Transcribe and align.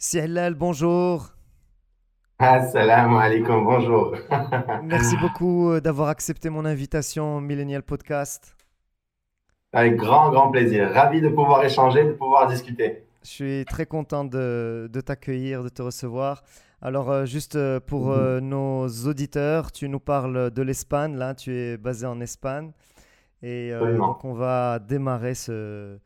Sihlal, 0.00 0.54
bonjour. 0.54 1.34
Assalamu 2.38 3.16
alaikum, 3.18 3.64
bonjour. 3.64 4.16
Merci 4.82 5.16
beaucoup 5.18 5.70
euh, 5.72 5.80
d'avoir 5.80 6.08
accepté 6.08 6.48
mon 6.48 6.64
invitation 6.64 7.36
au 7.36 7.40
Millennial 7.40 7.82
Podcast. 7.82 8.56
Avec 9.72 9.96
grand, 9.96 10.30
grand 10.30 10.50
plaisir. 10.50 10.90
Ravi 10.92 11.20
de 11.20 11.28
pouvoir 11.28 11.62
échanger, 11.64 12.04
de 12.04 12.12
pouvoir 12.12 12.48
discuter. 12.48 13.04
Je 13.22 13.28
suis 13.28 13.64
très 13.66 13.84
content 13.86 14.24
de, 14.24 14.88
de 14.90 15.00
t'accueillir, 15.02 15.62
de 15.62 15.68
te 15.68 15.82
recevoir. 15.82 16.42
Alors, 16.80 17.10
euh, 17.10 17.26
juste 17.26 17.56
euh, 17.56 17.78
pour 17.78 18.08
Mhm. 18.08 18.38
nos 18.48 18.88
auditeurs, 19.06 19.70
tu 19.70 19.88
nous 19.90 20.00
parles 20.00 20.50
de 20.50 20.62
l'Espagne. 20.62 21.16
Là, 21.16 21.34
tu 21.34 21.54
es 21.54 21.76
basé 21.76 22.06
en 22.06 22.20
Espagne. 22.22 22.72
Et 23.42 23.70
euh, 23.72 23.96
donc, 23.98 24.24
on 24.24 24.32
va 24.32 24.78
démarrer 24.78 25.34
ce, 25.34 25.98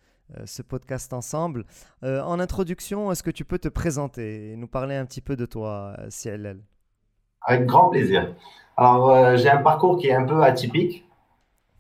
ce 0.47 0.63
podcast 0.63 1.13
ensemble. 1.13 1.65
Euh, 2.03 2.21
en 2.23 2.41
introduction, 2.41 3.11
est-ce 3.13 3.23
que 3.23 3.31
tu 3.31 3.45
peux 3.45 3.59
te 3.59 3.69
présenter 3.69 4.53
et 4.53 4.57
nous 4.57 4.69
parler 4.69 4.97
un 4.97 5.07
petit 5.07 5.21
peu 5.21 5.37
de 5.37 5.47
toi, 5.47 5.95
euh, 5.99 6.09
CLL 6.11 6.61
Avec 7.43 7.67
grand 7.67 7.91
plaisir. 7.91 8.35
Alors, 8.77 9.11
euh, 9.11 9.37
j'ai 9.37 9.51
un 9.51 9.63
parcours 9.63 9.99
qui 9.99 10.09
est 10.09 10.15
un 10.15 10.25
peu 10.25 10.43
atypique. 10.43 11.05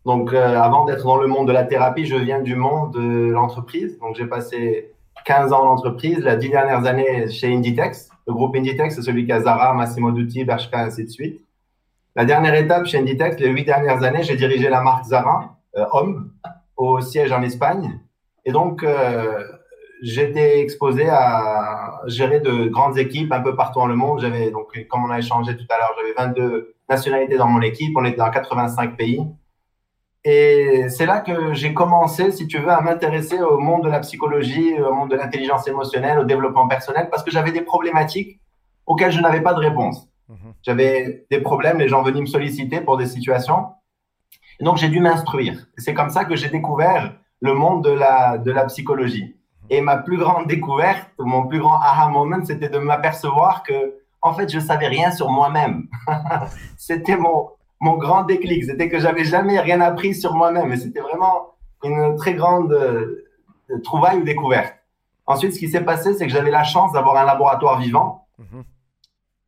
Donc, 0.04 0.32
euh, 0.32 0.60
avant 0.60 0.84
d'être 0.84 1.04
dans 1.04 1.16
le 1.16 1.26
monde 1.26 1.48
de 1.48 1.52
la 1.52 1.64
thérapie, 1.64 2.04
je 2.04 2.16
viens 2.16 2.40
du 2.40 2.54
monde 2.54 2.92
de 2.92 3.30
l'entreprise. 3.30 3.98
Donc, 3.98 4.16
j'ai 4.16 4.26
passé 4.26 4.92
15 5.24 5.52
ans 5.52 5.62
en 5.64 5.73
entreprise, 5.73 6.18
les 6.18 6.36
10 6.36 6.50
dernières 6.50 6.86
années 6.86 7.28
chez 7.30 7.52
Inditex. 7.52 8.10
Le 8.26 8.34
groupe 8.34 8.54
Inditex, 8.54 8.95
c'est 8.95 9.02
celui 9.02 9.26
qui 9.26 9.32
Zara, 9.32 9.74
Massimo 9.74 10.12
Dutti, 10.12 10.45
Bershka, 10.45 10.80
ainsi 10.80 11.04
de 11.04 11.10
suite. 11.10 11.40
La 12.14 12.24
dernière 12.24 12.54
étape 12.54 12.86
chez 12.86 12.98
Inditex, 12.98 13.38
les 13.40 13.48
8 13.48 13.64
dernières 13.64 14.02
années, 14.02 14.23
j'ai 14.23 14.36
dirigé 14.36 14.68
la 14.68 14.82
marque 14.82 15.04
Zara, 15.06 15.56
euh, 15.76 15.84
homme, 15.92 16.30
au 16.76 17.00
siège 17.00 17.32
en 17.32 17.42
Espagne. 17.42 17.98
Et 18.44 18.52
donc, 18.52 18.82
euh, 18.82 19.42
j'étais 20.02 20.60
exposé 20.60 21.08
à 21.08 22.00
gérer 22.06 22.40
de 22.40 22.66
grandes 22.66 22.98
équipes 22.98 23.32
un 23.32 23.40
peu 23.40 23.56
partout 23.56 23.80
dans 23.80 23.86
le 23.86 23.96
monde. 23.96 24.20
J'avais, 24.20 24.50
donc, 24.50 24.86
comme 24.88 25.04
on 25.04 25.10
a 25.10 25.18
échangé 25.18 25.56
tout 25.56 25.66
à 25.70 25.78
l'heure, 25.78 25.95
j'avais 25.98 26.12
22 26.28 26.74
nationalités 26.88 27.36
dans 27.36 27.48
mon 27.48 27.62
équipe. 27.62 27.96
On 27.96 28.04
était 28.04 28.18
dans 28.18 28.30
85 28.30 28.96
pays. 28.96 29.26
Et 30.24 30.88
c'est 30.88 31.04
là 31.04 31.20
que 31.20 31.52
j'ai 31.52 31.74
commencé, 31.74 32.32
si 32.32 32.46
tu 32.46 32.59
veux, 32.59 32.70
à 32.70 32.80
m'intéresser 32.80 33.40
au 33.42 33.59
monde 33.59 33.84
de 33.84 33.90
la 33.90 34.01
psychologie, 34.01 34.74
au 34.80 34.92
monde 34.92 35.10
de 35.10 35.16
l'intelligence 35.16 35.68
émotionnelle, 35.68 36.18
au 36.18 36.24
développement 36.24 36.66
personnel, 36.66 37.08
parce 37.10 37.23
que 37.23 37.30
j'avais 37.30 37.52
des 37.52 37.60
problématiques 37.60 38.40
auxquelles 38.86 39.12
je 39.12 39.20
n'avais 39.20 39.42
pas 39.42 39.52
de 39.52 39.60
réponse. 39.60 40.08
Mhm. 40.29 40.54
J'avais 40.62 41.26
des 41.30 41.40
problèmes, 41.40 41.79
les 41.79 41.88
gens 41.88 42.02
venaient 42.02 42.23
me 42.23 42.26
solliciter 42.26 42.80
pour 42.80 42.96
des 42.96 43.06
situations. 43.06 43.66
Et 44.58 44.64
donc, 44.64 44.79
j'ai 44.79 44.88
dû 44.88 45.01
m'instruire. 45.01 45.66
C'est 45.76 45.92
comme 45.92 46.08
ça 46.08 46.24
que 46.24 46.36
j'ai 46.36 46.48
découvert 46.48 47.14
le 47.45 47.52
monde 47.52 47.84
de 47.84 47.90
la, 47.90 48.38
de 48.38 48.50
la 48.50 48.64
psychologie. 48.64 49.37
Et 49.68 49.82
ma 49.82 49.98
plus 49.98 50.16
grande 50.16 50.46
découverte, 50.46 51.10
mon 51.18 51.46
plus 51.46 51.59
grand 51.59 51.78
aha 51.78 52.09
moment, 52.09 52.42
c'était 52.42 52.70
de 52.70 52.78
m'apercevoir 52.78 53.62
que, 53.62 53.96
en 54.23 54.32
fait, 54.32 54.51
je 54.51 54.59
savais 54.59 54.86
rien 54.86 55.10
sur 55.10 55.28
moi-même. 55.28 55.86
c'était 56.78 57.18
mon, 57.18 57.51
mon 57.80 57.98
grand 57.98 58.24
déclic. 58.24 58.64
C'était 58.64 58.88
que 58.88 58.98
j'avais 58.98 59.24
jamais 59.24 59.60
rien 59.60 59.82
appris 59.82 60.14
sur 60.14 60.34
moi-même. 60.34 60.73
Et 60.73 60.78
c'était 60.78 61.01
vraiment 61.01 61.51
une 61.82 62.16
très 62.16 62.32
grande 62.32 62.73
euh, 62.73 63.28
trouvaille 63.82 64.20
ou 64.20 64.25
découverte. 64.25 64.75
Ensuite, 65.26 65.53
ce 65.53 65.58
qui 65.58 65.69
s'est 65.69 65.84
passé, 65.84 66.14
c'est 66.14 66.26
que 66.26 66.32
j'avais 66.32 66.50
la 66.50 66.64
chance 66.64 66.92
d'avoir 66.92 67.16
un 67.19 67.26
laboratoire 67.26 67.78
vivant. 67.78 68.26
Mhm. 68.38 68.64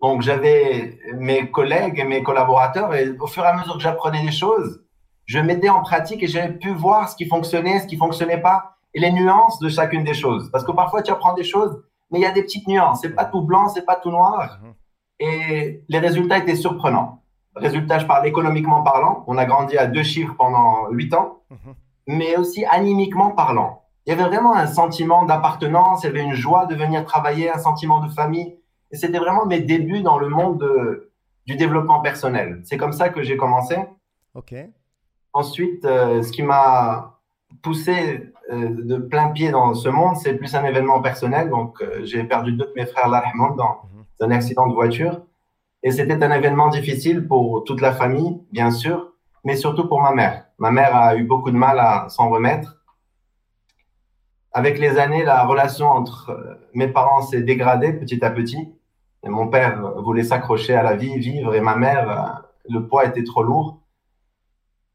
Donc, 0.02 0.20
j'avais 0.20 0.98
mes 1.14 1.50
collègues 1.50 1.98
et 1.98 2.04
mes 2.04 2.22
collaborateurs, 2.22 2.94
et 2.94 3.08
au 3.18 3.26
fur 3.26 3.42
et 3.42 3.48
à 3.48 3.56
mesure 3.56 3.76
que 3.76 3.82
j'apprenais 3.82 4.22
des 4.22 4.32
choses, 4.32 4.82
je 5.26 5.38
mettais 5.38 5.68
en 5.68 5.82
pratique 5.82 6.22
et 6.22 6.26
j'avais 6.26 6.52
pu 6.54 6.70
voir 6.72 7.08
ce 7.08 7.16
qui 7.16 7.26
fonctionnait, 7.26 7.80
ce 7.80 7.86
qui 7.86 7.96
fonctionnait 7.96 8.40
pas, 8.40 8.76
et 8.94 9.00
les 9.00 9.12
nuances 9.12 9.58
de 9.58 9.68
chacune 9.68 10.04
des 10.04 10.14
choses. 10.14 10.50
Parce 10.50 10.64
que 10.64 10.72
parfois, 10.72 11.02
tu 11.02 11.10
apprends 11.12 11.34
des 11.34 11.44
choses, 11.44 11.82
mais 12.10 12.18
il 12.20 12.22
y 12.22 12.26
a 12.26 12.30
des 12.32 12.42
petites 12.42 12.66
nuances. 12.68 13.00
C'est 13.02 13.10
pas 13.14 13.24
tout 13.26 13.42
blanc, 13.42 13.68
c'est 13.68 13.84
pas 13.84 13.96
tout 13.96 14.10
noir. 14.10 14.58
Mhm. 14.62 14.74
Et 15.20 15.82
les 15.88 15.98
résultats 15.98 16.38
étaient 16.38 16.54
surprenants. 16.56 17.22
Résultats, 17.54 17.98
je 17.98 18.06
parle 18.06 18.26
économiquement 18.26 18.82
parlant. 18.82 19.24
On 19.26 19.38
a 19.38 19.44
grandi 19.46 19.76
à 19.78 19.86
deux 19.86 20.02
chiffres 20.02 20.34
pendant 20.36 20.88
huit 20.90 21.12
ans, 21.14 21.40
Mhm. 21.50 21.74
mais 22.06 22.36
aussi 22.36 22.64
animiquement 22.66 23.30
parlant. 23.30 23.82
Il 24.06 24.10
y 24.10 24.12
avait 24.12 24.28
vraiment 24.28 24.54
un 24.54 24.66
sentiment 24.66 25.24
d'appartenance, 25.24 26.04
il 26.04 26.06
y 26.06 26.10
avait 26.10 26.22
une 26.22 26.34
joie 26.34 26.66
de 26.66 26.74
venir 26.76 27.04
travailler, 27.04 27.50
un 27.50 27.58
sentiment 27.58 28.00
de 28.00 28.08
famille. 28.12 28.56
Et 28.92 28.96
c'était 28.96 29.18
vraiment 29.18 29.46
mes 29.46 29.60
débuts 29.60 30.02
dans 30.02 30.18
le 30.18 30.28
monde 30.28 30.58
de- 30.60 31.10
du 31.46 31.56
développement 31.56 32.00
personnel. 32.00 32.60
C'est 32.64 32.76
comme 32.76 32.92
ça 32.92 33.08
que 33.08 33.22
j'ai 33.22 33.36
commencé. 33.36 33.76
Ok. 34.34 34.54
Ensuite, 35.40 35.84
euh, 35.84 36.22
ce 36.22 36.32
qui 36.32 36.42
m'a 36.42 37.18
poussé 37.60 38.32
euh, 38.50 38.70
de 38.90 38.96
plein 38.96 39.28
pied 39.36 39.50
dans 39.50 39.74
ce 39.74 39.90
monde, 39.90 40.16
c'est 40.16 40.32
plus 40.32 40.54
un 40.54 40.64
événement 40.64 41.02
personnel. 41.02 41.50
Donc, 41.50 41.82
euh, 41.82 42.00
j'ai 42.04 42.24
perdu 42.24 42.52
deux 42.52 42.64
de 42.64 42.72
mes 42.74 42.86
frères, 42.86 43.08
yarhamhum, 43.10 43.54
dans 43.54 43.74
Mhm. 43.82 44.04
un 44.26 44.30
accident 44.30 44.66
de 44.66 44.72
voiture. 44.72 45.20
Et 45.82 45.90
c'était 45.90 46.22
un 46.24 46.32
événement 46.32 46.68
difficile 46.68 47.28
pour 47.28 47.64
toute 47.64 47.82
la 47.82 47.92
famille, 47.92 48.40
bien 48.50 48.70
sûr, 48.70 49.12
mais 49.44 49.56
surtout 49.56 49.86
pour 49.86 50.00
ma 50.00 50.12
mère. 50.14 50.46
Ma 50.58 50.70
mère 50.70 50.96
a 50.96 51.16
eu 51.16 51.24
beaucoup 51.24 51.50
de 51.50 51.58
mal 51.66 51.78
à 51.80 52.08
s'en 52.08 52.30
remettre. 52.30 52.70
Avec 54.52 54.78
les 54.78 54.96
années, 54.98 55.22
la 55.22 55.44
relation 55.44 55.88
entre 55.88 56.58
mes 56.72 56.88
parents 56.88 57.20
s'est 57.20 57.42
dégradée 57.42 57.92
petit 57.92 58.24
à 58.24 58.30
petit. 58.30 58.72
Et 59.22 59.28
mon 59.28 59.48
père 59.48 59.74
voulait 60.06 60.24
s'accrocher 60.24 60.74
à 60.74 60.82
la 60.82 60.96
vie, 60.96 61.18
vivre, 61.18 61.54
et 61.54 61.60
ma 61.60 61.76
mère, 61.76 62.42
le 62.70 62.80
poids 62.88 63.04
était 63.04 63.24
trop 63.24 63.42
lourd. 63.42 63.82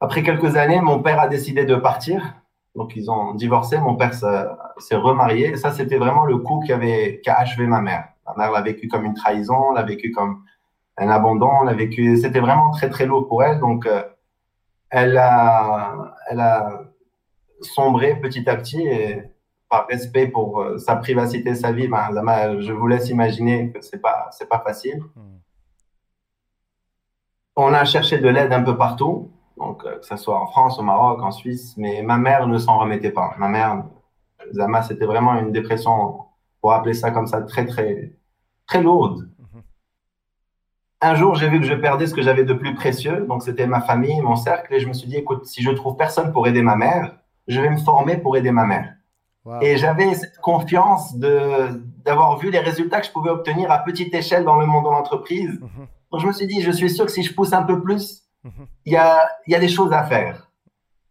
Après 0.02 0.24
quelques 0.24 0.58
années, 0.58 0.82
mon 0.82 1.02
père 1.02 1.20
a 1.20 1.28
décidé 1.28 1.64
de 1.64 1.76
partir. 1.76 2.36
Donc, 2.76 2.96
ils 2.96 3.12
ont 3.12 3.36
divorcé. 3.36 3.78
Mon 3.78 3.96
père 3.96 4.14
s'est 4.14 4.96
remarié. 4.96 5.50
Et 5.50 5.56
ça, 5.56 5.72
c'était 5.72 5.98
vraiment 5.98 6.26
le 6.26 6.38
coup 6.40 6.60
qui, 6.66 6.74
avait, 6.74 7.22
qui 7.24 7.30
a 7.30 7.38
achevé 7.38 7.68
ma 7.68 7.82
mère. 7.82 8.06
Ma 8.26 8.34
mère 8.36 8.52
l'a 8.52 8.62
vécu 8.62 8.88
comme 8.88 9.06
une 9.06 9.14
trahison, 9.14 9.72
l'a 9.74 9.84
vécu 9.84 10.12
comme 10.12 10.44
un 10.98 11.08
abandon, 11.10 11.62
l'a 11.64 11.74
vécu. 11.74 12.18
C'était 12.18 12.40
vraiment 12.40 12.72
très, 12.72 12.90
très 12.90 13.06
lourd 13.06 13.28
pour 13.28 13.44
elle. 13.44 13.60
Donc, 13.60 13.86
euh, 13.86 14.04
elle, 14.90 15.18
a, 15.18 16.16
elle 16.30 16.40
a 16.40 16.82
sombré 17.62 18.20
petit 18.20 18.50
à 18.50 18.56
petit. 18.56 18.82
Et 18.82 19.22
par 19.70 19.88
respect 19.88 20.28
pour 20.28 20.62
euh, 20.62 20.78
sa 20.80 20.96
privacité, 20.96 21.54
sa 21.54 21.72
vie, 21.72 21.88
ben, 21.88 22.60
je 22.60 22.74
vous 22.74 22.88
laisse 22.88 23.10
imaginer 23.10 23.72
que 23.72 23.82
c'est 23.82 24.02
pas, 24.02 24.30
c'est 24.32 24.50
pas 24.50 24.60
facile. 24.60 25.00
Mhm. 25.16 25.40
On 27.56 27.74
a 27.74 27.86
cherché 27.86 28.18
de 28.18 28.28
l'aide 28.28 28.52
un 28.52 28.64
peu 28.64 28.78
partout, 28.78 29.32
donc 29.58 29.86
euh, 29.86 30.00
que 30.00 30.06
ce 30.06 30.16
soit 30.18 30.40
en 30.40 30.48
France, 30.48 30.80
au 30.80 30.84
Maroc, 30.84 31.22
en 31.22 31.32
Suisse, 31.32 31.76
mais 31.78 32.02
ma 32.02 32.18
mère 32.18 32.48
ne 32.48 32.58
s'en 32.58 32.80
remettait 32.80 33.12
pas. 33.12 33.34
Ma 33.38 33.48
mère, 33.48 33.84
Zama, 34.54 34.82
c'était 34.82 35.06
vraiment 35.06 35.36
une 35.36 35.52
dépression, 35.52 36.22
pour 36.62 36.74
appeler 36.74 36.94
ça 36.94 37.12
comme 37.12 37.28
ça, 37.28 37.42
très, 37.42 37.66
très, 37.66 38.14
très 38.68 38.82
lourde. 38.82 39.30
Mhm. 39.40 39.62
Un 41.02 41.16
jour, 41.16 41.36
j'ai 41.36 41.50
vu 41.50 41.60
que 41.60 41.66
je 41.66 41.74
perdais 41.74 42.08
ce 42.08 42.14
que 42.14 42.22
j'avais 42.22 42.44
de 42.44 42.54
plus 42.54 42.76
précieux, 42.76 43.26
donc 43.28 43.44
c'était 43.44 43.68
ma 43.68 43.82
famille, 43.82 44.20
mon 44.22 44.36
cercle, 44.36 44.74
et 44.74 44.80
je 44.80 44.88
me 44.88 44.94
suis 44.94 45.08
dit, 45.08 45.18
écoute, 45.18 45.46
si 45.46 45.62
je 45.62 45.72
trouve 45.72 45.96
personne 45.96 46.32
pour 46.32 46.48
aider 46.48 46.62
ma 46.62 46.76
mère, 46.76 47.16
je 47.48 47.60
vais 47.60 47.70
me 47.70 47.78
former 47.78 48.18
pour 48.18 48.38
aider 48.38 48.52
ma 48.52 48.66
mère. 48.66 48.94
Wow. 49.44 49.62
Et 49.62 49.78
j'avais 49.78 50.14
cette 50.14 50.38
confiance 50.38 51.16
d'avoir 51.18 52.38
vu 52.38 52.52
les 52.52 52.60
résultats 52.60 53.02
que 53.02 53.08
je 53.08 53.12
pouvais 53.12 53.32
obtenir 53.32 53.72
à 53.72 53.80
petite 53.80 54.14
échelle 54.14 54.46
dans 54.46 54.60
le 54.60 54.68
monde 54.68 54.86
de 54.86 54.92
l'entreprise. 54.92 55.60
Mhm. 55.60 55.88
Donc 56.12 56.22
je 56.22 56.28
me 56.28 56.32
suis 56.32 56.48
dit, 56.48 56.62
je 56.62 56.72
suis 56.72 56.90
sûr 56.90 57.06
que 57.06 57.12
si 57.12 57.24
je 57.24 57.34
pousse 57.34 57.54
un 57.54 57.64
peu 57.64 57.82
plus. 57.82 58.24
Il 58.86 58.94
y 58.94 58.98
a, 58.98 59.28
il 59.48 59.54
y 59.54 59.56
a 59.56 59.60
des 59.60 59.68
choses 59.70 59.94
à 59.94 60.04
faire. 60.04 60.50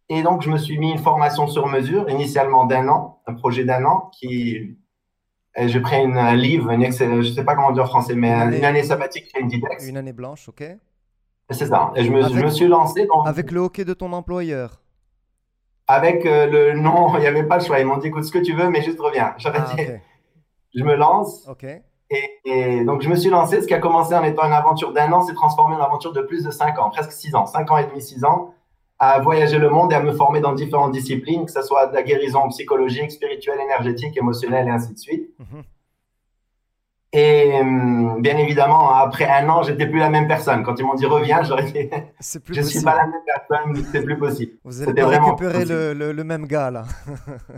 Et 0.09 0.23
donc, 0.23 0.41
je 0.41 0.49
me 0.49 0.57
suis 0.57 0.77
mis 0.77 0.91
une 0.91 0.97
formation 0.99 1.47
sur 1.47 1.67
mesure, 1.67 2.09
initialement 2.09 2.65
d'un 2.65 2.87
an, 2.89 3.21
un 3.27 3.33
projet 3.33 3.63
d'un 3.63 3.85
an, 3.85 4.11
qui, 4.13 4.77
j'ai 5.57 5.79
pris 5.79 6.03
une- 6.03 6.17
un 6.17 6.35
livre, 6.35 6.69
une 6.71 6.83
je 6.91 7.31
sais 7.31 7.43
pas 7.45 7.55
comment 7.55 7.71
dire 7.71 7.83
en 7.83 7.87
français, 7.87 8.15
mais 8.15 8.27
Une 8.29 8.33
un- 8.33 8.41
année- 8.41 8.57
une 8.57 8.65
année 8.65 8.83
sabbatique 8.83 9.31
Inditex. 9.41 9.87
Une 9.87 9.97
année 9.97 10.11
blanche, 10.13 10.49
ok. 10.49 10.63
C'est 11.49 11.65
ça. 11.67 11.91
Et 11.95 12.03
je 12.03 12.11
me, 12.11 12.21
je 12.21 12.25
Avec- 12.27 12.43
me 12.45 12.49
suis 12.49 12.67
lancé 12.67 13.05
dans, 13.05 13.23
Avec 13.23 13.51
le 13.51 13.59
hockey 13.61 13.83
de 13.85 13.93
ton 13.93 14.11
employeur. 14.13 14.81
avec 15.87 16.25
euh, 16.25 16.47
le 16.47 16.79
non, 16.79 17.13
il 17.15 17.21
n'y 17.21 17.27
avait 17.27 17.43
pas 17.43 17.57
le 17.57 17.63
choix. 17.65 17.79
Ils 17.79 17.85
m'ont 17.85 17.97
dit, 17.97 18.07
écoute 18.07 18.23
ce 18.23 18.31
que 18.31 18.39
tu 18.39 18.53
veux, 18.53 18.69
mais 18.69 18.81
juste 18.81 18.99
reviens. 18.99 19.35
Ah, 19.45 19.73
dit, 19.75 19.81
ok. 19.83 19.99
je 20.75 20.83
me 20.83 20.95
lance. 20.95 21.45
Ok. 21.49 21.65
Et, 22.13 22.29
et 22.43 22.83
donc, 22.83 23.01
je 23.01 23.09
me 23.09 23.15
suis 23.15 23.29
lancé. 23.29 23.61
Ce 23.61 23.67
qui 23.67 23.73
a 23.73 23.79
commencé 23.79 24.13
en 24.13 24.23
étant 24.23 24.43
une 24.45 24.51
aventure 24.53 24.91
d'un 24.93 25.11
an 25.13 25.21
s'est 25.21 25.33
transformé 25.33 25.75
en 25.75 25.77
une 25.79 25.83
aventure 25.85 26.11
de 26.11 26.21
plus 26.21 26.43
de 26.43 26.51
cinq 26.51 26.77
ans, 26.77 26.89
presque 26.89 27.13
six 27.13 27.33
ans, 27.35 27.45
cinq 27.45 27.71
ans 27.71 27.77
et 27.77 27.85
demi, 27.85 28.01
six 28.01 28.25
ans, 28.25 28.53
à 28.99 29.19
voyager 29.19 29.57
le 29.59 29.69
monde 29.69 29.91
et 29.93 29.95
à 29.95 30.01
me 30.03 30.11
former 30.11 30.41
dans 30.41 30.51
différentes 30.53 30.91
disciplines, 30.91 31.45
que 31.45 31.51
ce 31.51 31.61
soit 31.61 31.87
de 31.87 31.93
la 31.93 32.03
guérison 32.03 32.49
psychologique, 32.49 33.11
spirituelle, 33.11 33.59
énergétique, 33.63 34.15
émotionnelle 34.17 34.67
et 34.67 34.71
ainsi 34.71 34.93
de 34.93 34.99
suite. 34.99 35.29
Mhm. 35.39 35.63
Et 37.13 37.59
hum, 37.59 38.21
bien 38.21 38.37
évidemment, 38.37 38.93
après 38.93 39.25
un 39.29 39.49
an, 39.49 39.63
j'étais 39.63 39.85
plus 39.85 39.99
la 39.99 40.09
même 40.09 40.27
personne. 40.29 40.63
Quand 40.63 40.79
ils 40.79 40.85
m'ont 40.85 40.93
dit 40.93 41.05
reviens, 41.05 41.43
j'aurais 41.43 41.63
dit 41.63 41.89
plus 42.45 42.53
je 42.55 42.61
suis 42.61 42.81
possible. 42.81 42.85
pas 42.85 42.95
la 42.95 43.05
même 43.07 43.21
personne, 43.25 43.85
c'est 43.91 44.03
plus 44.03 44.17
possible. 44.17 44.53
Vous 44.63 44.81
allez 44.81 44.93
pas 45.01 45.07
récupérer 45.07 45.65
le, 45.65 45.93
le- 45.93 46.13
le 46.13 46.23
même 46.23 46.45
gars 46.45 46.71
là. 46.71 46.83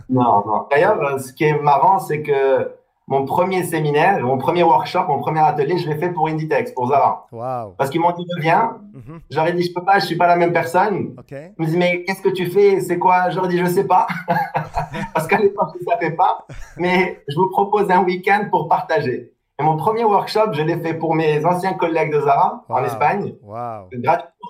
Non, 0.08 0.42
non. 0.44 0.66
D'ailleurs, 0.70 1.20
ce 1.20 1.32
qui 1.32 1.44
est 1.44 1.56
marrant, 1.60 1.98
c'est 2.00 2.22
que 2.22 2.68
mon 3.06 3.26
premier 3.26 3.64
séminaire, 3.64 4.20
mon 4.20 4.38
premier 4.38 4.62
workshop, 4.62 5.04
mon 5.08 5.20
premier 5.20 5.40
atelier, 5.40 5.76
je 5.76 5.88
l'ai 5.88 5.96
fait 5.96 6.10
pour 6.10 6.28
Inditex, 6.28 6.72
pour 6.72 6.88
Zara. 6.88 7.26
Wow. 7.32 7.74
Parce 7.76 7.90
qu'ils 7.90 8.00
m'ont 8.00 8.12
dit, 8.12 8.24
viens. 8.40 8.78
Mhm. 8.94 9.20
J'aurais 9.30 9.52
dit, 9.52 9.62
je 9.62 9.74
peux 9.74 9.84
pas, 9.84 9.98
je 9.98 10.06
suis 10.06 10.16
pas 10.16 10.26
la 10.26 10.36
même 10.36 10.52
personne. 10.52 11.14
Ok. 11.18 11.32
Ils 11.32 11.54
me 11.58 11.66
disent, 11.66 11.76
mais 11.76 12.04
qu'est-ce 12.04 12.22
que 12.22 12.30
tu 12.30 12.46
fais? 12.46 12.80
C'est 12.80 12.98
quoi? 12.98 13.28
J'aurais 13.30 13.48
dit, 13.48 13.58
je 13.58 13.66
sais 13.66 13.86
pas. 13.86 14.06
Parce 15.14 15.26
qu'à 15.26 15.38
l'époque, 15.38 15.68
je 15.74 15.84
ne 15.84 15.90
savais 15.90 16.16
pas. 16.16 16.46
Mais 16.78 17.22
je 17.28 17.36
vous 17.36 17.50
propose 17.50 17.90
un 17.90 18.02
week-end 18.04 18.48
pour 18.50 18.68
partager. 18.68 19.32
Et 19.60 19.62
mon 19.62 19.76
premier 19.76 20.04
workshop, 20.04 20.52
je 20.52 20.62
l'ai 20.62 20.78
fait 20.78 20.94
pour 20.94 21.14
mes 21.14 21.44
anciens 21.44 21.74
collègues 21.74 22.12
de 22.12 22.20
Zara 22.20 22.64
en. 22.68 22.84
Espagne. 22.84 23.34
Wow. 23.42 23.88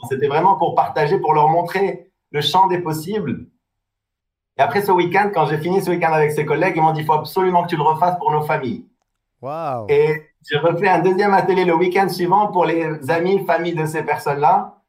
C'était 0.08 0.28
vraiment 0.28 0.56
pour 0.56 0.74
partager, 0.74 1.18
pour 1.18 1.34
leur 1.34 1.48
montrer 1.48 2.10
le 2.30 2.40
champ 2.40 2.68
des 2.68 2.78
possibles. 2.78 3.46
Et 4.58 4.62
après 4.62 4.82
ce 4.82 4.92
week-end, 4.92 5.30
quand 5.34 5.46
j'ai 5.46 5.58
fini 5.58 5.82
ce 5.82 5.90
week-end 5.90 6.12
avec 6.12 6.30
ces 6.32 6.44
collègues, 6.46 6.74
ils 6.76 6.82
m'ont 6.82 6.92
dit, 6.92 7.00
il 7.00 7.06
faut 7.06 7.12
absolument 7.14 7.64
que 7.64 7.68
tu 7.68 7.76
le 7.76 7.82
refasses 7.82 8.16
pour 8.18 8.30
nos 8.30 8.42
familles. 8.42 8.86
Wow. 9.42 9.86
Et 9.88 10.22
j'ai 10.48 10.58
refait 10.58 10.88
un 10.88 11.00
deuxième 11.00 11.34
atelier 11.34 11.64
le 11.64 11.74
week-end 11.74 12.08
suivant 12.08 12.48
pour 12.48 12.64
les 12.64 13.10
amis, 13.10 13.44
familles 13.44 13.74
de 13.74 13.84
ces 13.86 14.02
personnes-là. 14.02 14.80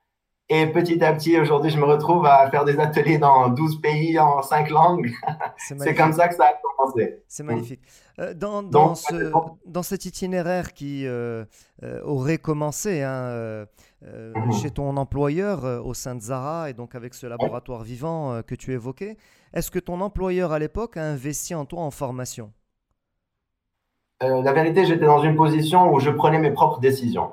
Et 0.47 0.67
petit 0.67 1.03
à 1.03 1.11
petit, 1.13 1.39
aujourd'hui, 1.39 1.71
je 1.71 1.79
me 1.79 1.85
retrouve 1.85 2.27
à 2.27 2.47
faire 2.51 2.63
des 2.65 2.79
ateliers 2.79 3.17
dans 3.17 3.49
12 3.49 3.81
pays 3.81 4.19
en 4.19 4.43
5 4.43 4.69
langues. 4.69 5.11
C'est 5.57 5.95
comme 5.95 6.13
ça 6.13 6.27
que 6.27 6.35
ça 6.35 6.45
a 6.45 6.53
commencé. 6.61 7.23
C'est 7.27 7.41
magnifique. 7.41 7.81
Euh, 8.19 8.35
dans, 8.35 8.61
dans, 8.61 8.89
Donc, 8.89 8.97
ce- 8.97 9.31
dans 9.65 9.81
cet 9.81 10.05
itinéraire 10.05 10.73
qui 10.73 11.07
euh, 11.07 11.43
euh, 11.81 11.99
aurait 12.03 12.37
commencé 12.37 13.01
hein, 13.01 13.09
euh, 13.11 13.65
Mhm. 14.03 14.51
chez 14.53 14.69
ton 14.69 14.95
employeur 14.97 15.83
au 15.83 15.95
sein 15.95 16.13
de 16.13 16.21
Zara 16.21 16.69
et 16.69 16.73
donc 16.73 16.93
avec 16.93 17.15
ce 17.15 17.25
laboratoire 17.25 17.81
vivant 17.81 18.39
que 18.45 18.53
tu 18.53 18.71
évoquais, 18.71 19.17
est-ce 19.55 19.71
que 19.71 19.79
ton 19.79 20.01
employeur 20.01 20.51
à 20.51 20.59
l'époque 20.59 20.97
a 20.97 21.03
investi 21.03 21.55
en 21.55 21.65
toi 21.65 21.81
en 21.81 21.91
formation? 21.91 22.51
Euh, 24.21 24.41
la 24.43 24.53
vérité, 24.53 24.85
j'étais 24.85 25.05
dans 25.05 25.23
une 25.23 25.35
position 25.35 25.93
où 25.93 25.99
je 25.99 26.09
prenais 26.09 26.39
mes 26.39 26.51
propres 26.51 26.79
décisions. 26.79 27.31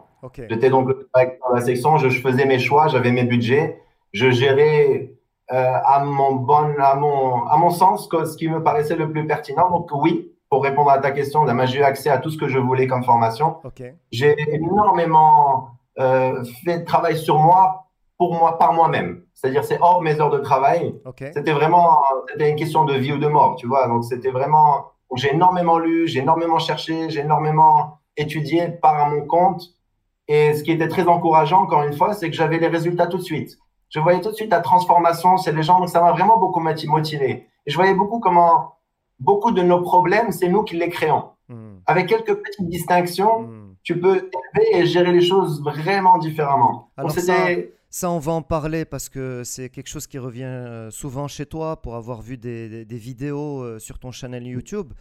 J'étais 0.49 0.71
donc 0.71 0.89
de 0.89 1.09
la 1.53 1.61
section, 1.61 1.97
je, 1.97 2.09
faisais 2.09 2.45
mes 2.45 2.61
choix, 2.61 2.87
j'avais 2.87 3.11
mes 3.11 3.25
budgets, 3.25 3.83
je 4.13 4.31
gérais 4.31 5.13
euh, 5.53 5.73
à 5.85 6.05
mon 6.05 6.37
bon, 6.37 6.75
à 6.79 6.95
mon, 6.95 7.45
à 7.47 7.57
mon 7.57 7.71
sens 7.71 8.09
ce 8.09 8.37
qui 8.37 8.49
me 8.49 8.63
paraissait 8.63 8.95
le 8.95 9.11
plus 9.11 9.27
pertinent. 9.27 9.69
Donc 9.69 9.91
oui, 9.93 10.33
pour 10.49 10.63
répondre 10.63 10.91
à 10.91 10.99
ta 10.99 11.11
question, 11.11 11.45
j'ai 11.67 11.81
eu 11.81 11.83
accès 11.83 12.09
à 12.09 12.19
tout 12.19 12.31
ce 12.31 12.39
que 12.39 12.47
je 12.47 12.59
voulais 12.59 12.87
comme 12.87 13.03
formation. 13.03 13.57
J'ai 14.13 14.37
énormément 14.55 15.71
euh, 15.99 16.45
fait 16.65 16.79
de 16.81 16.85
travail 16.85 17.19
sur 17.19 17.41
moi 17.41 17.82
pour 18.23 18.33
moi 18.41 18.51
par 18.63 18.73
moi-même. 18.79 19.11
C'est-à-dire 19.35 19.65
c'est 19.65 19.81
hors 19.87 20.01
mes 20.07 20.15
heures 20.21 20.31
de 20.39 20.43
travail. 20.51 20.83
Ok. 21.11 21.21
C'était 21.37 21.53
vraiment 21.61 21.87
c'était 22.31 22.49
une 22.51 22.57
question 22.63 22.83
de 22.91 22.95
vie 23.03 23.13
ou 23.17 23.19
de 23.27 23.31
mort, 23.39 23.53
tu 23.61 23.67
vois. 23.73 23.85
Donc 23.91 24.05
c'était 24.11 24.31
vraiment 24.39 24.69
j'ai 25.21 25.31
énormément 25.39 25.79
lu, 25.87 25.97
j'ai 26.11 26.21
énormément 26.27 26.59
cherché, 26.69 26.95
j'ai 27.11 27.21
énormément 27.29 27.99
étudié 28.17 28.61
par 28.85 28.95
à 29.05 29.07
mon 29.13 29.23
compte. 29.35 29.63
Et 30.29 30.55
ce 30.57 30.61
qui 30.65 30.71
était 30.77 30.89
très 30.95 31.07
encourageant, 31.15 31.61
encore 31.67 31.83
une 31.89 31.97
fois, 32.01 32.11
c'est 32.15 32.29
que 32.31 32.37
j'avais 32.41 32.59
les 32.65 32.69
résultats 32.77 33.09
tout 33.13 33.19
de 33.25 33.29
suite. 33.33 33.51
Je 33.95 33.99
voyais 34.01 34.21
tout 34.25 34.31
de 34.31 34.39
suite 34.41 34.51
la 34.59 34.61
transformation 34.61 35.31
chez 35.43 35.53
les 35.53 35.63
gens, 35.69 35.79
donc 35.81 35.91
ça 35.95 36.01
m'a 36.01 36.13
vraiment 36.13 36.39
beaucoup 36.39 36.61
moti- 36.69 36.89
motivé. 36.99 37.31
Et 37.67 37.71
je 37.73 37.77
voyais 37.81 37.97
beaucoup 38.03 38.21
comment 38.27 38.55
beaucoup 39.29 39.53
de 39.59 39.63
nos 39.71 39.81
problèmes, 39.93 40.31
c'est 40.39 40.49
nous 40.55 40.63
qui 40.69 40.77
les 40.83 40.89
créons. 40.97 41.25
Hmm. 41.49 41.77
Avec 41.93 42.05
quelques 42.13 42.35
petites 42.45 42.69
distinctions, 42.77 43.35
Hmm. 43.43 43.75
tu 43.89 43.93
peux 44.03 44.17
élever 44.37 44.67
et 44.79 44.87
gérer 44.95 45.13
les 45.19 45.27
choses 45.31 45.53
vraiment 45.71 46.17
différemment. 46.27 46.75
Alors 46.97 47.11
Donc 47.11 47.19
c'était 47.19 47.75
Ça, 47.95 48.11
on 48.11 48.19
va 48.19 48.33
en 48.33 48.41
parler 48.41 48.87
parce 48.87 49.11
que 49.11 49.45
c'est 49.45 49.69
quelque 49.69 49.89
chose 49.89 50.07
qui 50.07 50.17
revient 50.17 50.45
euh, 50.45 50.91
souvent 50.91 51.29
chez 51.29 51.45
toi 51.45 51.83
pour 51.83 51.95
avoir 51.95 52.23
vu 52.23 52.39
des, 52.39 52.71
des- 52.71 52.85
des 52.87 52.97
vidéos 52.97 53.61
euh, 53.63 53.79
sur 53.79 53.99
ton 53.99 54.11
channel 54.11 54.47
YouTube. 54.47 54.95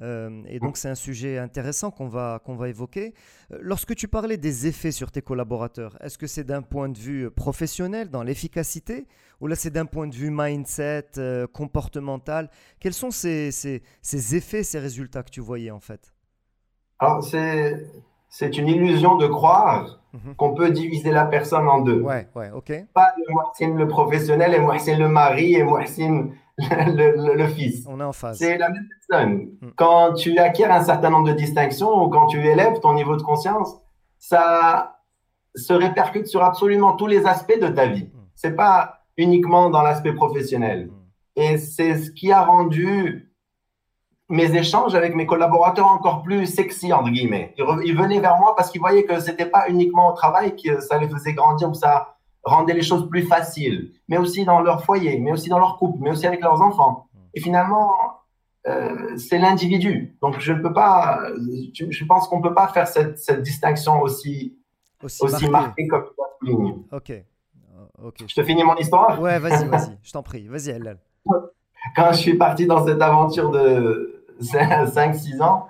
Euh, 0.00 0.42
et 0.46 0.60
donc, 0.60 0.76
c'est 0.76 0.88
un 0.88 0.94
sujet 0.94 1.38
intéressant 1.38 1.90
qu'on 1.90 2.06
va, 2.06 2.40
qu'on 2.44 2.54
va 2.54 2.68
évoquer. 2.68 3.14
Lorsque 3.50 3.96
tu 3.96 4.06
parlais 4.06 4.36
des 4.36 4.68
effets 4.68 4.92
sur 4.92 5.10
tes 5.10 5.22
collaborateurs, 5.22 5.98
est-ce 6.00 6.18
que 6.18 6.28
c'est 6.28 6.44
d'un 6.44 6.62
point 6.62 6.88
de 6.88 6.96
vue 6.98 7.32
professionnel, 7.32 8.10
dans 8.10 8.22
l'efficacité, 8.22 9.08
ou 9.40 9.48
là, 9.48 9.56
c'est 9.56 9.70
d'un 9.72 9.86
point 9.86 10.06
de 10.06 10.14
vue 10.14 10.30
mindset, 10.30 11.18
euh, 11.18 11.48
comportemental? 11.48 12.48
Quels 12.78 12.94
sont 12.94 13.10
ces, 13.10 13.50
ces- 13.50 13.82
ces 14.02 14.36
effets, 14.36 14.62
ces 14.62 14.78
résultats 14.78 15.24
que 15.24 15.30
tu 15.30 15.40
voyais 15.40 15.72
en 15.72 15.80
fait? 15.80 16.12
Alors 17.00 17.24
c'est 17.24 17.86
c'est 18.38 18.58
une 18.58 18.68
illusion 18.68 19.16
de 19.16 19.26
croire 19.26 19.82
Mhm. 20.12 20.34
qu'on 20.36 20.52
peut 20.54 20.70
diviser 20.70 21.10
la 21.10 21.24
personne 21.26 21.68
en 21.68 21.80
deux. 21.80 22.00
Ouais, 22.00 22.26
ouais, 22.34 22.50
ok. 22.54 22.70
Pas 22.94 23.10
le 23.18 23.24
Mohsin 23.34 23.74
le 23.82 23.86
professionnel 23.88 24.54
et 24.54 24.60
Mohsin 24.60 24.96
le 24.98 25.08
mari 25.08 25.54
et 25.54 25.62
Mohsin 25.64 26.28
le, 26.98 27.06
le- 27.24 27.34
le 27.34 27.46
fils. 27.48 27.86
On 27.88 28.00
est 28.00 28.04
en 28.04 28.12
phase. 28.12 28.38
C'est 28.38 28.56
la 28.58 28.68
même 28.70 28.86
personne. 28.94 29.32
Mm. 29.60 29.68
Quand 29.76 30.14
tu 30.14 30.38
acquiers 30.38 30.66
un 30.66 30.82
certain 30.84 31.10
nombre 31.10 31.28
de 31.28 31.32
distinctions 31.34 31.92
ou 32.02 32.08
quand 32.08 32.26
tu 32.28 32.38
élèves 32.46 32.78
ton 32.80 32.92
niveau 32.94 33.16
de 33.16 33.22
conscience, 33.22 33.70
ça 34.18 34.96
se 35.54 35.72
répercute 35.72 36.26
sur 36.26 36.42
absolument 36.42 36.92
tous 36.94 37.06
les 37.06 37.26
aspects 37.26 37.60
de 37.60 37.68
ta 37.68 37.86
vie. 37.86 38.04
Mm. 38.04 38.18
C'est 38.34 38.56
pas 38.56 39.00
uniquement 39.18 39.70
dans 39.70 39.82
l'aspect 39.82 40.12
professionnel. 40.12 40.88
Hmm. 40.88 41.40
Et 41.40 41.56
c'est 41.58 41.94
ce 41.96 42.10
qui 42.10 42.32
a 42.32 42.42
rendu 42.44 43.25
mes 44.28 44.54
échanges 44.56 44.94
avec 44.94 45.14
mes 45.14 45.26
collaborateurs 45.26 45.86
encore 45.86 46.22
plus 46.22 46.46
sexy, 46.46 46.92
entre 46.92 47.10
guillemets. 47.10 47.54
Ils, 47.58 47.64
re- 47.64 47.82
ils 47.84 47.96
venaient 47.96 48.18
vers 48.20 48.38
moi 48.38 48.54
parce 48.56 48.70
qu'ils 48.70 48.80
voyaient 48.80 49.04
que 49.04 49.20
c'était 49.20 49.46
pas 49.46 49.68
uniquement 49.68 50.08
au 50.10 50.12
travail 50.12 50.56
que 50.56 50.80
ça 50.80 50.98
les 50.98 51.08
faisait 51.08 51.32
grandir 51.34 51.70
ou 51.70 51.74
ça 51.74 52.16
rendait 52.42 52.74
les 52.74 52.82
choses 52.82 53.08
plus 53.08 53.22
faciles, 53.22 53.92
mais 54.08 54.18
aussi 54.18 54.44
dans 54.44 54.60
leur 54.60 54.84
foyer, 54.84 55.18
mais 55.18 55.32
aussi 55.32 55.48
dans 55.48 55.58
leur 55.58 55.76
couple, 55.78 55.98
mais 56.00 56.10
aussi 56.10 56.26
avec 56.26 56.40
leurs 56.40 56.60
enfants. 56.62 57.06
Et 57.34 57.40
finalement, 57.40 57.92
euh, 58.68 59.16
c'est 59.16 59.38
l'individu. 59.38 60.16
Donc 60.22 60.38
je 60.40 60.52
ne 60.52 60.60
peux 60.60 60.72
pas, 60.72 61.20
je, 61.74 61.86
je 61.90 62.04
pense 62.04 62.26
qu'on 62.28 62.38
ne 62.38 62.42
peut 62.42 62.54
pas 62.54 62.68
faire 62.68 62.88
cette, 62.88 63.18
cette 63.18 63.42
distinction 63.42 64.00
aussi, 64.00 64.56
Aussi, 65.04 65.22
aussi 65.24 65.48
marqué. 65.48 65.84
marquée 65.84 65.88
comme 65.88 66.04
souligné. 66.40 66.74
Ok. 66.92 67.10
Euh, 67.10 67.22
Ok. 68.04 68.24
Je 68.28 68.34
te 68.34 68.42
finis 68.42 68.64
mon 68.64 68.76
histoire? 68.76 69.20
Ouais, 69.20 69.38
vas-y, 69.38 69.66
vas-y. 69.68 69.96
Je 70.02 70.12
t'en 70.12 70.22
prie. 70.22 70.46
Vas-y, 70.48 70.78
quand 71.94 72.08
je 72.12 72.16
suis 72.18 72.34
parti 72.36 72.66
dans 72.66 72.84
cette 72.84 73.00
aventure 73.00 73.50
de 73.50 74.15
5-6 74.40 75.40
ans, 75.42 75.66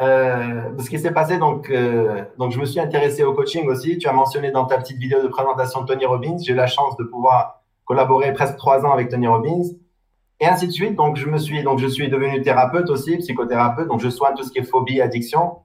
euh, 0.00 0.70
ce 0.78 0.88
qui 0.88 0.98
s'est 0.98 1.10
passé, 1.12 1.38
donc, 1.38 1.70
euh, 1.70 2.24
donc 2.38 2.52
je 2.52 2.60
me 2.60 2.64
suis 2.64 2.78
intéressé 2.80 3.24
au 3.24 3.34
coaching 3.34 3.66
aussi. 3.68 3.98
Tu 3.98 4.08
as 4.08 4.12
mentionné 4.12 4.50
dans 4.52 4.64
ta 4.64 4.78
petite 4.78 4.98
vidéo 4.98 5.22
de 5.22 5.28
présentation 5.28 5.84
Tony 5.84 6.06
Robbins. 6.06 6.36
J'ai 6.40 6.52
eu 6.52 6.56
la 6.56 6.66
chance 6.68 6.96
de 6.96 7.04
pouvoir 7.04 7.62
collaborer 7.84 8.32
presque 8.32 8.56
trois 8.56 8.84
ans 8.86 8.92
avec 8.92 9.08
Tony 9.08 9.26
Robbins. 9.26 9.62
Et 10.40 10.46
ainsi 10.46 10.68
de 10.68 10.72
suite. 10.72 10.94
Donc, 10.94 11.16
je 11.16 11.26
me 11.26 11.36
suis, 11.36 11.64
donc, 11.64 11.80
je 11.80 11.88
suis 11.88 12.08
devenu 12.08 12.40
thérapeute 12.42 12.88
aussi, 12.90 13.16
psychothérapeute. 13.16 13.88
Donc, 13.88 14.00
je 14.00 14.08
soigne 14.08 14.36
tout 14.36 14.44
ce 14.44 14.52
qui 14.52 14.60
est 14.60 14.62
phobie, 14.62 15.00
addiction. 15.00 15.58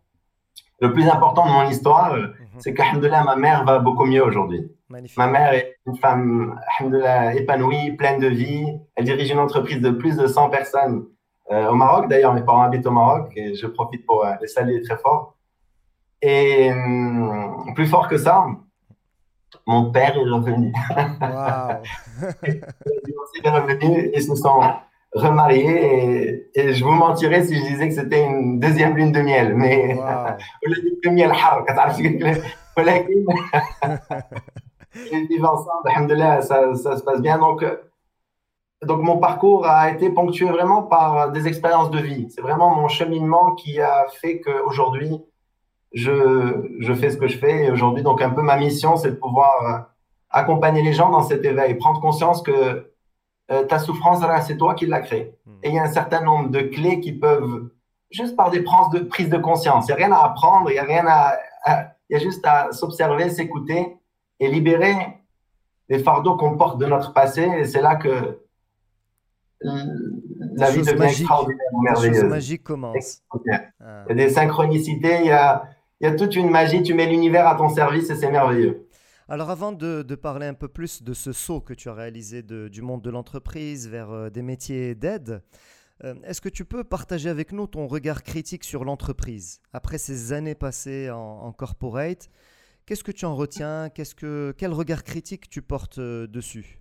Le 0.80 0.92
plus 0.92 1.08
important 1.08 1.46
de 1.46 1.52
mon 1.52 1.70
histoire, 1.70 2.16
Mhm. 2.16 2.30
c'est 2.58 2.74
qu'Alhamdoulilah, 2.74 3.24
ma 3.24 3.36
mère 3.36 3.64
va 3.66 3.78
beaucoup 3.78 4.06
mieux 4.06 4.24
aujourd'hui. 4.26 4.68
Ma 5.18 5.28
mère 5.28 5.54
est 5.54 5.76
une 5.86 5.96
femme 5.98 6.60
épanouie, 7.36 7.92
pleine 7.92 8.20
de 8.20 8.28
vie. 8.28 8.66
Elle 8.96 9.06
dirige 9.06 9.30
une 9.30 9.40
entreprise 9.40 9.80
de 9.80 9.92
plus 9.92 10.18
de 10.18 10.26
100 10.26 10.50
personnes 10.50 11.06
euh, 11.52 11.70
au 11.70 11.76
Maroc. 11.76 12.10
D'ailleurs, 12.10 12.34
mes 12.34 12.42
parents 12.42 12.64
habitent 12.64 12.88
au 12.88 12.92
Maroc 12.92 13.32
et 13.36 13.54
je 13.54 13.68
profite 13.68 14.06
pour 14.06 14.26
euh, 14.26 14.32
les 14.42 14.48
saluer 14.48 14.82
très 14.82 14.98
fort. 14.98 15.36
Et 16.22 16.72
hum, 16.72 17.74
plus 17.76 17.88
fort 17.88 18.08
que 18.08 18.18
ça, 18.18 18.46
mon 19.68 19.92
père 19.92 20.16
est 20.16 20.30
revenu. 20.30 20.74
Wow. 21.22 21.82
il 22.48 22.62
est 23.44 23.50
revenu, 23.50 24.10
ils 24.14 24.24
se 24.24 24.36
sont 24.36 24.62
remariés 25.14 26.50
et, 26.56 26.74
je 26.74 26.84
vous 26.84 26.92
mentirais 26.92 27.44
si 27.44 27.56
je 27.56 27.62
disais 27.62 27.90
que 27.90 27.96
c'était 27.96 28.26
une 28.26 28.60
deuxième 28.60 28.96
lune 28.96 29.12
de 29.12 29.22
miel. 29.22 29.54
Mais 29.56 29.96
wow. 29.96 30.38
miel 31.12 31.32
ils 35.12 35.28
vivent 35.28 35.46
ensemble, 35.46 36.20
ça, 36.42 36.74
ça 36.76 36.98
se 36.98 37.04
passe 37.04 37.22
bien. 37.22 37.40
Euh, 37.42 37.76
donc, 38.86 39.02
mon 39.02 39.18
parcours 39.18 39.66
a 39.66 39.90
été 39.92 40.10
ponctué 40.10 40.46
vraiment 40.50 40.84
par 40.84 41.32
des 41.32 41.48
expériences 41.48 41.90
de 41.92 42.00
vie. 42.00 42.28
C'est 42.30 42.42
vraiment 42.42 42.70
mon 42.76 42.88
cheminement 42.88 43.54
qui 43.56 43.80
a 43.80 44.06
fait 44.22 44.40
qu'aujourd'hui, 44.42 45.22
je, 45.94 46.76
je 46.80 46.94
fais 46.94 47.10
ce 47.10 47.18
que 47.18 47.28
je 47.28 47.38
fais. 47.38 47.66
Et 47.66 47.72
aujourd'hui, 47.72 48.04
donc, 48.04 48.22
un 48.22 48.30
peu 48.30 48.42
ma 48.42 48.58
mission, 48.58 48.96
c'est 48.98 49.12
de 49.12 49.16
pouvoir 49.16 49.52
euh, 49.66 49.80
accompagner 50.30 50.82
les 50.82 50.94
gens 50.94 51.10
dans 51.10 51.24
cet 51.24 51.46
éveil, 51.46 51.76
prendre 51.76 52.00
conscience 52.02 52.42
que 52.42 52.92
euh, 53.52 53.64
ta 53.66 53.78
souffrance, 53.80 54.20
c'est 54.48 54.58
toi 54.58 54.74
qui 54.74 54.86
l'as 54.86 55.02
créée. 55.02 55.36
Et 55.64 55.70
il 55.70 55.76
y 55.76 55.80
a 55.80 55.84
un 55.84 55.92
certain 55.92 56.22
nombre 56.22 56.50
de 56.50 56.62
clés 56.62 57.00
qui 57.00 57.12
peuvent, 57.12 57.70
juste 58.10 58.36
par 58.36 58.50
des 58.50 58.62
prises 58.62 58.90
de, 58.94 59.00
prises 59.00 59.30
de 59.30 59.38
conscience, 59.38 59.86
il 59.88 59.96
n'y 59.96 60.02
a 60.02 60.06
rien 60.06 60.12
à 60.14 60.24
apprendre, 60.24 60.70
il 60.70 60.74
n'y 60.74 60.80
a 60.80 60.84
rien 60.84 61.06
à, 61.08 61.34
à- 61.66 61.88
il 62.10 62.18
y 62.18 62.20
a 62.20 62.24
juste 62.24 62.46
à 62.46 62.72
s'observer, 62.72 63.30
s'écouter 63.30 63.98
et 64.40 64.48
libérer 64.48 64.96
les 65.90 66.00
fardeaux 66.00 66.36
qu'on 66.38 66.58
porte 66.58 66.78
de 66.78 66.86
notre 66.86 67.14
passé. 67.14 67.44
Et 67.44 67.66
c'est 67.66 67.82
là 67.82 67.96
que 67.96 68.40
la 69.64 70.72
vie 70.72 70.82
devient 70.82 70.96
magiques. 70.98 71.20
extraordinaire, 71.22 71.60
merveilleuse. 71.82 72.58
commencent. 72.64 72.96
Extraordinaire. 72.96 73.72
Ah. 73.80 74.06
Il 74.10 74.18
y 74.18 74.22
a 74.22 74.26
des 74.28 74.34
synchronicités, 74.34 75.20
il 75.22 75.26
y 75.28 75.32
a, 75.32 75.64
il 76.02 76.08
y 76.08 76.08
a 76.12 76.16
toute 76.16 76.36
une 76.36 76.50
magie. 76.50 76.84
Tu 76.84 76.94
mets 76.94 77.08
l'univers 77.08 77.48
à 77.48 77.56
ton 77.56 77.70
service 77.70 78.10
et 78.10 78.16
c'est 78.16 78.32
merveilleux. 78.32 78.88
Alors 79.30 79.50
avant 79.50 79.72
de, 79.72 80.02
de 80.04 80.16
parler 80.16 80.46
un 80.48 80.54
peu 80.54 80.68
plus 80.68 81.02
de 81.02 81.14
ce 81.14 81.32
saut 81.32 81.62
que 81.62 81.74
tu 81.74 81.88
as 81.90 81.94
réalisé 81.94 82.44
de- 82.44 82.68
du 82.68 82.82
monde 82.82 83.02
de 83.02 83.10
l'entreprise 83.10 83.88
vers 83.90 84.12
euh, 84.12 84.30
des 84.30 84.42
métiers 84.42 84.96
d'aide, 84.96 85.42
Euh, 86.04 86.16
est-ce 86.26 86.42
que 86.42 86.50
tu 86.50 86.66
peux 86.66 86.84
partager 86.84 87.30
avec 87.30 87.52
nous 87.54 87.68
ton 87.68 87.88
regard 87.88 88.24
critique 88.24 88.64
sur 88.66 88.84
l'entreprise? 88.84 89.62
Après 89.72 89.98
ces 90.00 90.34
années 90.34 90.56
passées 90.56 91.10
en, 91.12 91.54
corporate 91.54 92.30
Qu'est-ce 92.86 93.04
que 93.04 93.14
tu 93.14 93.26
en 93.26 93.36
retiens? 93.36 93.90
Qu'est-ce 93.94 94.16
que, 94.16 94.54
Quel 94.58 94.74
regard 94.74 95.04
critique 95.04 95.48
tu 95.50 95.62
portes 95.62 96.00
euh, 96.00 96.28
dessus? 96.28 96.80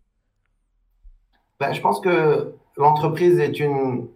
Ben, 1.63 1.73
Je 1.73 1.81
pense 1.81 2.01
que 2.01 2.55
l'entreprise 2.77 3.39
est 3.39 3.61
une 3.61 4.09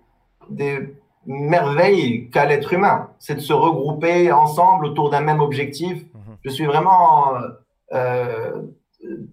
des 0.51 0.95
merveilles 1.27 2.29
qu'a 2.31 2.45
l'être 2.47 2.73
humain. 2.73 3.11
C'est 3.19 3.37
de 3.37 3.41
se 3.41 3.53
regrouper 3.53 4.33
ensemble 4.33 4.87
autour 4.87 5.11
d'un 5.11 5.21
même 5.21 5.41
objectif. 5.41 6.03
Mhm. 6.03 6.37
Je 6.45 6.51
suis 6.51 6.67
vraiment 6.67 7.35
euh, 7.93 8.63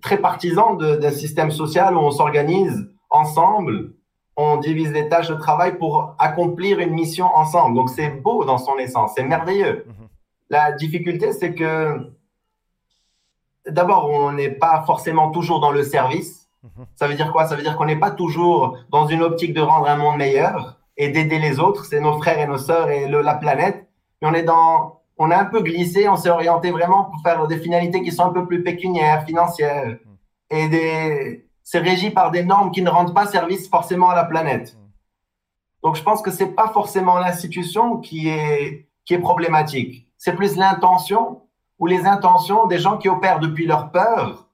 très 0.02 0.18
partisan 0.18 0.76
d'un 0.76 1.12
système 1.12 1.52
social 1.52 1.96
où 1.96 2.00
on 2.00 2.12
s'organise 2.12 2.90
ensemble, 3.10 3.94
on 4.36 4.58
divise 4.58 4.92
les 4.92 5.08
tâches 5.10 5.30
de 5.30 5.36
travail 5.36 5.78
pour 5.78 6.16
accomplir 6.20 6.80
une 6.80 6.94
mission 6.94 7.26
ensemble. 7.26 7.76
Donc 7.76 7.90
c'est 7.90 8.10
beau 8.10 8.46
dans 8.46 8.58
son 8.58 8.78
essence, 8.78 9.14
c'est 9.16 9.24
merveilleux. 9.24 9.86
Mhm. 9.88 10.08
La 10.50 10.72
difficulté, 10.72 11.32
c'est 11.32 11.56
que 11.56 12.12
d'abord, 13.68 14.10
on 14.10 14.34
n'est 14.34 14.52
pas 14.52 14.84
forcément 14.86 15.32
toujours 15.32 15.60
dans 15.60 15.72
le 15.72 15.84
service. 15.84 16.43
Ça 16.96 17.08
veut 17.08 17.16
dire 17.16 17.32
quoi? 17.32 17.48
Ça 17.48 17.56
veut 17.56 17.64
dire 17.64 17.76
qu'on 17.78 17.86
n'est 17.86 18.00
pas 18.00 18.12
toujours 18.12 18.78
dans 18.90 19.06
une 19.08 19.22
optique 19.22 19.54
de 19.54 19.62
rendre 19.62 19.88
un 19.88 19.98
monde 19.98 20.18
meilleur 20.18 20.78
et 20.98 21.10
d'aider 21.10 21.40
les 21.40 21.60
autres. 21.60 21.86
C'est 21.86 22.00
nos 22.00 22.18
frères 22.18 22.40
et 22.40 22.48
nos 22.48 22.58
sœurs 22.58 22.90
et 22.90 23.08
la 23.08 23.36
planète. 23.36 23.88
Mais 24.22 24.30
on 24.30 24.34
est 24.34 24.44
dans, 24.44 25.02
on 25.18 25.32
a 25.32 25.38
un 25.38 25.46
peu 25.46 25.62
glissé, 25.62 26.08
on 26.08 26.16
s'est 26.16 26.30
orienté 26.30 26.72
vraiment 26.72 27.06
pour 27.06 27.22
faire 27.22 27.46
des 27.48 27.58
finalités 27.58 28.02
qui 28.02 28.12
sont 28.12 28.24
un 28.26 28.34
peu 28.34 28.46
plus 28.46 28.64
pécuniaires, 28.64 29.26
financières 29.26 29.86
mhm. 29.86 29.98
et 30.50 30.68
des, 30.70 31.48
c'est 31.64 31.80
régi 31.80 32.10
par 32.10 32.32
des 32.32 32.44
normes 32.44 32.72
qui 32.72 32.82
ne 32.82 32.90
rendent 32.90 33.14
pas 33.14 33.26
service 33.26 33.70
forcément 33.70 34.10
à 34.10 34.16
la 34.16 34.26
planète. 34.26 34.78
Donc, 35.82 35.96
je 35.96 36.04
pense 36.04 36.22
que 36.22 36.32
c'est 36.32 36.56
pas 36.56 36.70
forcément 36.70 37.18
l'institution 37.20 37.98
qui 37.98 38.30
est, 38.30 38.88
qui 39.06 39.14
est 39.14 39.20
problématique. 39.20 40.08
C'est 40.18 40.36
plus 40.36 40.56
l'intention 40.56 41.42
ou 41.80 41.88
les 41.88 42.06
intentions 42.06 42.68
des 42.68 42.80
gens 42.80 42.98
qui 42.98 43.10
opèrent 43.10 43.40
depuis 43.40 43.66
leur 43.66 43.92
peur, 43.92 44.48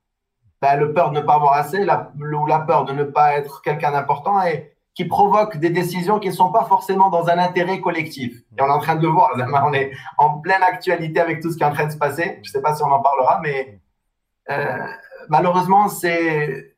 ben, 0.61 0.75
le 0.75 0.93
peur 0.93 1.11
de 1.11 1.19
ne 1.19 1.21
pas 1.21 1.35
avoir 1.35 1.53
assez, 1.53 1.85
la, 1.85 2.11
ou 2.17 2.45
la 2.45 2.59
peur 2.59 2.85
de 2.85 2.93
ne 2.93 3.03
pas 3.03 3.37
être 3.37 3.61
quelqu'un 3.61 3.91
d'important 3.91 4.41
et 4.43 4.73
qui 4.93 5.05
provoquent 5.05 5.57
des 5.57 5.69
décisions 5.69 6.19
qui 6.19 6.27
ne 6.27 6.33
sont 6.33 6.51
pas 6.51 6.65
forcément 6.65 7.09
dans 7.09 7.29
un 7.29 7.37
intérêt 7.37 7.79
collectif. 7.79 8.41
Et 8.57 8.61
on 8.61 8.65
est 8.65 8.71
en 8.71 8.79
train 8.79 8.95
de 8.95 9.01
le 9.01 9.07
voir, 9.07 9.31
on 9.65 9.73
est 9.73 9.91
en 10.17 10.39
pleine 10.39 10.61
actualité 10.61 11.21
avec 11.21 11.41
tout 11.41 11.51
ce 11.51 11.57
qui 11.57 11.63
est 11.63 11.65
en 11.65 11.73
train 11.73 11.85
de 11.85 11.91
se 11.91 11.97
passer. 11.97 12.39
Je 12.43 12.49
ne 12.49 12.51
sais 12.51 12.61
pas 12.61 12.75
si 12.75 12.83
on 12.83 12.91
en 12.91 13.01
parlera, 13.01 13.39
mais 13.41 13.79
euh, 14.49 14.87
malheureusement, 15.29 15.87
c'est 15.87 16.75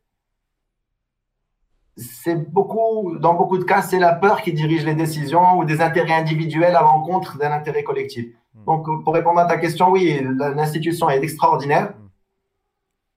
c'est 1.97 2.35
beaucoup, 2.35 3.17
dans 3.19 3.33
beaucoup 3.33 3.57
de 3.57 3.63
cas, 3.63 3.81
c'est 3.81 4.00
la 4.00 4.13
peur 4.13 4.41
qui 4.41 4.53
dirige 4.53 4.85
les 4.85 4.95
décisions 4.95 5.57
ou 5.57 5.65
des 5.65 5.81
intérêts 5.81 6.13
individuels 6.13 6.75
à 6.75 6.81
l'encontre 6.81 7.38
d'un 7.38 7.51
intérêt 7.51 7.83
collectif. 7.83 8.27
Hmm. 8.53 8.65
Donc, 8.65 9.03
pour 9.03 9.13
répondre 9.13 9.39
à 9.39 9.45
ta 9.45 9.57
question, 9.57 9.89
oui, 9.89 10.21
l'institution 10.55 11.09
est 11.09 11.21
extraordinaire. 11.23 11.93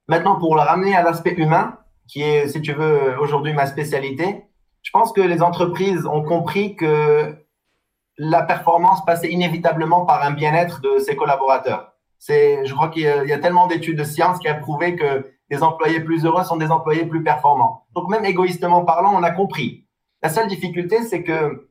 Maintenant, 0.09 0.39
pour 0.39 0.55
le 0.55 0.61
ramener 0.61 0.95
à 0.95 1.03
l'aspect 1.03 1.35
humain, 1.35 1.79
qui 2.07 2.23
est, 2.23 2.49
si 2.49 2.61
tu 2.61 2.73
veux, 2.73 3.19
aujourd'hui 3.21 3.53
ma 3.53 3.67
spécialité, 3.67 4.45
je 4.83 4.91
pense 4.91 5.13
que 5.13 5.21
les 5.21 5.43
entreprises 5.43 6.07
ont 6.07 6.23
compris 6.23 6.77
que 6.77 7.35
la 8.19 8.43
performance 8.43 9.05
passait 9.05 9.31
inévitablement 9.31 10.05
par 10.05 10.23
un 10.23 10.31
bien-être 10.31 10.81
de 10.81 10.99
ses 10.99 11.17
collaborateurs. 11.17 11.95
C'est, 12.19 12.65
je 12.65 12.75
crois 12.75 12.89
qu'il 12.89 13.03
y, 13.03 13.33
a 13.33 13.39
tellement 13.39 13.67
d'études 13.67 13.99
de 13.99 14.05
science 14.05 14.39
qui 14.39 14.49
ont 14.49 14.61
prouvé 14.61 14.95
que 14.95 15.31
des 15.51 15.63
employés 15.63 16.01
plus 16.01 16.25
heureux 16.25 16.45
sont 16.45 16.57
des 16.57 16.71
employés 16.71 17.07
plus 17.07 17.23
performants. 17.23 17.87
Donc 17.95 18.09
même 18.09 18.25
égoïstement 18.25 18.85
parlant, 18.85 19.15
on 19.15 19.23
a 19.23 19.31
compris. 19.31 19.87
La 20.23 20.29
seule 20.29 20.49
difficulté, 20.49 21.03
c'est 21.03 21.23
que 21.23 21.69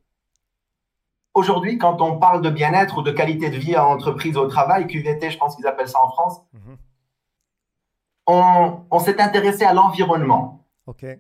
aujourd'hui, 1.33 1.77
quand 1.77 2.01
on 2.01 2.19
parle 2.19 2.41
de 2.41 2.49
bien-être 2.49 2.99
ou 2.99 3.01
de 3.01 3.11
qualité 3.11 3.49
de 3.49 3.57
vie 3.57 3.75
en 3.77 3.85
entreprise 3.85 4.37
au 4.37 4.47
travail, 4.47 4.85
QVT, 4.85 5.31
je 5.31 5.37
pense 5.37 5.55
qu'ils 5.55 5.65
appellent 5.65 5.87
ça 5.87 6.03
en 6.03 6.09
France, 6.09 6.41
mhm. 6.53 6.77
On, 8.27 8.99
s'est 8.99 9.21
intéressé 9.21 9.63
à 9.63 9.73
l'environnement. 9.73 10.65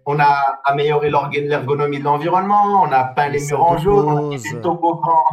On 0.05 0.19
a 0.19 0.59
amélioré 0.65 1.09
l'ergonomie 1.09 1.99
de 1.99 2.03
l'environnement, 2.03 2.83
on 2.83 2.91
a 2.91 3.05
peint 3.05 3.29
les, 3.29 3.39
murs 3.39 3.63
en 3.63 3.77
jaune, 3.77 4.05
on 4.05 4.17
a 4.17 4.29
mis 4.29 4.41
des 4.41 4.59
toboggans 4.59 5.23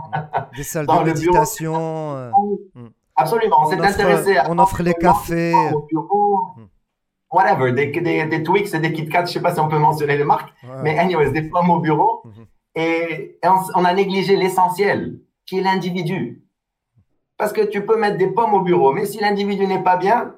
des 0.56 0.62
salles 0.62 0.86
de 0.88 1.04
méditation. 1.04 2.14
Euh, 2.16 2.30
mm. 2.74 2.88
Absolument, 3.16 3.56
on, 3.62 3.70
s'est 3.70 3.80
intéressé 3.80 4.36
à. 4.36 4.48
On 4.48 4.58
offre 4.58 4.82
les 4.82 4.94
cafés. 4.94 5.52
Au 5.74 5.80
bureau. 5.80 6.38
Mm 6.56 6.66
whatever, 7.32 7.72
des, 7.72 7.86
des, 8.00 8.26
des 8.26 8.42
Twix 8.42 8.74
et 8.74 8.80
des 8.80 8.92
Kit 8.92 9.08
Kat, 9.08 9.26
je 9.26 9.32
sais 9.32 9.40
pas 9.40 9.54
si 9.54 9.60
on 9.60 9.68
peut 9.68 9.78
mentionner 9.78 10.16
les 10.16 10.24
marques, 10.24 10.52
mais 10.82 10.98
anyways, 10.98 11.32
des 11.32 11.42
pommes 11.42 11.70
au 11.70 11.80
bureau. 11.80 12.22
Mhm. 12.24 12.46
Et, 12.76 13.38
on, 13.74 13.84
a 13.84 13.94
négligé 13.94 14.36
l'essentiel, 14.36 15.20
qui 15.46 15.58
est 15.58 15.62
l'individu. 15.62 16.44
Parce 17.36 17.52
que 17.52 17.62
tu 17.62 17.84
peux 17.84 17.98
mettre 17.98 18.18
des 18.18 18.28
pommes 18.28 18.54
au 18.54 18.60
bureau, 18.60 18.92
mais 18.92 19.06
si 19.06 19.18
l'individu 19.18 19.66
n'est 19.66 19.82
pas 19.82 19.96
bien, 19.96 20.34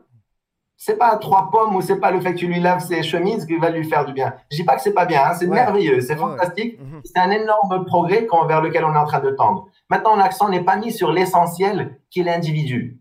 c'est 0.84 0.98
pas 0.98 1.16
trois 1.16 1.48
pommes 1.48 1.76
ou 1.76 1.80
c'est 1.80 2.00
pas 2.00 2.10
le 2.10 2.20
fait 2.20 2.34
que 2.34 2.40
tu 2.40 2.48
lui 2.48 2.58
laves 2.58 2.84
ses 2.84 3.04
chemises 3.04 3.46
qui 3.46 3.56
va 3.56 3.70
lui 3.70 3.84
faire 3.88 4.04
du 4.04 4.12
bien. 4.12 4.34
Je 4.50 4.56
dis 4.56 4.64
pas 4.64 4.74
que 4.74 4.82
c'est 4.82 4.92
pas 4.92 5.04
bien, 5.04 5.22
hein, 5.24 5.34
c'est 5.38 5.46
merveilleux, 5.46 6.00
c'est 6.00 6.16
fantastique. 6.16 6.76
Mhm. 6.80 7.02
C'est 7.04 7.20
un 7.20 7.30
énorme 7.30 7.84
progrès 7.84 8.26
vers 8.48 8.60
lequel 8.60 8.84
on 8.84 8.92
est 8.92 8.98
en 8.98 9.04
train 9.04 9.20
de 9.20 9.30
tendre. 9.30 9.68
Maintenant, 9.88 10.16
l'accent 10.16 10.48
n'est 10.48 10.64
pas 10.64 10.74
mis 10.74 10.90
sur 10.90 11.12
l'essentiel 11.12 12.00
qui 12.10 12.18
est 12.18 12.24
l'individu. 12.24 13.00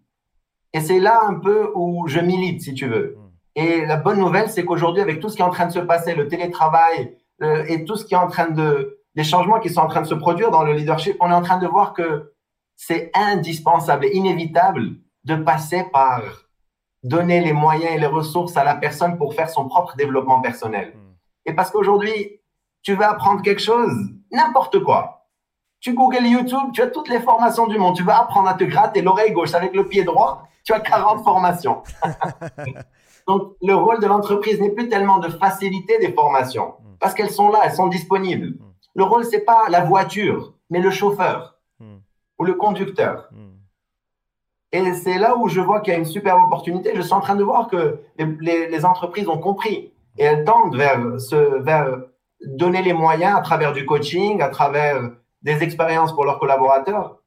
Et 0.74 0.80
c'est 0.80 1.00
là 1.00 1.22
un 1.28 1.34
peu 1.40 1.72
où 1.74 2.08
je 2.08 2.20
milite, 2.20 2.62
si 2.62 2.76
tu 2.76 2.86
veux. 2.86 3.18
Mhm. 3.18 3.30
Et 3.56 3.86
la 3.88 3.98
bonne 3.98 4.20
nouvelle, 4.20 4.52
c'est 4.52 4.64
qu'aujourd'hui, 4.64 5.02
avec 5.02 5.20
tout 5.20 5.30
ce 5.30 5.36
qui 5.36 5.42
est 5.42 5.46
en 5.46 5.50
train 5.50 5.66
de 5.66 5.72
se 5.72 5.80
passer, 5.80 6.14
le 6.14 6.28
télétravail 6.28 7.18
euh, 7.42 7.66
et 7.68 7.84
tout 7.84 7.96
ce 7.96 8.06
qui 8.06 8.14
est 8.14 8.18
en 8.18 8.28
train 8.28 8.50
de, 8.50 9.00
les 9.16 9.24
changements 9.24 9.60
qui 9.60 9.70
sont 9.70 9.82
en 9.82 9.88
train 9.88 10.02
de 10.02 10.08
se 10.08 10.14
produire 10.14 10.52
dans 10.52 10.62
le 10.62 10.74
leadership, 10.74 11.18
on 11.20 11.32
est 11.32 11.34
en 11.34 11.42
train 11.42 11.58
de 11.58 11.66
voir 11.66 11.94
que 11.94 12.32
c'est 12.76 13.10
indispensable 13.16 14.06
et 14.06 14.16
inévitable 14.16 14.98
de 15.24 15.36
passer 15.36 15.84
par 15.92 16.22
donner 17.04 17.42
les 17.42 17.54
moyens 17.54 17.94
et 17.94 17.98
les 17.98 18.08
ressources 18.08 18.58
à 18.58 18.64
la 18.64 18.76
personne 18.76 19.18
pour 19.18 19.34
faire 19.34 19.50
son 19.50 19.68
propre 19.68 19.96
développement 19.96 20.42
personnel. 20.42 20.94
Hmm. 20.96 21.14
Et 21.46 21.54
parce 21.54 21.72
qu'aujourd'hui, 21.72 22.42
tu 22.84 22.94
vas 22.94 23.12
apprendre 23.12 23.42
quelque 23.42 23.62
chose, 23.62 23.92
n'importe 24.32 24.84
quoi. 24.84 25.28
Tu 25.80 25.94
googles 25.94 26.26
YouTube, 26.28 26.72
tu 26.74 26.82
as 26.82 26.88
toutes 26.88 27.10
les 27.10 27.20
formations 27.20 27.66
du 27.66 27.78
monde. 27.78 27.96
Tu 27.96 28.04
vas 28.04 28.20
apprendre 28.20 28.48
à 28.48 28.54
te 28.54 28.64
gratter 28.64 29.02
l'oreille 29.02 29.32
gauche 29.32 29.56
avec 29.56 29.74
le 29.74 29.88
pied 29.88 30.04
droit, 30.04 30.48
tu 30.64 30.74
as 30.74 30.80
40 30.80 31.24
formations. 31.24 31.82
Donc, 33.28 33.54
le 33.62 33.76
rôle 33.76 34.00
de 34.00 34.08
l'entreprise 34.08 34.60
n'est 34.60 34.72
plus 34.72 34.90
tellement 34.90 35.20
de 35.20 35.30
faciliter 35.30 35.98
des 36.00 36.12
formations, 36.12 36.76
hmm. 36.80 36.98
parce 37.00 37.14
qu'elles 37.14 37.32
sont 37.32 37.50
là, 37.50 37.62
elles 37.64 37.74
sont 37.74 37.88
disponibles. 37.88 38.58
Hmm. 38.60 38.72
Le 38.94 39.04
rôle, 39.04 39.26
c'est 39.26 39.46
pas 39.46 39.70
la 39.70 39.82
voiture, 39.82 40.54
mais 40.70 40.80
le 40.80 40.92
chauffeur 40.92 41.58
ou 42.38 42.44
le 42.44 42.56
conducteur. 42.56 43.30
Et 44.74 44.94
c'est 44.94 45.18
là 45.18 45.36
où 45.38 45.50
je 45.50 45.60
vois 45.60 45.82
qu'il 45.82 45.94
y 45.94 45.96
a 45.96 46.00
une 46.00 46.06
super 46.06 46.38
opportunité. 46.38 46.92
Je 46.96 47.02
suis 47.02 47.14
en 47.14 47.20
train 47.20 47.36
de 47.36 47.44
voir 47.44 47.68
que 47.68 48.00
les, 48.18 48.86
entreprises 48.86 49.28
ont 49.28 49.38
compris 49.38 49.92
et 50.18 50.24
elles 50.24 50.46
tendent 50.46 50.76
vers, 50.76 51.20
ce, 51.20 51.62
vers 51.62 51.98
donner 52.46 52.82
les 52.82 52.94
moyens 52.94 53.38
à 53.38 53.42
travers 53.42 53.74
du 53.74 53.86
coaching, 53.86 54.42
à 54.42 54.50
travers 54.50 55.12
des 55.42 55.62
expériences 55.64 56.14
pour 56.14 56.24
leurs 56.24 56.40
collaborateurs. 56.40 57.18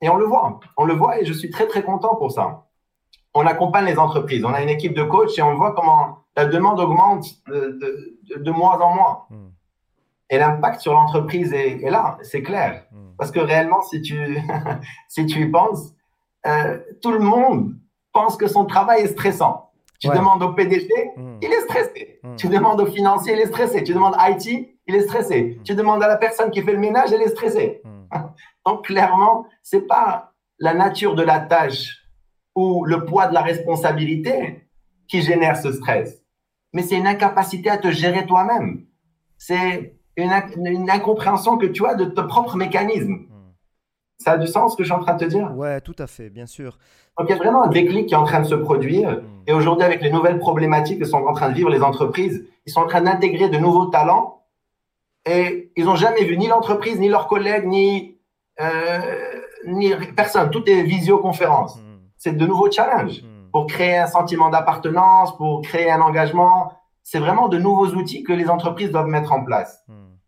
Et 0.00 0.08
on 0.08 0.16
le 0.16 0.24
voit, 0.24 0.60
on 0.76 0.84
le 0.84 0.94
voit 0.94 1.20
et 1.20 1.24
je 1.24 1.32
suis 1.32 1.50
très 1.50 1.66
très 1.66 1.82
content 1.82 2.14
pour 2.16 2.32
ça 2.32 2.68
on 3.34 3.46
accompagne 3.46 3.86
les 3.86 3.98
entreprises. 3.98 4.44
On 4.44 4.52
a 4.52 4.62
une 4.62 4.68
équipe 4.68 4.94
de 4.94 5.02
coachs 5.02 5.38
et 5.38 5.42
on 5.42 5.54
voit 5.54 5.72
comment 5.72 6.18
la 6.36 6.46
demande 6.46 6.80
augmente 6.80 7.26
de, 7.46 8.50
mois 8.50 8.82
en 8.82 8.94
mois. 8.94 9.26
Hmm. 9.30 9.50
Et 10.30 10.38
l'impact 10.38 10.80
sur 10.80 10.92
l'entreprise 10.92 11.52
est, 11.52 11.78
là, 11.88 12.18
c'est 12.22 12.42
clair. 12.42 12.84
Hmm. 12.90 13.14
Parce 13.16 13.30
que 13.30 13.40
réellement, 13.40 13.82
si 13.82 14.02
tu, 14.02 14.38
si 15.08 15.26
tu 15.26 15.42
y 15.42 15.46
penses, 15.46 15.94
euh, 16.46 16.78
tout 17.02 17.12
le 17.12 17.18
monde 17.18 17.74
pense 18.12 18.36
que 18.36 18.46
son 18.46 18.64
travail 18.64 19.02
est 19.02 19.08
stressant. 19.08 19.70
Tu 20.00 20.08
demandes 20.08 20.42
au 20.42 20.52
PDG, 20.52 20.88
hmm. 21.16 21.38
il 21.42 21.52
est 21.52 21.60
stressé. 21.62 22.20
Tu 22.36 22.48
demandes 22.48 22.80
au 22.80 22.86
financier, 22.86 23.32
il 23.32 23.40
est 23.40 23.46
stressé. 23.46 23.82
Tu 23.82 23.92
demandes 23.92 24.14
à 24.16 24.30
IT, 24.30 24.46
il 24.86 24.94
est 24.94 25.02
stressé. 25.02 25.58
Tu 25.64 25.74
demandes 25.74 26.02
à 26.02 26.08
la 26.08 26.16
personne 26.16 26.50
qui 26.50 26.62
fait 26.62 26.72
le 26.72 26.78
ménage, 26.78 27.12
elle 27.12 27.22
est 27.22 27.28
stressée. 27.28 27.82
Donc 28.66 28.86
clairement, 28.86 29.46
c'est 29.62 29.86
pas 29.86 30.32
la 30.60 30.74
nature 30.74 31.14
de 31.14 31.22
la 31.22 31.40
tâche 31.40 32.04
ou 32.54 32.84
le 32.84 33.04
poids 33.04 33.26
de 33.26 33.34
la 33.34 33.42
responsabilité 33.42 34.68
qui 35.08 35.22
génère 35.22 35.56
ce 35.56 35.72
stress. 35.72 36.22
Mais 36.72 36.82
c'est 36.82 36.96
une 36.96 37.06
incapacité 37.06 37.70
à 37.70 37.78
te 37.78 37.90
gérer 37.90 38.26
toi-même. 38.26 38.84
C'est 39.38 39.98
une, 40.16 40.90
incompréhension 40.90 41.56
que 41.58 41.66
tu 41.66 41.86
as 41.86 41.94
de 41.94 42.04
ton 42.04 42.26
propre 42.26 42.56
mécanisme. 42.56 43.26
Ça 44.18 44.32
a 44.32 44.38
du 44.38 44.46
sens 44.46 44.72
ce 44.72 44.76
que 44.76 44.82
je 44.82 44.88
suis 44.88 44.98
en 44.98 45.02
train 45.02 45.14
de 45.14 45.24
te 45.24 45.28
dire? 45.28 45.56
Ouais, 45.56 45.80
tout 45.80 45.94
à 45.98 46.06
fait, 46.06 46.28
bien 46.28 46.46
sûr. 46.46 46.78
Donc 47.18 47.28
il 47.28 47.32
y 47.32 47.34
a 47.34 47.38
vraiment 47.38 47.64
un 47.64 47.68
déclic 47.68 48.06
qui 48.06 48.14
est 48.14 48.16
en 48.16 48.24
train 48.24 48.40
de 48.40 48.46
se 48.46 48.54
produire. 48.54 49.10
Hmm. 49.10 49.42
Et 49.46 49.52
aujourd'hui, 49.52 49.84
avec 49.84 50.02
les 50.02 50.10
nouvelles 50.10 50.38
problématiques 50.38 50.98
que 50.98 51.04
sont 51.04 51.18
en 51.18 51.32
train 51.32 51.50
de 51.50 51.54
vivre 51.54 51.70
les 51.70 51.82
entreprises, 51.82 52.44
ils 52.66 52.72
sont 52.72 52.80
en 52.80 52.86
train 52.86 53.00
d'intégrer 53.00 53.48
de 53.48 53.58
nouveaux 53.58 53.86
talents. 53.86 54.44
Et 55.24 55.72
ils 55.76 55.84
n'ont 55.84 55.96
jamais 55.96 56.24
vu 56.24 56.36
ni 56.36 56.48
l'entreprise, 56.48 56.98
ni 56.98 57.08
leurs 57.08 57.28
collègues, 57.28 57.66
ni, 57.66 58.18
euh, 58.60 58.98
ni 59.66 59.92
personne. 60.16 60.50
Tout 60.50 60.68
est 60.68 60.82
visioconférence. 60.82 61.76
Hmm 61.76 61.88
c'est 62.18 62.36
de 62.36 62.46
nouveaux 62.46 62.70
challenges 62.70 63.22
hmm. 63.22 63.50
pour 63.52 63.66
créer 63.66 63.96
un 63.96 64.06
sentiment 64.06 64.50
d'appartenance, 64.50 65.34
pour 65.36 65.62
créer 65.62 65.90
un 65.90 66.00
engagement. 66.00 66.72
C'est 67.02 67.20
vraiment 67.20 67.48
de 67.48 67.58
nouveaux 67.58 67.86
outils 67.94 68.22
que 68.24 68.32
les 68.32 68.50
entreprises 68.50 68.90
doivent 68.90 69.06
mettre 69.06 69.32
en 69.32 69.42
place. 69.44 69.84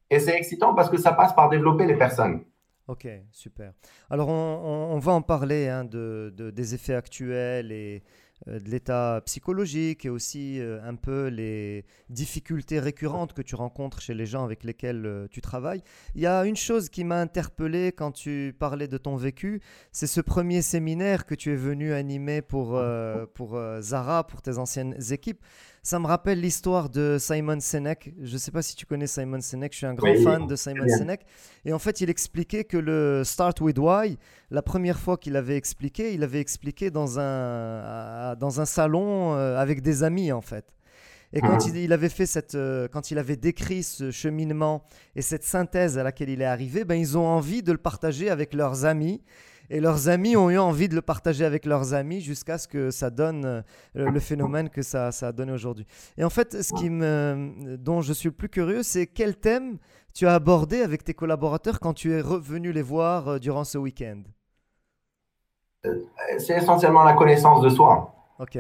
Et 0.09 0.19
c'est 0.19 0.35
excitant 0.35 0.75
parce 0.75 0.89
que 0.89 0.97
ça 0.97 1.13
passe 1.13 1.35
par 1.35 1.51
développer 1.51 1.85
les 1.85 1.95
personnes. 1.95 2.43
Ok, 2.91 3.07
super. 3.31 3.73
Alors 4.11 4.31
on, 4.31 4.99
va 4.99 5.13
en 5.13 5.23
parler 5.23 5.69
hein, 5.69 5.85
de, 5.85 6.35
des 6.53 6.75
effets 6.75 6.97
actuels 6.97 7.71
et 7.71 8.03
euh, 8.49 8.59
de 8.59 8.69
l'état 8.69 9.23
psychologique 9.27 10.07
et 10.07 10.09
aussi 10.09 10.59
euh, 10.59 10.83
un 10.83 10.97
peu 10.97 11.29
les 11.29 11.85
difficultés 12.09 12.81
récurrentes 12.81 13.33
que 13.33 13.43
tu 13.43 13.55
rencontres 13.55 14.01
chez 14.01 14.13
les 14.13 14.27
gens 14.27 14.43
avec 14.43 14.65
lesquels 14.65 15.07
euh, 15.07 15.29
tu 15.31 15.41
travailles. 15.41 15.85
Il 16.17 16.21
y 16.21 16.27
a 16.27 16.45
une 16.47 16.57
chose 16.57 16.89
qui 16.89 17.05
m'a 17.05 17.21
interpellé 17.21 17.93
quand 17.93 18.11
tu 18.11 18.57
parlais 18.59 18.89
de 18.89 18.99
ton 18.99 19.15
vécu, 19.15 19.61
c'est 19.93 20.09
ce 20.09 20.21
premier 20.21 20.61
séminaire 20.61 21.27
que 21.27 21.37
tu 21.37 21.53
es 21.53 21.57
venu 21.57 21.93
animer 21.93 22.43
pour, 22.43 22.83
pour 23.35 23.61
Zara, 23.81 24.27
pour 24.27 24.43
tes 24.43 24.59
anciennes 24.59 24.97
équipes. 25.13 25.45
Ça 25.83 25.99
me 25.99 26.07
rappelle 26.07 26.41
l'histoire 26.41 26.91
de 26.91 27.17
Simon 27.19 27.59
Sinek. 27.59 28.13
Je 28.21 28.35
ne 28.35 28.39
sais 28.39 28.51
pas 28.51 28.61
si 28.61 28.77
tu 28.77 28.85
connais 28.85 29.07
Simon 29.07 29.41
Sinek, 29.41 29.73
je 29.73 29.79
suis 29.79 29.87
un 29.87 29.95
grand 29.95 30.15
fan 30.23 30.47
de 30.47 30.55
Simon 30.55 30.87
Sinek. 30.87 31.25
Et 31.65 31.73
en 31.73 31.79
fait, 31.79 32.03
il 32.03 32.11
expliquait 32.11 32.65
que 32.65 32.77
le 32.77 33.23
Start 33.25 33.63
with 33.63 33.79
Why, 33.79 34.19
la 34.51 34.61
première 34.61 34.99
fois 34.99 35.17
qu'il 35.17 35.37
avait 35.37 35.57
expliqué, 35.57 36.13
il 36.13 36.23
avait 36.23 36.41
expliqué 36.41 36.91
dans 36.91 37.19
un, 37.19 38.37
dans 38.37 38.61
un 38.61 38.67
salon 38.67 39.35
euh, 39.35 39.57
avec 39.57 39.81
des 39.81 40.03
amis, 40.03 40.33
en 40.33 40.43
fait. 40.43 40.67
Et 41.33 41.41
quand 41.41 41.67
mhm. 41.67 41.77
il, 41.77 41.93
avait 41.95 42.09
fait 42.09 42.27
cette, 42.27 42.57
euh, 42.57 42.89
quand 42.89 43.11
il 43.11 43.19
avait 43.19 43.37
décrit 43.37 43.83
ce 43.83 44.11
cheminement 44.11 44.83
et 45.17 45.23
cette 45.23 45.45
synthèse 45.45 45.97
à 45.97 46.03
laquelle 46.03 46.29
il 46.29 46.43
est 46.43 46.47
arrivé, 46.47 46.85
ben 46.85 46.97
ils 46.97 47.17
ont 47.17 47.27
envie 47.27 47.63
de 47.63 47.73
le 47.73 47.79
partager 47.79 48.29
avec 48.29 48.53
leurs 48.53 48.85
amis 48.85 49.23
et 49.71 49.81
leurs 49.81 50.09
amis 50.09 50.37
ont 50.37 50.51
eu 50.51 50.59
envie 50.59 50.89
de 50.89 50.97
le 50.97 51.01
partager 51.01 51.45
avec 51.45 51.65
leurs 51.65 51.95
amis 51.95 52.21
jusqu'à 52.21 52.59
ce 52.59 52.67
que 52.67 52.91
ça 52.91 53.09
donne 53.09 53.45
euh, 53.45 53.63
le 53.95 54.21
phénomène 54.21 54.69
que 54.69 54.83
ça, 54.83 55.13
ça 55.13 55.29
a 55.29 55.33
donné 55.33 55.53
aujourd'hui. 55.53 55.87
Et 56.19 56.25
en 56.25 56.31
fait, 56.31 56.61
ce 56.61 56.75
qui 56.75 56.91
me, 56.91 57.77
dont 57.79 58.03
je 58.03 58.13
suis 58.13 58.29
le 58.29 58.35
plus 58.35 58.49
curieux, 58.49 58.83
c'est 58.83 59.07
quel 59.07 59.37
thème 59.37 59.79
tu 60.13 60.27
as 60.27 60.35
abordé 60.35 60.83
avec 60.83 61.05
tes 61.05 61.15
collaborateurs 61.15 61.79
quand 61.79 61.95
tu 61.95 62.13
es 62.13 62.21
revenu 62.21 62.73
les 62.73 62.83
voir 62.83 63.29
euh, 63.29 63.39
durant 63.39 63.63
ce 63.63 63.79
week-end? 63.79 64.23
Euh, 65.87 65.95
C'est 66.39 66.57
essentiellement 66.57 67.05
la 67.05 67.13
connaissance 67.13 67.63
de 67.63 67.69
soi. 67.69 68.13
Ok. 68.41 68.59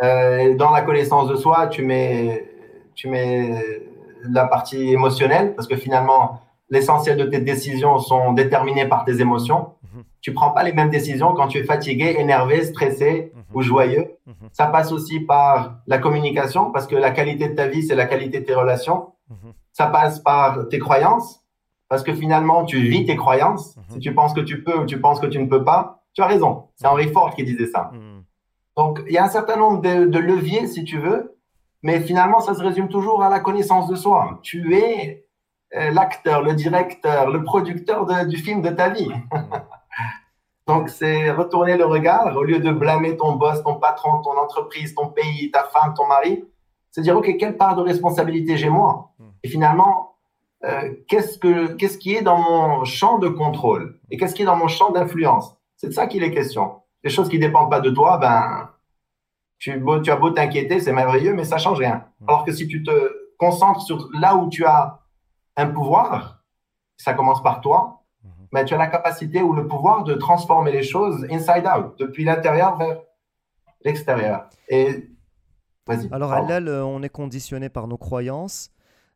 dans 0.00 0.70
la 0.72 0.82
connaissance 0.82 1.28
de 1.28 1.36
soi, 1.36 1.68
tu 1.68 1.84
mets, 1.84 2.48
tu 2.94 3.08
mets 3.08 3.86
la 4.24 4.46
partie 4.46 4.92
émotionnelle 4.92 5.54
parce 5.54 5.68
que 5.68 5.76
finalement, 5.76 6.40
l'essentiel 6.70 7.16
de 7.16 7.24
tes 7.24 7.40
décisions 7.40 7.98
sont 7.98 8.32
déterminées 8.32 8.86
par 8.86 9.04
tes 9.04 9.20
émotions. 9.20 9.74
Mhm. 10.18 10.22
Tu 10.22 10.32
prends 10.32 10.50
pas 10.50 10.62
les 10.62 10.72
mêmes 10.72 10.90
décisions 10.90 11.32
quand 11.34 11.48
tu 11.48 11.58
es 11.58 11.64
fatigué, 11.64 12.16
énervé, 12.18 12.64
stressé 12.64 13.32
mhm. 13.34 13.42
ou 13.54 13.62
joyeux. 13.62 14.16
Mhm. 14.26 14.48
Ça 14.52 14.66
passe 14.66 14.92
aussi 14.92 15.20
par 15.20 15.76
la 15.86 15.98
communication 15.98 16.70
parce 16.70 16.86
que 16.86 16.96
la 16.96 17.10
qualité 17.10 17.48
de 17.48 17.54
ta 17.54 17.66
vie, 17.66 17.82
c'est 17.82 17.94
la 17.94 18.06
qualité 18.06 18.40
de 18.40 18.44
tes 18.44 18.54
relations. 18.54 19.12
Ça 19.72 19.86
passe 19.86 20.20
par 20.20 20.68
tes 20.68 20.78
croyances 20.78 21.44
parce 21.88 22.02
que 22.02 22.12
finalement, 22.12 22.64
tu 22.64 22.80
vis 22.80 23.04
tes 23.04 23.16
croyances. 23.16 23.76
Si 23.90 24.00
tu 24.00 24.12
penses 24.14 24.34
que 24.34 24.40
tu 24.40 24.64
peux 24.64 24.76
ou 24.78 24.86
tu 24.86 25.00
penses 25.00 25.20
que 25.20 25.26
tu 25.26 25.38
ne 25.38 25.46
peux 25.46 25.64
pas, 25.64 26.02
tu 26.14 26.22
as 26.22 26.26
raison. 26.26 26.64
C'est 26.74 26.86
Henry 26.86 27.08
Ford 27.12 27.34
qui 27.34 27.44
disait 27.44 27.66
ça. 27.66 27.92
Donc, 28.76 29.00
il 29.06 29.12
y 29.12 29.18
a 29.18 29.24
un 29.24 29.28
certain 29.28 29.56
nombre 29.56 29.80
de, 29.82 30.06
de 30.06 30.18
leviers, 30.18 30.66
si 30.66 30.84
tu 30.84 30.98
veux, 30.98 31.36
mais 31.82 32.00
finalement, 32.00 32.40
ça 32.40 32.54
se 32.54 32.62
résume 32.62 32.88
toujours 32.88 33.22
à 33.22 33.28
la 33.28 33.40
connaissance 33.40 33.88
de 33.88 33.96
soi. 33.96 34.40
Tu 34.42 34.76
es 34.76 35.26
euh, 35.76 35.90
l'acteur, 35.90 36.42
le 36.42 36.54
directeur, 36.54 37.30
le 37.30 37.44
producteur 37.44 38.06
du 38.26 38.38
film 38.38 38.62
de 38.62 38.70
ta 38.70 38.88
vie. 38.88 39.10
Donc, 40.68 40.90
c'est 40.90 41.30
retourner 41.30 41.78
le 41.78 41.86
regard 41.86 42.36
au 42.36 42.42
lieu 42.42 42.58
de 42.58 42.70
blâmer 42.70 43.16
ton 43.16 43.36
boss, 43.36 43.62
ton 43.64 43.76
patron, 43.76 44.20
ton 44.20 44.36
entreprise, 44.38 44.94
ton 44.94 45.08
pays, 45.08 45.50
ta 45.50 45.64
femme, 45.64 45.94
ton 45.94 46.06
mari. 46.06 46.44
C'est 46.90 47.00
dire, 47.00 47.16
OK, 47.16 47.36
quelle 47.38 47.56
part 47.56 47.74
de 47.74 47.80
responsabilité 47.80 48.58
j'ai 48.58 48.68
moi? 48.68 49.12
Hmm. 49.18 49.30
Et 49.42 49.48
finalement, 49.48 50.16
euh, 50.64 50.94
qu'est-ce, 51.08 51.38
que, 51.38 51.72
qu'est-ce 51.72 51.96
qui 51.96 52.14
est 52.14 52.22
dans 52.22 52.36
mon 52.36 52.84
champ 52.84 53.18
de 53.18 53.28
contrôle 53.28 53.98
Et 54.10 54.18
qu'est-ce 54.18 54.34
qui 54.34 54.42
est 54.42 54.44
dans 54.44 54.56
mon 54.56 54.68
champ 54.68 54.90
d'influence? 54.90 55.56
C'est 55.78 55.88
de 55.88 55.92
ça 55.92 56.06
qu'il 56.06 56.22
est 56.22 56.32
question. 56.32 56.82
Les 57.02 57.08
choses 57.08 57.30
qui 57.30 57.38
ne 57.38 57.46
dépendent 57.46 57.70
pas 57.70 57.80
de 57.80 57.90
toi, 57.90 58.18
ben, 58.18 58.68
tu, 59.58 59.82
tu 60.04 60.10
as 60.10 60.16
beau 60.16 60.30
t'inquiéter, 60.30 60.80
c'est 60.80 60.92
merveilleux, 60.92 61.32
mais 61.32 61.44
ça 61.44 61.56
change 61.56 61.78
rien. 61.78 62.04
Hmm. 62.20 62.28
Alors 62.28 62.44
que 62.44 62.52
si 62.52 62.68
tu 62.68 62.82
te 62.82 62.92
concentres 63.38 63.80
sur 63.80 64.06
là 64.12 64.36
où 64.36 64.50
tu 64.50 64.66
as 64.66 65.00
un 65.56 65.66
pouvoir, 65.66 66.42
ça 66.98 67.14
commence 67.14 67.42
par 67.42 67.62
toi. 67.62 67.97
Mais 68.52 68.64
tu 68.64 68.74
as 68.74 68.78
la 68.78 68.86
capacité 68.86 69.42
ou 69.42 69.52
le 69.52 69.66
pouvoir 69.66 70.04
de 70.04 70.14
transformer 70.14 70.72
les 70.72 70.82
choses 70.82 71.26
inside 71.30 71.66
out, 71.66 71.98
depuis 71.98 72.24
l'intérieur 72.24 72.76
vers 72.76 73.00
l'extérieur. 73.84 74.48
Et 74.68 75.10
vas-y. 75.86 76.08
Alors, 76.12 76.32
à 76.32 76.42
l'aile, 76.42 76.68
on 76.68 77.02
est 77.02 77.08
conditionné 77.08 77.68
par 77.68 77.88
nos 77.88 77.98
croyances. 77.98 78.70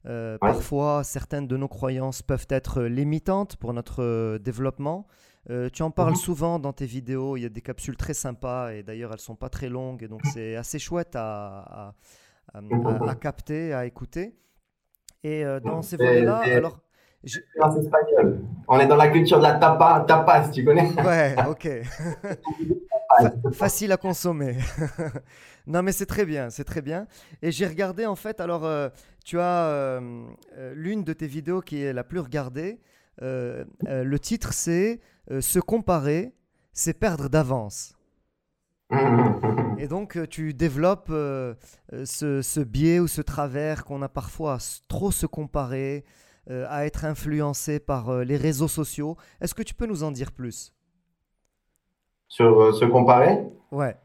Euh, 0.05 0.37
parfois, 0.39 1.05
certaines 1.05 1.47
de 1.47 1.57
nos 1.57 1.69
croyances 1.69 2.23
peuvent 2.23 2.49
être 2.49 2.83
limitantes 2.83 3.57
pour 3.57 3.73
notre 3.73 4.03
euh, 4.03 4.39
développement. 4.39 5.07
Euh, 5.51 5.69
tu 5.73 5.83
en 5.83 5.91
parles 5.91 6.11
mhm. 6.11 6.17
souvent 6.17 6.59
dans 6.59 6.73
tes 6.73 6.87
vidéos. 6.87 7.37
Il 7.37 7.43
y 7.43 7.47
a 7.47 7.49
des 7.49 7.61
capsules 7.61 7.97
très 7.97 8.15
sympas 8.15 8.73
et 8.73 8.83
d'ailleurs, 8.83 9.13
elles 9.13 9.21
sont 9.21 9.37
pas 9.37 9.49
très 9.49 9.69
longues 9.69 10.03
et 10.03 10.09
donc 10.09 10.23
c'est 10.33 10.57
assez 10.57 10.79
chouette 10.79 11.17
à, 11.17 11.95
à, 12.55 12.61
à, 13.09 13.15
capter, 13.15 13.73
à 13.73 13.87
écouter. 13.87 14.37
Et 15.25 15.45
euh, 15.45 15.61
dans 15.61 15.83
ces 15.83 15.97
volets-là, 15.97 16.39
alors. 16.39 16.81
Je... 17.25 17.39
espagnol. 17.39 18.41
On 18.69 18.79
est 18.81 18.87
dans 18.87 18.97
la 18.97 19.09
culture 19.09 19.39
de 19.39 19.45
la 19.45 19.55
tapa, 19.55 20.05
tapas, 20.07 20.49
tu 20.49 20.65
connais? 20.65 20.91
Ouais, 21.03 21.35
ok. 21.49 21.69
facile 23.53 23.93
à 23.93 23.97
consommer. 23.97 24.57
non, 25.67 25.83
mais 25.83 25.93
c'est 25.93 26.07
très 26.07 26.25
bien, 26.25 26.51
c'est 26.51 26.65
très 26.65 26.83
bien. 26.83 27.07
Et 27.43 27.53
j'ai 27.53 27.67
regardé 27.67 28.07
en 28.07 28.17
fait, 28.17 28.41
alors 28.41 28.65
euh, 28.65 28.89
tu 29.25 29.39
as 29.39 29.67
euh, 29.67 30.25
l'une 30.75 31.05
de 31.05 31.13
tes 31.13 31.27
vidéos 31.27 31.61
qui 31.61 31.83
est 31.83 31.93
la 31.93 32.05
plus 32.05 32.21
regardée. 32.21 32.81
le 33.21 34.17
titre 34.19 34.53
c'est 34.53 35.01
Se 35.41 35.61
comparer, 35.61 36.33
c'est 36.73 36.99
perdre 36.99 37.29
d'avance. 37.29 37.95
Et 39.79 39.89
donc, 39.89 40.17
euh, 40.17 40.27
tu 40.27 40.55
développes 40.55 41.09
euh, 41.11 41.55
euh, 41.93 42.05
ce, 42.05 42.61
biais 42.61 43.01
ou 43.01 43.09
ce 43.09 43.21
travers 43.21 43.85
qu'on 43.85 44.03
a 44.03 44.09
parfois 44.09 44.55
à 44.55 44.59
trop 44.89 45.11
se 45.11 45.27
comparer, 45.27 46.05
à 46.51 46.87
être 46.87 47.05
influencé 47.05 47.79
par 47.79 48.25
les 48.25 48.37
réseaux 48.37 48.69
sociaux. 48.69 49.17
Est-ce 49.41 49.55
que 49.55 49.63
tu 49.63 49.75
peux 49.75 49.87
nous 49.87 50.03
en 50.03 50.11
dire 50.11 50.33
plus? 50.33 50.73
Sur 52.29 52.75
se 52.75 52.85
comparer? 52.85 53.39
Ouais. 53.71 53.97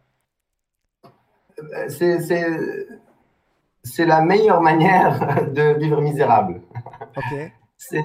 C'est 3.84 4.06
la 4.06 4.21
meilleure 4.21 4.62
manière 4.62 5.50
de 5.52 5.80
vivre 5.80 6.02
misérable. 6.02 6.62
Ok. 7.15 7.52
C'est 7.78 8.04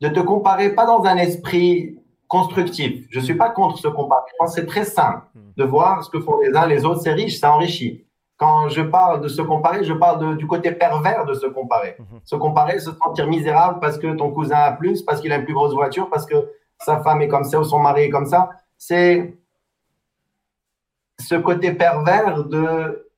de 0.00 0.08
te 0.08 0.20
comparer 0.20 0.74
pas 0.74 0.86
dans 0.86 1.02
un 1.04 1.16
esprit 1.16 1.98
constructif. 2.28 3.06
Je 3.10 3.20
suis 3.20 3.34
pas 3.34 3.50
contre 3.50 3.78
ce 3.78 3.88
comparer. 3.88 4.30
C'est 4.48 4.66
très 4.66 4.84
simple 4.84 5.26
de 5.56 5.64
voir 5.64 6.04
ce 6.04 6.10
que 6.10 6.20
font 6.20 6.38
les 6.40 6.54
uns 6.56 6.66
les 6.66 6.84
autres. 6.84 7.00
C'est 7.02 7.12
riche, 7.12 7.38
ça 7.38 7.52
enrichit. 7.52 8.06
Quand 8.38 8.68
je 8.68 8.82
parle 8.82 9.20
de 9.20 9.28
se 9.28 9.42
comparer, 9.42 9.84
je 9.84 9.92
parle 9.92 10.36
du 10.36 10.46
côté 10.46 10.72
pervers 10.72 11.26
de 11.26 11.34
se 11.34 11.46
comparer. 11.46 11.96
Mhm. 11.98 12.20
Se 12.24 12.36
comparer, 12.36 12.78
se 12.78 12.90
sentir 12.92 13.26
misérable 13.26 13.80
parce 13.80 13.98
que 13.98 14.14
ton 14.14 14.30
cousin 14.30 14.58
a 14.58 14.72
plus, 14.72 15.02
parce 15.02 15.20
qu'il 15.20 15.32
a 15.32 15.36
une 15.36 15.44
plus 15.44 15.54
grosse 15.54 15.74
voiture, 15.74 16.08
parce 16.08 16.24
que 16.24 16.36
sa 16.78 17.00
femme 17.00 17.20
est 17.20 17.28
comme 17.28 17.44
ça 17.44 17.58
ou 17.58 17.64
son 17.64 17.80
mari 17.80 18.04
est 18.04 18.10
comme 18.10 18.26
ça. 18.26 18.50
C'est 18.76 19.36
ce 21.20 21.34
côté 21.34 21.72
pervers 21.72 22.44
de 22.44 23.10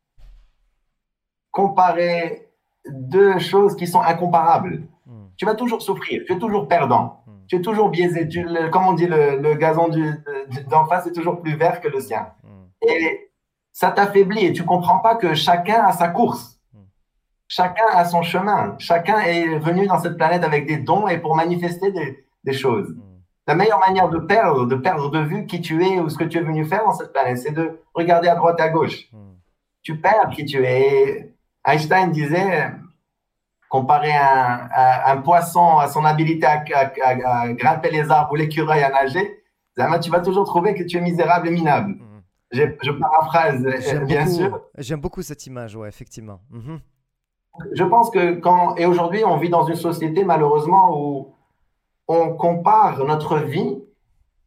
comparer 1.51 2.49
deux 2.89 3.39
choses 3.39 3.77
qui 3.77 3.87
sont 3.87 4.01
incomparables. 4.01 4.83
Mhm. 5.07 5.31
Tu 5.37 5.45
vas 5.45 5.55
toujours 5.55 5.83
souffrir, 5.83 6.23
tu 6.27 6.33
es 6.33 6.39
toujours 6.39 6.67
perdant 6.67 7.21
tu 7.51 7.57
es 7.57 7.63
toujours 7.63 7.89
biaisé. 7.89 8.29
Tu, 8.29 8.47
comme 8.71 8.87
on 8.87 8.93
dit, 8.93 9.09
le, 9.09 9.55
gazon 9.55 9.89
d'en 10.69 10.85
face 10.85 11.09
est 11.09 11.13
toujours 11.13 11.43
plus 11.43 11.57
vert 11.57 11.81
que 11.81 11.89
le 11.89 11.99
sien. 11.99 12.29
Et 12.81 13.30
ça 13.73 13.91
t'affaiblit 13.91 14.47
et 14.47 14.53
tu 14.53 14.65
comprends 14.65 14.99
pas 14.99 15.15
que 15.15 15.35
chacun 15.35 15.85
a 15.85 15.93
sa 15.93 16.09
course. 16.09 16.61
Mm. 16.73 16.79
Chacun 17.49 17.85
a 17.93 18.05
son 18.05 18.23
chemin. 18.23 18.77
Chacun 18.79 19.21
est 19.21 19.59
venu 19.59 19.87
dans 19.87 19.99
cette 19.99 20.17
planète 20.17 20.45
avec 20.45 20.67
des 20.67 20.79
dons 20.79 21.09
et 21.09 21.19
pour 21.19 21.37
manifester 21.37 21.93
des, 21.93 22.53
choses. 22.53 22.91
Mm. 22.91 23.01
La 23.47 23.55
meilleure 23.55 23.81
manière 23.81 24.09
de 24.09 24.19
perdre, 24.19 24.67
de 24.67 24.77
perdre 24.77 25.11
de 25.11 25.21
vue 25.21 25.47
qui 25.47 25.61
tu 25.61 25.85
es 25.85 25.99
ou 25.99 26.09
ce 26.09 26.19
que 26.19 26.25
tu 26.25 26.39
es 26.39 26.43
venu 26.43 26.65
faire 26.65 26.85
dans 26.85 26.93
cette 26.93 27.13
planète, 27.13 27.39
c'est 27.39 27.53
de 27.53 27.81
regarder 27.95 28.29
à 28.29 28.35
droite 28.35 28.59
et 28.59 28.63
à 28.63 28.69
gauche. 28.69 29.09
Tu 29.83 29.99
perds 29.99 30.31
qui 30.31 30.45
tu 30.45 30.65
es. 30.65 31.35
Einstein 31.65 32.11
disait, 32.11 32.71
comparer 33.69 34.13
un, 34.13 34.69
un, 35.07 35.17
poisson 35.19 35.79
à 35.79 35.89
son 35.89 36.05
habilité 36.05 36.47
à, 36.47 37.53
grimper 37.53 37.91
les 37.91 38.11
arbres 38.11 38.33
ou 38.33 38.37
l'écureuil 38.37 38.83
à 38.83 38.91
nager, 38.91 39.43
tu 40.03 40.11
vas 40.11 40.21
toujours 40.21 40.45
trouver 40.45 40.75
que 40.75 40.83
tu 40.83 40.99
es 40.99 41.01
misérable 41.01 41.49
et 41.49 41.51
minable. 41.51 41.97
Mhm. 42.53 42.77
Je, 42.83 42.91
paraphrase, 42.91 43.65
euh, 43.65 44.05
bien 44.05 44.27
sûr. 44.27 44.61
J'aime 44.79 45.01
beaucoup 45.01 45.23
cette 45.23 45.47
image, 45.47 45.77
ouais, 45.77 45.89
effectivement. 45.89 46.41
Mhm. 46.51 46.81
Je 47.73 47.85
pense 47.85 48.11
que 48.11 48.35
quand, 48.35 48.77
et 48.77 48.87
aujourd'hui, 48.87 49.25
on 49.25 49.37
vit 49.37 49.51
dans 49.51 49.65
une 49.65 49.77
société 49.77 50.25
malheureusement 50.25 50.97
où 50.97 51.35
on 52.09 52.35
compare 52.35 53.05
notre 53.05 53.39
vie 53.39 53.79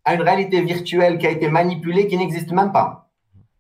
à 0.06 0.16
une 0.16 0.22
réalité 0.22 0.62
virtuelle 0.62 1.18
qui 1.18 1.28
a 1.28 1.30
été 1.30 1.50
manipulée, 1.50 2.08
qui 2.08 2.18
n'existe 2.18 2.52
même 2.52 2.72
pas. 2.72 3.12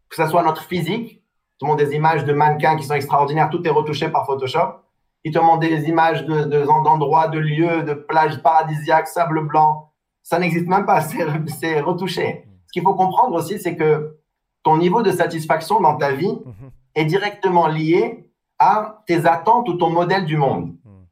Que 0.10 0.16
ce 0.16 0.28
soit 0.28 0.44
notre 0.44 0.64
physique, 0.64 1.24
tout 1.60 1.66
le 1.66 1.72
monde 1.72 1.80
des 1.80 1.96
images 1.96 2.26
de 2.26 2.34
mannequins 2.34 2.76
qui 2.76 2.84
sont 2.84 2.96
extraordinaires, 2.96 3.50
tout 3.50 3.66
est 3.66 3.72
retouché 3.72 4.10
par 4.10 4.26
Photoshop 4.26 4.84
ils 5.24 5.32
te 5.32 5.40
montrent 5.40 5.60
des 5.60 5.88
images 5.88 6.26
d'endroits, 6.26 6.46
de, 6.46 6.84
d'endroits, 6.84 7.28
de 7.30 7.40
lieux, 7.40 7.84
de 7.84 7.94
plages 7.94 8.42
paradisiaques, 8.42 9.08
sable 9.08 9.46
blanc. 9.48 9.92
Ça 10.22 10.40
n'existe 10.40 10.68
même 10.68 10.86
pas, 10.86 11.02
c'est 11.48 11.80
retouché. 11.80 12.46
Ce 12.68 12.72
qu'il 12.74 12.84
faut 12.84 12.96
comprendre 12.96 13.36
aussi, 13.36 13.60
c'est 13.60 13.76
que 13.76 14.18
ton 14.64 14.78
niveau 14.78 15.02
de 15.02 15.12
satisfaction 15.12 15.80
dans 15.82 15.98
ta 15.98 16.12
vie 16.12 16.40
mhm. 16.46 16.72
est 16.96 17.06
directement 17.06 17.68
lié 17.68 18.30
à 18.58 19.04
tes 19.06 19.26
attentes 19.26 19.68
ou 19.70 19.74
ton 19.74 19.90
modèle 19.90 20.26
du 20.26 20.38
monde. 20.38 20.76
Mhm. 20.86 21.06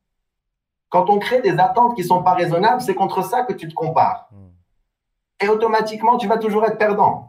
Quand 0.89 1.09
on 1.09 1.19
crée 1.19 1.41
des 1.41 1.59
attentes 1.59 1.95
qui 1.95 2.01
ne 2.01 2.07
sont 2.07 2.23
pas 2.23 2.33
raisonnables, 2.33 2.81
c'est 2.81 2.95
contre 2.95 3.23
ça 3.23 3.43
que 3.43 3.53
tu 3.53 3.67
te 3.67 3.73
compares. 3.73 4.29
Mhm. 4.31 4.51
Et 5.41 5.49
automatiquement, 5.49 6.17
tu 6.17 6.27
vas 6.27 6.37
toujours 6.37 6.65
être 6.65 6.77
perdant. 6.77 7.27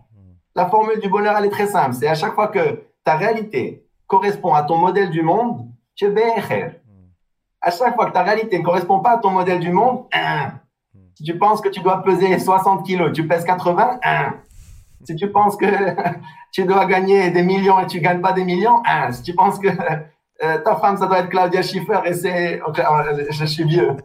La 0.55 0.69
formule 0.69 1.01
du 1.01 1.09
bonheur, 1.09 1.35
elle 1.39 1.47
est 1.47 1.51
très 1.51 1.67
simple. 1.67 1.95
C'est 1.95 2.09
à 2.09 2.15
chaque 2.15 2.35
fois 2.35 2.49
que 2.49 2.85
ta 3.05 3.17
réalité 3.17 3.87
correspond 4.07 4.53
à 4.53 4.63
ton 4.63 4.77
modèle 4.77 5.11
du 5.11 5.23
monde, 5.23 5.67
tu 5.95 6.07
es. 6.07 6.81
À 7.61 7.71
chaque 7.71 7.95
fois 7.95 8.07
que 8.07 8.13
ta 8.13 8.23
réalité 8.23 8.59
ne 8.59 8.65
correspond 8.65 9.01
pas 9.01 9.13
à 9.13 9.19
ton 9.19 9.31
modèle 9.31 9.61
du 9.61 9.73
monde, 9.73 10.05
hein. 10.13 10.53
si 11.15 11.23
tu 11.23 11.39
penses 11.39 11.61
que 11.61 11.69
tu 11.69 11.81
dois 11.81 12.03
peser 12.03 12.39
60 12.39 12.85
kilos, 12.85 13.13
tu 13.13 13.27
pèses 13.27 13.45
80, 13.45 14.01
hein. 14.03 14.35
Si 15.05 15.17
tu 15.17 15.31
penses 15.31 15.57
que 15.57 15.67
tu 16.53 16.65
dois 16.65 16.87
gagner 16.87 17.31
des 17.31 17.43
millions 17.43 17.81
et 17.81 17.87
tu 17.87 17.99
ne 17.99 18.03
gagnes 18.03 18.21
pas 18.21 18.33
des 18.33 18.45
millions, 18.45 18.83
hein. 18.87 19.12
si 19.12 19.23
tu 19.23 19.35
penses 19.35 19.59
que 19.59 19.69
euh, 20.43 20.59
ta 20.59 20.75
femme, 20.77 20.97
ça 20.97 21.07
doit 21.07 21.21
être 21.21 21.29
Claudia 21.29 21.62
Schiffer 21.62 22.01
et 22.05 22.15
c'est. 22.15 22.61
Euh, 22.61 23.27
je 23.31 23.45
suis 23.45 23.65
vieux. 23.65 23.97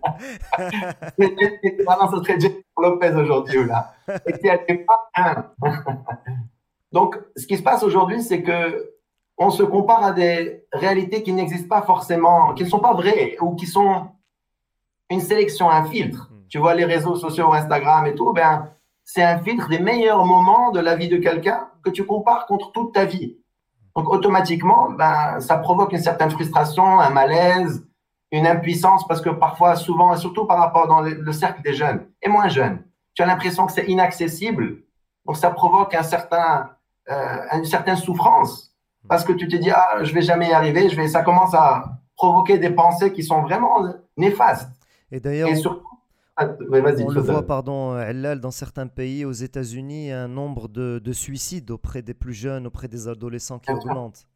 Maintenant, 1.18 2.12
ce 2.12 2.18
serait 2.18 2.40
Jennifer 2.40 2.62
Lopez 2.78 3.14
aujourd'hui, 3.16 3.66
là. 3.66 3.94
Et 4.28 4.34
tu 4.34 4.86
pas 4.86 5.54
Donc, 6.92 7.18
ce 7.36 7.48
qui 7.48 7.58
se 7.58 7.64
passe 7.64 7.82
aujourd'hui, 7.82 8.22
c'est 8.22 8.44
que 8.44 8.94
on 9.40 9.50
se 9.50 9.64
compare 9.64 10.04
à 10.04 10.12
des 10.12 10.64
réalités 10.72 11.24
qui 11.24 11.34
n'existent 11.34 11.68
pas 11.68 11.82
forcément, 11.82 12.54
qui 12.54 12.64
ne 12.64 12.70
sont 12.70 12.80
pas 12.80 12.94
vraies 12.94 13.38
ou 13.42 13.56
qui 13.56 13.66
sont 13.66 14.08
une 15.10 15.22
sélection, 15.22 15.70
un 15.70 15.86
filtre. 15.86 16.30
Hmm. 16.32 16.48
Tu 16.50 16.60
vois 16.60 16.76
les 16.76 16.86
réseaux 16.86 17.16
sociaux, 17.16 17.54
Instagram 17.54 18.06
et 18.06 18.16
tout, 18.16 18.32
ben, 18.34 18.70
c'est 19.08 19.24
un 19.24 19.39
filtre 19.39 19.70
des 19.70 19.80
meilleurs 19.80 20.26
moments 20.26 20.72
de 20.72 20.82
la 20.82 20.98
vie 20.98 21.08
de 21.08 21.15
quelqu'un 21.15 21.70
que 21.82 21.89
tu 21.89 22.06
compares 22.06 22.46
contre 22.46 22.74
toute 22.74 22.93
ta 22.93 23.06
vie. 23.06 23.38
Donc 23.96 24.10
automatiquement, 24.10 24.91
ben, 24.91 25.39
ça 25.39 25.58
provoque 25.58 25.93
une 25.93 26.02
certaine 26.02 26.30
frustration, 26.30 27.00
un 27.00 27.10
malaise, 27.10 27.88
une 28.34 28.46
impuissance, 28.46 29.08
parce 29.08 29.22
que 29.22 29.30
parfois, 29.30 29.78
souvent, 29.78 30.13
et 30.13 30.17
surtout 30.17 30.43
par 30.46 30.58
rapport 30.58 30.89
dans 30.89 31.00
le, 31.00 31.32
cercle 31.32 31.62
des 31.62 31.74
jeunes 31.74 32.06
et 32.22 32.28
moins 32.28 32.50
jeunes, 32.50 32.84
tu 33.13 33.22
as 33.24 33.26
l'impression 33.26 33.65
que 33.65 33.72
c'est 33.72 33.86
inaccessible. 33.86 34.84
Donc 35.26 35.38
ça 35.38 35.52
provoque 35.52 35.96
un 35.96 36.04
certain, 36.04 36.72
euh, 37.10 37.38
une 37.54 37.65
certaine 37.65 37.96
souffrance 37.96 38.76
parce 39.08 39.24
que 39.24 39.32
tu 39.32 39.48
te 39.48 39.56
dis 39.56 39.72
ah 39.72 40.04
je 40.04 40.13
vais 40.13 40.22
jamais 40.22 40.50
y 40.50 40.54
arriver, 40.54 40.89
je 40.89 40.98
vais 40.98 41.08
ça 41.08 41.24
commence 41.24 41.54
à 41.54 41.86
provoquer 42.17 42.58
des 42.58 42.72
pensées 42.72 43.13
qui 43.13 43.24
sont 43.24 43.41
vraiment 43.41 43.86
néfastes. 44.17 44.70
Et 45.12 45.22
d'ailleurs 45.22 45.48
ah, 46.39 46.50
on 46.60 47.10
le 47.10 47.21
voit 47.21 47.47
pardon 47.47 47.97
Ellal, 47.97 48.39
dans 48.39 48.52
certains 48.52 48.86
pays 48.86 49.26
aux 49.26 49.32
États-Unis 49.32 50.12
un 50.12 50.28
nombre 50.28 50.67
de, 50.67 51.00
de, 51.04 51.12
suicides 51.12 51.71
auprès 51.71 52.04
des 52.04 52.13
plus 52.13 52.34
jeunes, 52.34 52.67
auprès 52.67 52.88
des 52.88 53.08
adolescents 53.08 53.58
qui 53.58 53.71
augmente. 53.71 54.28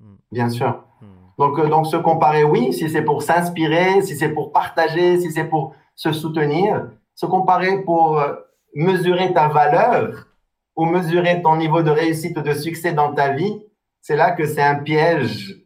Hmm. 0.00 0.16
Bien 0.32 0.48
sûr. 0.48 0.82
Hmm. 1.00 1.06
Donc, 1.38 1.58
euh, 1.58 1.68
donc 1.68 1.86
se 1.86 1.96
comparer, 1.96 2.42
oui, 2.42 2.72
si 2.72 2.90
c'est 2.90 3.02
pour 3.02 3.22
s'inspirer, 3.22 4.02
si 4.02 4.16
c'est 4.16 4.30
pour 4.30 4.50
partager, 4.50 5.20
si 5.20 5.30
c'est 5.30 5.44
pour 5.44 5.74
se 5.94 6.12
soutenir, 6.12 6.90
se 7.14 7.26
comparer 7.26 7.82
pour 7.82 8.18
euh, 8.18 8.34
mesurer 8.74 9.32
ta 9.32 9.48
valeur 9.48 10.26
ou 10.74 10.86
mesurer 10.86 11.42
ton 11.42 11.56
niveau 11.56 11.82
de 11.82 11.90
réussite 11.90 12.36
ou 12.38 12.42
de 12.42 12.54
succès 12.54 12.92
dans 12.92 13.14
ta 13.14 13.30
vie, 13.30 13.62
c'est 14.00 14.16
là 14.16 14.32
que 14.32 14.46
c'est 14.46 14.62
un 14.62 14.76
piège 14.76 15.62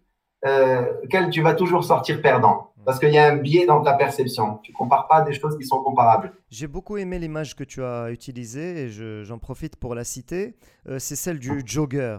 euh, 0.46 0.85
auquel 1.05 1.31
tu 1.31 1.40
vas 1.40 1.55
toujours 1.55 1.85
sortir 1.85 2.20
perdant. 2.20 2.72
Parce 2.85 2.99
qu'il 2.99 3.11
y 3.11 3.18
a 3.18 3.33
un 3.33 3.37
biais 3.37 3.66
dans 3.66 3.83
ta 3.83 3.94
perception. 3.94 4.59
Tu 4.62 4.73
ne 4.73 4.77
compares 4.77 5.09
pas 5.09 5.23
des 5.23 5.33
choses 5.33 5.57
qui 5.57 5.64
sont 5.64 5.83
comparables. 5.83 6.33
J'ai 6.51 6.66
beaucoup 6.66 6.97
aimé 6.97 7.18
l'image 7.18 7.55
que 7.55 7.64
tu 7.64 7.83
as 7.83 8.11
utilisée 8.11 8.85
et 8.85 9.25
j'en 9.25 9.38
profite 9.38 9.77
pour 9.77 9.94
la 9.94 10.05
citer. 10.05 10.57
Euh, 10.88 10.99
c'est 10.99 11.16
celle 11.16 11.38
du 11.38 11.62
jogger. 11.64 12.18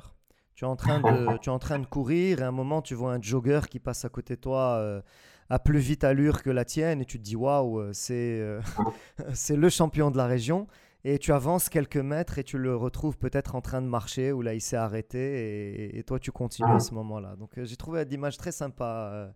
Tu 0.56 0.63
es, 0.63 0.67
en 0.67 0.75
train 0.75 0.99
de, 0.99 1.38
tu 1.41 1.49
es 1.49 1.54
en 1.54 1.60
train 1.60 1.80
de 1.80 1.86
courir 1.86 2.39
et 2.39 2.43
à 2.43 2.47
un 2.47 2.51
moment 2.51 2.82
tu 2.82 2.95
vois 2.95 3.13
un 3.13 3.21
jogger 3.21 3.62
qui 3.69 3.80
passe 3.80 4.06
à 4.06 4.10
côté 4.10 4.36
de 4.36 4.41
toi 4.41 4.78
euh, 4.78 5.01
à 5.49 5.60
plus 5.60 5.80
vite 5.80 6.06
allure 6.06 6.41
que 6.41 6.49
la 6.49 6.63
tienne 6.63 7.01
et 7.01 7.06
tu 7.06 7.19
te 7.19 7.23
dis 7.23 7.36
waouh, 7.36 7.91
c'est 7.91 8.41
c'est 9.34 9.58
le 9.58 9.69
champion 9.69 10.12
de 10.12 10.17
la 10.17 10.28
région 10.28 10.67
et 11.08 11.20
tu 11.20 11.32
avances 11.32 11.70
quelques 11.70 11.98
mètres 11.98 12.39
et 12.39 12.44
tu 12.44 12.58
le 12.58 12.76
retrouves 12.76 13.15
peut-être 13.18 13.54
en 13.56 13.62
train 13.62 13.80
de 13.80 13.88
marcher 13.88 14.32
ou 14.32 14.41
là 14.41 14.56
il 14.56 14.60
s'est 14.62 14.76
arrêté 14.76 15.96
et, 15.96 16.04
toi 16.04 16.20
tu 16.20 16.32
continues 16.32 16.68
à 16.68 16.76
ah. 16.76 16.80
ce 16.80 16.96
moment-là. 16.96 17.36
Donc 17.38 17.58
euh, 17.58 17.65
j'ai 17.65 17.76
trouvé 17.76 18.04
l'image 18.06 18.38
très 18.38 18.52
sympa 18.52 19.12
euh, 19.13 19.28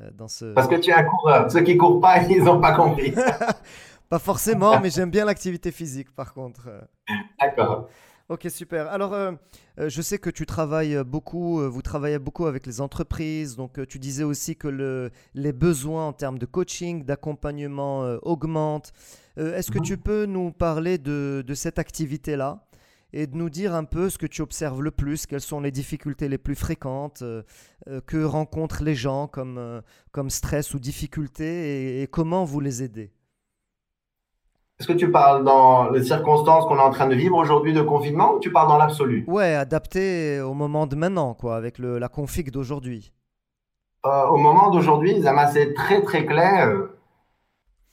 euh, 0.00 0.10
dans 0.12 0.26
ce. 0.26 0.52
Parce 0.52 0.66
que 0.66 0.74
tu 0.74 0.90
es 0.90 0.94
un 0.94 1.04
coureur. 1.04 1.50
Ceux 1.50 1.62
qui 1.62 1.76
courent 1.76 2.00
pas, 2.00 2.22
ils 2.28 2.42
n'ont 2.42 2.60
pas 2.60 2.74
compris. 2.74 3.14
pas 4.08 4.18
forcément, 4.18 4.80
mais 4.80 4.90
j'aime 4.90 5.10
bien 5.10 5.24
l'activité 5.24 5.70
physique 5.70 6.12
par 6.12 6.34
contre. 6.34 6.68
D'accord. 7.40 7.88
Ok, 8.32 8.46
super. 8.48 8.88
Alors, 8.88 9.14
je 9.76 10.02
sais 10.02 10.18
que 10.18 10.30
tu 10.30 10.46
travailles 10.46 11.02
beaucoup, 11.04 11.60
vous 11.70 11.82
travaillez 11.82 12.18
beaucoup 12.18 12.46
avec 12.46 12.66
les 12.66 12.80
entreprises, 12.80 13.56
donc 13.56 13.86
tu 13.86 13.98
disais 13.98 14.24
aussi 14.24 14.56
que 14.56 14.68
le, 14.68 15.10
les 15.34 15.52
besoins 15.52 16.08
en 16.08 16.12
termes 16.12 16.38
de 16.38 16.46
coaching, 16.46 17.04
d'accompagnement 17.04 18.00
augmentent. 18.22 18.92
Euh, 19.38 19.56
est-ce 19.56 19.70
que 19.70 19.78
tu 19.78 19.96
peux 19.96 20.26
nous 20.26 20.52
parler 20.52 20.98
de, 20.98 21.44
cette 21.54 21.78
activité-là 21.78 22.66
et 23.14 23.26
de 23.26 23.36
nous 23.36 23.50
dire 23.50 23.74
un 23.74 23.84
peu 23.84 24.08
ce 24.08 24.16
que 24.16 24.26
tu 24.26 24.40
observes 24.40 24.82
le 24.82 24.90
plus, 24.90 25.26
quelles 25.26 25.42
sont 25.42 25.60
les 25.60 25.70
difficultés 25.70 26.28
les 26.28 26.38
plus 26.38 26.54
fréquentes 26.54 27.20
euh, 27.22 27.42
euh, 27.88 28.00
que 28.00 28.22
rencontrent 28.24 28.82
les 28.82 28.94
gens 28.94 29.28
comme 29.28 30.30
stress 30.30 30.72
ou 30.72 30.78
difficultés 30.78 32.02
et, 32.02 32.06
comment 32.06 32.44
vous 32.44 32.60
les 32.60 32.82
aidez? 32.82 33.12
Est-ce 34.82 34.88
que 34.88 34.98
tu 34.98 35.12
parles 35.12 35.44
dans 35.44 35.90
les 35.90 36.02
circonstances 36.02 36.66
qu'on 36.66 36.76
est 36.76 36.82
en 36.82 36.90
train 36.90 37.06
de 37.06 37.14
vivre 37.14 37.36
aujourd'hui 37.36 37.72
de 37.72 37.82
confinement 37.82 38.34
ou 38.34 38.40
tu 38.40 38.50
parles 38.50 38.66
dans 38.66 38.78
l'absolu? 38.78 39.24
Ouais, 39.28 39.54
adapté 39.54 40.40
au 40.40 40.54
moment 40.54 40.88
de 40.88 40.96
maintenant, 40.96 41.34
quoi, 41.34 41.54
avec 41.54 41.78
le, 41.78 42.00
la 42.00 42.08
config 42.08 42.50
d'aujourd'hui. 42.50 43.12
au 44.04 44.36
moment 44.36 44.70
d'aujourd'hui, 44.70 45.22
c'est 45.52 45.72
très 45.74 46.02
très 46.02 46.26
clair 46.26 46.88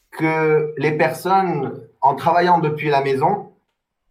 que 0.09 0.73
les 0.77 0.93
personnes, 0.93 1.79
en 2.01 2.15
travaillant 2.15 2.57
depuis 2.57 2.89
la 2.89 3.03
maison, 3.03 3.51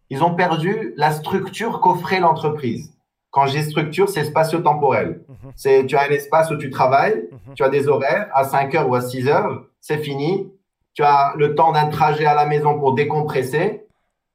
ils 0.09 0.23
ont 0.23 0.37
perdu 0.37 0.95
la 0.97 1.11
structure 1.11 1.81
qu'offrait 1.81 2.21
l'entreprise. 2.21 2.97
Quand 3.33 3.47
j'ai 3.47 3.63
structure, 3.63 4.09
c'est 4.09 4.23
spatio-temporel. 4.23 5.25
Mhm. 5.29 5.53
C'est 5.57 5.85
tu 5.85 5.97
as 5.97 6.03
un 6.03 6.11
espace 6.11 6.49
où 6.53 6.57
tu 6.57 6.71
travailles, 6.71 7.29
mhm. 7.33 7.55
tu 7.57 7.65
as 7.65 7.71
des 7.71 7.89
horaires 7.89 8.29
à 8.33 8.45
5 8.45 8.73
heures 8.77 8.89
ou 8.89 8.95
à 8.95 9.01
6 9.01 9.27
heures, 9.27 9.65
c'est 9.81 9.99
fini. 9.99 10.53
Tu 10.99 11.05
as 11.05 11.33
le 11.37 11.55
temps 11.55 11.71
d'un 11.71 11.87
trajet 11.87 12.27
à 12.27 12.35
la 12.35 12.45
maison 12.45 12.77
pour 12.77 12.93
décompresser. 12.93 13.87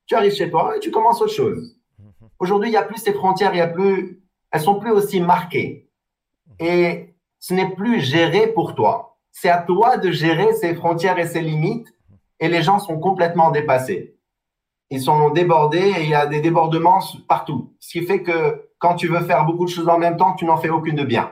Tu 0.06 0.16
arrives 0.16 0.32
chez 0.32 0.50
toi 0.50 0.78
et 0.78 0.80
tu 0.80 0.92
commences 0.92 1.22
autre 1.22 1.34
chose. 1.34 1.76
Aujourd'hui, 2.40 2.70
il 2.70 2.72
n'y 2.72 2.78
a 2.78 2.84
plus 2.84 3.00
ces 3.00 3.12
frontières, 3.12 3.54
il 3.54 3.58
y 3.58 3.62
a 3.62 3.68
plus, 3.68 4.24
elles 4.50 4.62
sont 4.62 4.80
plus 4.80 4.92
aussi 4.92 5.20
marquées. 5.20 5.90
Et 6.60 7.16
ce 7.40 7.54
n'est 7.54 7.76
plus 7.76 8.00
géré 8.00 8.48
pour 8.48 8.76
toi 8.76 9.14
c'est 9.34 9.50
à 9.50 9.58
toi 9.58 9.98
de 9.98 10.12
gérer 10.12 10.54
ses 10.54 10.74
frontières 10.76 11.20
et 11.20 11.28
ses 11.28 11.42
limites. 11.42 11.94
Et 12.40 12.48
les 12.48 12.62
gens 12.62 12.80
sont 12.80 12.98
complètement 13.00 13.52
dépassés. 13.52 14.16
Ils 14.90 15.02
sont 15.02 15.32
débordés 15.32 15.94
et 15.98 16.04
il 16.04 16.10
y 16.10 16.16
a 16.16 16.28
des 16.28 16.40
débordements 16.40 17.02
partout. 17.28 17.74
Ce 17.80 17.90
qui 17.90 18.06
fait 18.06 18.22
que 18.22 18.70
quand 18.78 18.96
tu 18.96 19.08
veux 19.08 19.22
faire 19.22 19.44
beaucoup 19.44 19.66
de 19.66 19.70
choses 19.70 19.90
en 19.90 19.98
même 19.98 20.18
temps, 20.18 20.36
tu 20.36 20.46
n'en 20.46 20.58
fais 20.58 20.70
aucune 20.70 20.96
de 20.96 21.04
bien. 21.04 21.32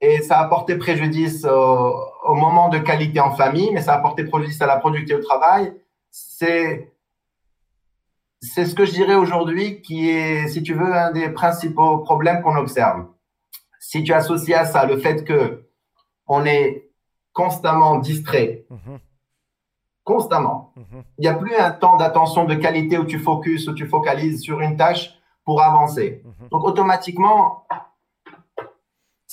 Et 0.00 0.22
ça 0.22 0.38
a 0.38 0.48
porté 0.48 0.76
préjudice 0.76 1.44
au, 1.44 2.34
moment 2.34 2.68
de 2.68 2.78
qualité 2.78 3.20
en 3.20 3.34
famille, 3.34 3.70
mais 3.72 3.82
ça 3.82 3.94
a 3.94 3.98
porté 3.98 4.24
préjudice 4.24 4.60
à 4.62 4.66
la 4.66 4.76
productivité 4.76 5.14
au 5.14 5.22
travail. 5.22 5.74
C'est 6.10 6.92
c'est 8.42 8.64
ce 8.64 8.74
que 8.74 8.86
je 8.86 8.92
dirais 8.92 9.14
aujourd'hui 9.14 9.82
qui 9.82 10.08
est, 10.08 10.48
si 10.48 10.62
tu 10.62 10.72
veux, 10.72 10.94
un 10.94 11.12
des 11.12 11.28
principaux 11.28 11.98
problèmes 11.98 12.42
qu'on 12.42 12.56
observe. 12.56 13.06
Si 13.78 14.02
tu 14.02 14.14
associes 14.14 14.54
à 14.54 14.64
ça 14.64 14.86
le 14.86 14.98
fait 14.98 15.24
que 15.24 15.66
on 16.26 16.46
est 16.46 16.90
constamment 17.32 17.98
distrait. 17.98 18.64
Mhm. 18.70 18.98
Constamment. 20.04 20.72
Mhm. 20.76 21.02
Il 21.18 21.22
n'y 21.22 21.28
a 21.28 21.34
plus 21.34 21.54
un 21.54 21.70
temps 21.70 21.96
d'attention 21.96 22.44
de 22.44 22.54
qualité 22.54 22.98
où 22.98 23.04
tu 23.04 23.18
focuses, 23.18 23.68
où 23.68 23.74
tu 23.74 23.86
focalises 23.86 24.40
sur 24.40 24.60
une 24.60 24.76
tâche 24.76 25.14
pour 25.44 25.62
avancer. 25.62 26.22
Mhm. 26.24 26.48
Donc, 26.48 26.64
automatiquement, 26.64 27.66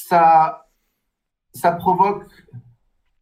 ça, 0.08 0.68
ça 1.54 1.72
provoque 1.72 2.24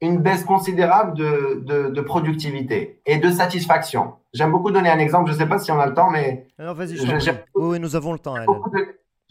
une 0.02 0.20
baisse 0.20 0.44
considérable 0.44 1.18
de, 1.18 1.90
de, 1.90 2.02
productivité 2.02 3.02
et 3.06 3.18
de 3.18 3.30
satisfaction. 3.32 4.14
J'aime 4.34 4.52
beaucoup 4.52 4.72
donner 4.72 4.90
un 4.90 5.00
exemple, 5.00 5.32
je 5.32 5.34
ne 5.34 5.40
sais 5.40 5.48
pas 5.48 5.58
si 5.58 5.72
on 5.72 5.80
a 5.80 5.88
le 5.88 5.94
temps, 5.94 6.12
mais... 6.12 6.48
Alors 6.60 6.76
vas-y, 6.76 6.98
oui, 7.56 7.80
nous 7.80 7.96
avons 7.96 8.14
le 8.14 8.20
temps. 8.20 8.36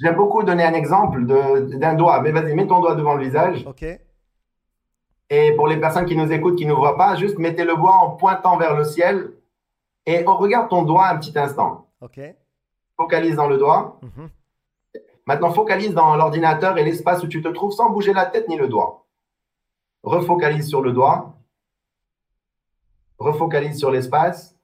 J'aime 0.00 0.16
beaucoup, 0.16 0.42
donner 0.42 0.64
un 0.64 0.74
exemple 0.74 1.24
d'un 1.24 1.94
doigt. 1.94 2.20
Mais 2.20 2.32
vas-y, 2.32 2.52
mets 2.54 2.66
ton 2.66 2.80
doigt 2.80 2.96
devant 2.96 3.14
le 3.14 3.24
visage. 3.24 3.64
OK. 3.64 3.84
Et 5.30 5.52
pour 5.52 5.68
les 5.68 5.78
personnes 5.78 6.04
qui 6.04 6.16
nous 6.16 6.32
écoutent, 6.32 6.56
qui 6.56 6.66
ne 6.66 6.70
nous 6.70 6.76
voient 6.76 6.96
pas, 6.96 7.14
juste 7.14 7.38
mettez 7.38 7.64
le 7.64 7.76
doigt 7.76 7.94
en 7.94 8.10
pointant 8.10 8.56
vers 8.56 8.74
le 8.74 8.82
ciel 8.82 9.32
et 10.06 10.26
on 10.26 10.36
regarde 10.36 10.68
ton 10.68 10.82
doigt 10.82 11.08
un 11.08 11.18
petit 11.18 11.38
instant. 11.38 11.88
OK. 12.00 12.20
Focalise 12.96 13.36
dans 13.36 13.46
le 13.46 13.58
doigt. 13.58 14.00
Mhm. 14.02 14.28
Maintenant, 15.26 15.52
focalise 15.52 15.94
dans 15.94 16.16
l'ordinateur 16.16 16.76
et 16.76 16.84
l'espace 16.84 17.22
où 17.22 17.28
tu 17.28 17.42
te 17.42 17.48
trouves 17.48 17.72
sans 17.72 17.90
bouger 17.90 18.12
la 18.12 18.26
tête 18.26 18.48
ni 18.48 18.56
le 18.56 18.68
doigt. 18.68 19.06
refocalise 20.02 20.68
sur 20.68 20.82
le 20.82 20.92
doigt, 20.92 21.34
refocalise 23.18 23.78
sur 23.78 23.90
l'espace. 23.90 24.54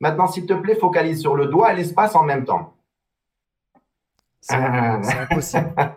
Maintenant, 0.00 0.26
s'il 0.26 0.46
te 0.46 0.54
plaît, 0.54 0.74
focalise 0.74 1.20
sur 1.20 1.34
le 1.36 1.46
doigt 1.46 1.72
et 1.72 1.76
l'espace 1.76 2.14
en 2.14 2.22
même 2.22 2.44
temps. 2.44 2.74
C'est 4.40 4.54
impossible. 4.54 5.74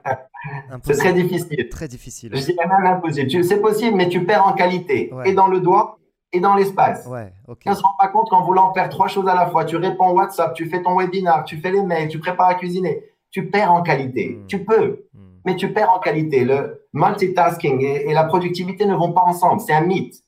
C'est 0.84 0.97
très 0.97 1.13
difficile. 1.13 1.69
Très 1.69 1.88
difficile. 1.88 2.32
Je 2.36 2.45
dirais 2.45 2.67
même 2.67 2.86
impossible. 2.86 3.43
C'est 3.43 3.60
possible, 3.60 3.95
mais 3.95 4.10
tu 4.10 4.25
perds 4.25 4.45
en 4.45 4.54
qualité. 4.54 5.12
Et 5.25 5.34
dans 5.34 5.47
le 5.47 5.60
doigt 5.60 5.99
et 6.32 6.39
dans 6.39 6.56
l'espace. 6.56 7.06
Ouais, 7.08 7.34
On 7.47 7.69
ne 7.69 7.75
se 7.75 7.82
rend 7.82 7.95
pas 7.99 8.08
compte 8.08 8.30
qu'en 8.30 8.43
voulant 8.43 8.73
faire 8.73 8.89
trois 8.89 9.08
choses 9.08 9.28
à 9.28 9.36
la 9.36 9.47
fois, 9.49 9.65
tu 9.65 9.78
réponds 9.78 10.12
WhatsApp, 10.12 10.54
tu 10.54 10.69
fais 10.69 10.82
ton 10.82 10.97
webinar, 10.97 11.43
tu 11.43 11.58
fais 11.58 11.71
les 11.71 11.82
mails, 11.82 12.08
tu 12.08 12.19
prépares 12.19 12.47
à 12.47 12.56
cuisiner, 12.56 13.04
tu 13.31 13.49
perds 13.49 13.71
en 13.71 13.81
qualité. 13.81 14.29
Hmm. 14.29 14.47
Tu 14.47 14.63
peux, 14.63 15.05
hmm. 15.13 15.19
mais 15.45 15.55
tu 15.55 15.71
perds 15.73 15.91
en 15.91 15.99
qualité. 15.99 16.43
Le 16.43 16.87
multitasking 16.93 17.81
et, 17.81 18.13
la 18.13 18.23
productivité 18.23 18.85
ne 18.85 18.95
vont 18.95 19.13
pas 19.13 19.21
ensemble. 19.21 19.61
C'est 19.61 19.73
un 19.73 19.81
mythe. 19.81 20.23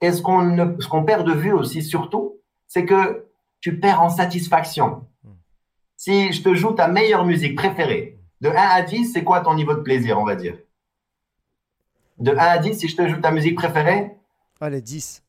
Et 0.00 0.12
ce 0.12 0.22
qu'on 0.22 1.04
perd 1.04 1.26
de 1.26 1.32
vue 1.32 1.52
aussi, 1.52 1.82
surtout, 1.82 2.36
c'est 2.66 2.84
que 2.84 3.26
tu 3.60 3.80
perds 3.80 4.02
en 4.02 4.08
satisfaction. 4.08 5.06
Hmm. 5.24 5.32
Si 5.96 6.32
je 6.32 6.42
te 6.42 6.54
joue 6.54 6.72
ta 6.72 6.88
meilleure 6.88 7.24
musique 7.24 7.56
préférée, 7.56 8.18
de 8.40 8.48
1 8.48 8.54
à 8.54 8.82
10, 8.82 9.12
c'est 9.12 9.24
quoi 9.24 9.40
ton 9.40 9.54
niveau 9.54 9.74
de 9.74 9.80
plaisir, 9.80 10.18
on 10.18 10.24
va 10.24 10.36
dire? 10.36 10.56
De 12.18 12.32
1 12.32 12.36
à 12.36 12.58
10, 12.58 12.78
si 12.78 12.88
je 12.88 12.96
te 12.96 13.08
joue 13.08 13.20
ta 13.20 13.32
musique 13.32 13.56
préférée? 13.56 14.12
Allez, 14.60 14.80
10. 14.80 15.24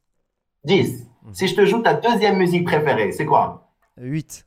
10. 0.65 1.07
Si 1.33 1.47
je 1.47 1.55
te 1.55 1.65
joue 1.65 1.81
ta 1.81 1.93
deuxième 1.93 2.37
musique 2.37 2.65
préférée, 2.65 3.11
c'est 3.11 3.25
quoi? 3.25 3.71
8. 3.97 4.45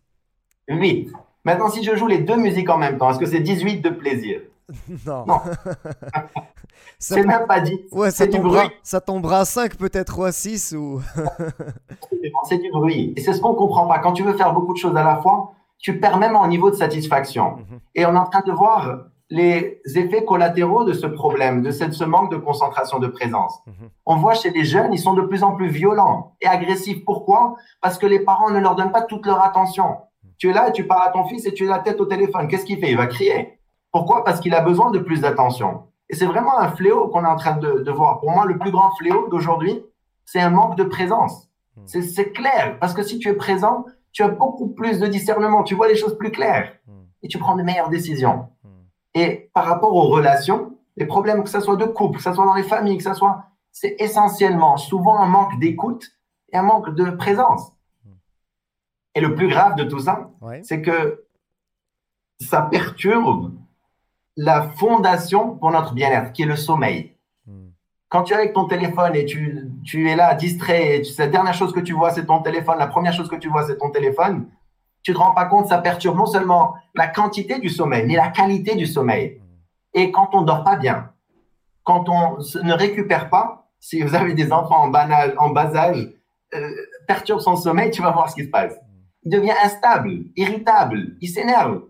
8. 0.69 1.13
Maintenant, 1.45 1.69
si 1.69 1.83
je 1.83 1.97
joue 1.97 2.07
les 2.07 2.19
deux 2.19 2.37
musiques 2.37 2.71
en 2.71 2.79
même 2.79 2.99
temps, 2.99 3.11
est-ce 3.11 3.19
que 3.19 3.27
c'est 3.27 3.41
18 3.41 3.81
de 3.81 3.91
plaisir 3.91 4.41
Non. 5.07 5.25
Non. 5.27 5.41
c'est 6.99 7.25
même 7.25 7.47
pas 7.47 7.61
10. 7.61 7.79
Ouais, 7.91 8.11
ça 8.11 8.27
tombera, 8.29 8.65
ça 8.83 9.01
tombera 9.01 9.41
à 9.41 9.45
5 9.45 9.77
peut-être 9.77 10.19
ou 10.19 10.25
à 10.25 10.33
6 10.33 10.75
ou... 10.79 11.01
c'est 12.49 12.59
du 12.59 12.71
bruit. 12.71 13.13
Et 13.17 13.21
c'est 13.21 13.33
ce 13.33 13.41
qu'on 13.41 13.55
comprend 13.55 13.87
pas. 13.87 13.99
Quand 13.99 14.13
tu 14.13 14.23
veux 14.23 14.35
faire 14.35 14.53
beaucoup 14.53 14.73
de 14.73 14.79
choses 14.79 14.97
à 14.97 15.03
la 15.03 15.17
fois, 15.17 15.53
tu 15.79 15.99
perds 15.99 16.19
même 16.19 16.37
en 16.37 16.47
niveau 16.47 16.71
de 16.71 16.77
satisfaction. 16.77 17.57
Mhm. 17.57 17.81
Et 17.97 18.07
on 18.07 18.15
est 18.15 18.19
en 18.19 18.27
train 18.27 18.43
de 18.47 18.53
voir 18.53 19.07
les 19.29 19.81
effets 19.97 20.25
collatéraux 20.25 20.85
de 20.85 20.93
ce 20.93 21.07
problème, 21.07 21.63
de 21.63 21.71
ce 21.71 22.05
manque 22.05 22.31
de 22.31 22.37
concentration 22.37 22.99
de 23.01 23.09
présence. 23.09 23.59
Mhm. 23.67 23.89
On 24.07 24.17
voit 24.17 24.35
chez 24.35 24.51
les 24.51 24.65
jeunes, 24.65 24.93
ils 24.93 24.99
sont 24.99 25.15
de 25.15 25.23
plus 25.23 25.43
en 25.43 25.55
plus 25.55 25.69
violents 25.69 26.37
et 26.41 26.47
agressifs. 26.47 27.05
Pourquoi? 27.05 27.57
Parce 27.81 27.99
que 27.99 28.07
les 28.07 28.21
parents 28.21 28.51
ne 28.51 28.61
leur 28.61 28.77
donnent 28.77 28.93
pas 28.93 29.03
toute 29.03 29.27
leur 29.27 29.43
attention. 29.43 29.97
Tu 30.43 30.51
es 30.51 30.53
là 30.53 30.71
et 30.71 30.73
tu 30.73 30.89
parles 30.89 31.07
à 31.07 31.13
ton 31.13 31.25
fils 31.27 31.47
et 31.47 31.55
tu 31.55 31.69
as 31.69 31.71
la 31.71 31.79
tête 31.79 32.01
au 32.01 32.05
téléphone. 32.05 32.49
Qu'est-ce 32.49 32.65
qu'il 32.65 32.81
fait? 32.81 32.91
Il 32.91 32.97
va 32.97 33.07
crier. 33.07 33.61
Pourquoi? 33.93 34.25
Parce 34.25 34.41
qu'il 34.41 34.53
a 34.55 34.61
besoin 34.61 34.91
de 34.91 34.99
plus 34.99 35.21
d'attention. 35.21 35.85
Et 36.11 36.17
c'est 36.17 36.27
vraiment 36.27 36.59
un 36.59 36.69
fléau 36.73 37.07
qu'on 37.07 37.23
est 37.23 37.29
en 37.29 37.37
train 37.37 37.59
de, 37.59 37.75
de, 37.75 37.91
voir. 37.93 38.19
Pour 38.19 38.33
moi, 38.33 38.45
le 38.45 38.59
plus 38.59 38.73
grand 38.73 38.91
fléau 38.97 39.29
d'aujourd'hui, 39.29 39.85
c'est 40.25 40.41
un 40.41 40.51
manque 40.51 40.77
de 40.77 40.83
présence. 40.83 41.49
C'est 41.87 42.33
clair, 42.33 42.77
parce 42.81 42.93
que 42.93 43.05
si 43.05 43.21
tu 43.21 43.29
es 43.29 43.35
présent, 43.35 43.85
tu 44.11 44.25
as 44.25 44.29
beaucoup 44.31 44.71
plus 44.71 44.99
de 44.99 45.07
discernement, 45.07 45.63
tu 45.63 45.77
vois 45.77 45.87
les 45.87 45.95
choses 45.95 46.19
plus 46.19 46.33
claires 46.33 46.73
hmm. 46.89 47.05
et 47.23 47.29
tu 47.29 47.39
prends 47.39 47.55
de 47.55 47.63
meilleures 47.63 47.89
décisions. 47.89 48.49
Hmm. 48.65 48.83
Et 49.15 49.49
par 49.55 49.65
rapport 49.65 49.95
aux 49.95 50.09
relations, 50.09 50.77
les 50.97 51.07
problèmes, 51.07 51.45
que 51.45 51.51
ce 51.51 51.61
soit 51.61 51.77
de 51.77 51.85
couple, 51.85 52.17
que 52.17 52.25
ce 52.25 52.33
soit 52.33 52.47
dans 52.47 52.55
les 52.55 52.65
familles, 52.65 52.97
que 52.97 53.05
ce 53.05 53.15
soit, 53.15 53.45
c'est 53.71 53.95
essentiellement 54.01 54.77
souvent 54.77 55.21
un 55.21 55.27
manque 55.27 55.61
d'écoute 55.61 56.05
et 56.53 56.57
un 56.57 56.65
manque 56.65 56.93
de 56.97 57.13
présence. 57.13 57.71
Hmm. 59.15 59.19
Et 59.19 59.21
le 59.21 59.35
plus 59.35 59.49
grave 59.49 59.75
de 59.77 59.85
tout 59.85 60.01
ça, 60.01 60.31
c'est 60.63 60.83
que 60.83 61.25
ça 62.41 62.63
perturbe 62.63 63.53
la 64.37 64.71
fondation 64.71 65.57
pour 65.57 65.71
notre 65.71 65.95
bien-être, 65.95 66.33
qui 66.33 66.43
est 66.43 66.47
le 66.47 66.57
sommeil 66.57 67.13
quand 68.13 68.25
tu 68.25 68.35
es 68.35 68.37
avec 68.37 68.53
ton 68.53 68.67
téléphone 68.67 69.17
et 69.17 69.25
tu, 69.25 69.71
tu 69.85 70.11
es 70.11 70.15
là 70.15 70.35
distrait, 70.35 70.97
et 70.97 71.03
la 71.17 71.29
dernière 71.29 71.55
chose 71.55 71.73
que 71.73 71.81
tu 71.81 71.95
vois, 71.95 72.11
c'est 72.11 72.27
ton 72.27 72.43
téléphone, 72.43 72.77
la 72.79 72.87
première 72.87 73.15
chose 73.15 73.27
que 73.27 73.37
tu 73.37 73.49
vois, 73.49 73.67
c'est 73.67 73.79
ton 73.79 73.89
téléphone, 73.89 74.49
tu 75.03 75.15
te 75.15 75.19
rends 75.19 75.33
pas 75.33 75.47
compte, 75.47 75.69
ça 75.69 75.79
perturbe 75.79 76.19
non 76.19 76.27
seulement 76.27 76.75
la 76.95 77.09
quantité 77.09 77.59
du 77.59 77.71
sommeil, 77.71 78.05
mais 78.07 78.17
la 78.17 78.29
qualité 78.29 78.75
du 78.75 78.85
sommeil. 78.85 79.41
Et 79.95 80.13
quand 80.13 80.29
on 80.35 80.43
dort 80.43 80.63
pas 80.63 80.77
bien, 80.77 81.11
quand 81.85 82.11
on 82.11 82.37
ne 82.63 82.75
récupère 82.75 83.31
pas, 83.31 83.71
si 83.81 84.03
vous 84.03 84.15
avez 84.15 84.35
des 84.35 84.53
enfants 84.53 84.83
en, 84.83 84.89
banal, 84.89 85.35
en 85.39 85.49
bas 85.49 85.75
âge, 85.75 86.11
euh, 86.55 86.71
perturbe 87.09 87.41
son 87.41 87.57
sommeil, 87.57 87.91
tu 87.91 88.03
vas 88.03 88.11
voir 88.11 88.29
ce 88.29 88.35
qui 88.35 88.45
se 88.45 88.51
passe. 88.51 88.79
Il 89.25 89.31
devient 89.31 89.55
instable, 89.63 90.25
irritable, 90.37 91.17
il 91.21 91.29
s'énerve. 91.29 91.83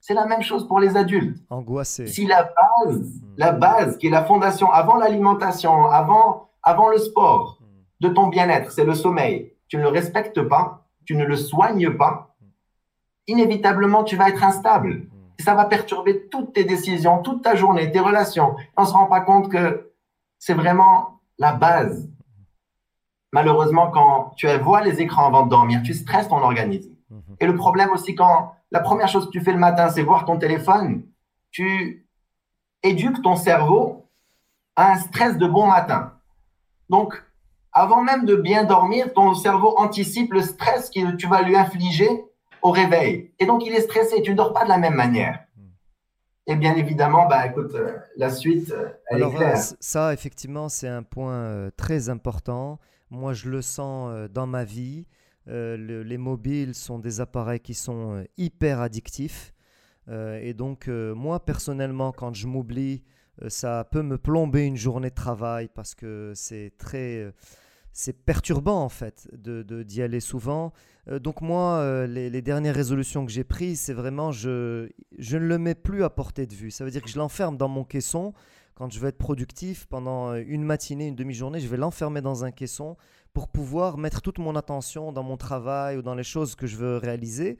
C'est 0.00 0.14
la 0.14 0.26
même 0.26 0.42
chose 0.42 0.66
pour 0.66 0.80
les 0.80 0.96
adultes. 0.96 1.38
Angoissé. 1.48 2.08
Si 2.08 2.26
la 2.26 2.42
base, 2.42 2.98
hmm. 2.98 3.34
la 3.36 3.52
base 3.52 3.98
qui 3.98 4.08
est 4.08 4.10
la 4.10 4.24
fondation 4.24 4.70
avant 4.70 4.96
l'alimentation, 4.96 5.86
avant, 5.86 6.50
avant 6.62 6.88
le 6.88 6.98
sport, 6.98 7.58
hmm. 7.60 7.64
de 8.00 8.08
ton 8.08 8.26
bien-être, 8.26 8.72
c'est 8.72 8.84
le 8.84 8.94
sommeil. 8.94 9.52
Tu 9.68 9.76
ne 9.76 9.82
le 9.82 9.88
respectes 9.88 10.42
pas, 10.42 10.88
tu 11.04 11.14
ne 11.14 11.24
le 11.24 11.36
soignes 11.36 11.96
pas, 11.96 12.34
inévitablement 13.28 14.02
tu 14.02 14.16
vas 14.16 14.28
être 14.28 14.42
instable. 14.42 14.94
Hmm. 14.94 15.08
Et 15.38 15.42
ça 15.44 15.54
va 15.54 15.66
perturber 15.66 16.26
toutes 16.28 16.52
tes 16.52 16.64
décisions, 16.64 17.22
toute 17.22 17.42
ta 17.42 17.54
journée, 17.54 17.92
tes 17.92 18.00
relations. 18.00 18.56
On 18.76 18.82
ne 18.82 18.86
se 18.86 18.92
rend 18.92 19.06
pas 19.06 19.20
compte 19.20 19.52
que 19.52 19.92
c'est 20.40 20.54
vraiment 20.54 21.20
la 21.38 21.52
base. 21.52 22.10
Malheureusement, 23.32 23.90
quand 23.90 24.32
tu 24.36 24.46
vois 24.58 24.82
les 24.82 25.00
écrans 25.00 25.26
avant 25.26 25.44
de 25.44 25.50
dormir, 25.50 25.82
tu 25.82 25.94
stresses 25.94 26.28
ton 26.28 26.38
organisme. 26.38 26.92
Et 27.40 27.46
le 27.46 27.56
problème 27.56 27.90
aussi, 27.90 28.14
quand 28.14 28.54
la 28.70 28.80
première 28.80 29.08
chose 29.08 29.26
que 29.26 29.30
tu 29.30 29.40
fais 29.40 29.52
le 29.52 29.58
matin, 29.58 29.88
c'est 29.90 30.02
voir 30.02 30.24
ton 30.24 30.38
téléphone, 30.38 31.02
tu 31.50 32.06
éduques 32.82 33.22
ton 33.22 33.36
cerveau 33.36 34.08
à 34.76 34.92
un 34.92 34.96
stress 34.96 35.36
de 35.36 35.46
bon 35.46 35.66
matin. 35.66 36.12
Donc, 36.88 37.22
avant 37.72 38.02
même 38.02 38.24
de 38.24 38.36
bien 38.36 38.64
dormir, 38.64 39.12
ton 39.14 39.34
cerveau 39.34 39.74
anticipe 39.78 40.32
le 40.32 40.42
stress 40.42 40.90
que 40.90 41.16
tu 41.16 41.26
vas 41.26 41.42
lui 41.42 41.56
infliger 41.56 42.08
au 42.60 42.70
réveil. 42.70 43.32
Et 43.38 43.46
donc, 43.46 43.64
il 43.64 43.72
est 43.72 43.80
stressé. 43.80 44.22
Tu 44.22 44.30
ne 44.30 44.36
dors 44.36 44.52
pas 44.52 44.64
de 44.64 44.68
la 44.68 44.78
même 44.78 44.94
manière. 44.94 45.40
Et 46.46 46.56
bien 46.56 46.74
évidemment, 46.74 47.26
bah, 47.28 47.46
écoute, 47.46 47.74
euh, 47.74 47.96
la 48.16 48.28
suite, 48.28 48.72
euh, 48.72 48.88
elle 49.08 49.22
est 49.22 49.30
claire. 49.30 49.56
Euh, 49.56 49.74
ça, 49.78 50.12
effectivement, 50.12 50.68
c'est 50.68 50.88
un 50.88 51.02
point 51.02 51.70
très 51.76 52.08
important. 52.08 52.78
Moi, 53.12 53.34
je 53.34 53.50
le 53.50 53.60
sens 53.60 54.30
dans 54.30 54.46
ma 54.46 54.64
vie. 54.64 55.04
Euh, 55.48 56.02
les 56.02 56.18
mobiles 56.18 56.74
sont 56.74 56.98
des 56.98 57.20
appareils 57.20 57.60
qui 57.60 57.74
sont 57.74 58.14
euh, 58.14 58.24
hyper 58.38 58.80
addictifs. 58.80 59.52
Euh, 60.08 60.40
et 60.40 60.54
donc, 60.54 60.88
moi, 60.88 61.44
personnellement, 61.44 62.12
quand 62.12 62.34
je 62.34 62.46
m'oublie, 62.46 63.02
ça 63.48 63.86
peut 63.90 64.02
me 64.02 64.16
plomber 64.18 64.64
une 64.64 64.76
journée 64.76 65.10
de 65.10 65.14
travail 65.14 65.68
parce 65.74 65.94
que 65.94 66.32
c'est 66.34 66.72
très 66.78 67.32
c'est 67.94 68.24
perturbant 68.24 68.82
en 68.82 68.88
fait 68.88 69.28
de, 69.32 69.82
d'y 69.82 70.00
aller 70.00 70.20
souvent. 70.20 70.72
donc 71.08 71.40
moi, 71.40 72.06
les, 72.06 72.42
dernières 72.42 72.74
résolutions 72.74 73.24
que 73.24 73.32
j'ai 73.32 73.44
prises, 73.44 73.80
c'est 73.80 73.94
vraiment 73.94 74.32
je, 74.32 74.88
je 75.18 75.36
ne 75.36 75.46
le 75.46 75.58
mets 75.58 75.74
plus 75.74 76.04
à 76.04 76.10
portée 76.10 76.46
de 76.46 76.54
vue. 76.54 76.70
Ça 76.70 76.84
veut 76.84 76.90
dire 76.90 77.02
que 77.02 77.08
je 77.08 77.18
l'enferme 77.18 77.56
dans 77.56 77.68
mon 77.68 77.84
caisson. 77.84 78.32
Quand 78.74 78.90
je 78.90 78.98
veux 78.98 79.08
être 79.08 79.18
productif 79.18 79.86
pendant 79.86 80.34
une 80.34 80.64
matinée, 80.64 81.08
une 81.08 81.14
demi-journée, 81.14 81.60
je 81.60 81.68
vais 81.68 81.76
l'enfermer 81.76 82.20
dans 82.20 82.44
un 82.44 82.50
caisson 82.50 82.96
pour 83.32 83.48
pouvoir 83.48 83.98
mettre 83.98 84.20
toute 84.20 84.38
mon 84.38 84.56
attention 84.56 85.12
dans 85.12 85.22
mon 85.22 85.36
travail 85.36 85.96
ou 85.96 86.02
dans 86.02 86.14
les 86.14 86.24
choses 86.24 86.54
que 86.54 86.66
je 86.66 86.76
veux 86.76 86.96
réaliser. 86.96 87.58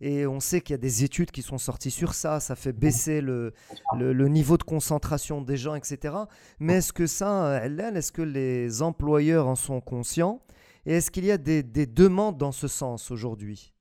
Et 0.00 0.26
on 0.26 0.40
sait 0.40 0.60
qu'il 0.60 0.74
y 0.74 0.78
a 0.78 0.78
des 0.78 1.04
études 1.04 1.30
qui 1.30 1.40
sont 1.40 1.56
sorties 1.56 1.90
sur 1.90 2.12
ça, 2.12 2.38
ça 2.40 2.54
fait 2.54 2.72
baisser 2.72 3.22
le, 3.22 3.54
le, 3.98 4.28
niveau 4.28 4.58
de 4.58 4.62
concentration 4.62 5.40
des 5.40 5.56
gens, 5.56 5.74
etc. 5.74 6.14
Mais 6.58 6.74
est-ce 6.74 6.92
que 6.92 7.06
ça, 7.06 7.64
est-ce 7.64 8.12
que 8.12 8.22
les 8.22 8.82
employeurs 8.82 9.46
en 9.46 9.54
sont 9.54 9.80
conscients? 9.80 10.42
Et 10.84 10.94
est-ce 10.94 11.10
qu'il 11.10 11.24
y 11.24 11.30
a 11.30 11.38
des, 11.38 11.62
des 11.62 11.86
demandes 11.86 12.36
dans 12.36 12.52
ce 12.52 12.68
sens 12.68 13.10
aujourd'hui? 13.10 13.72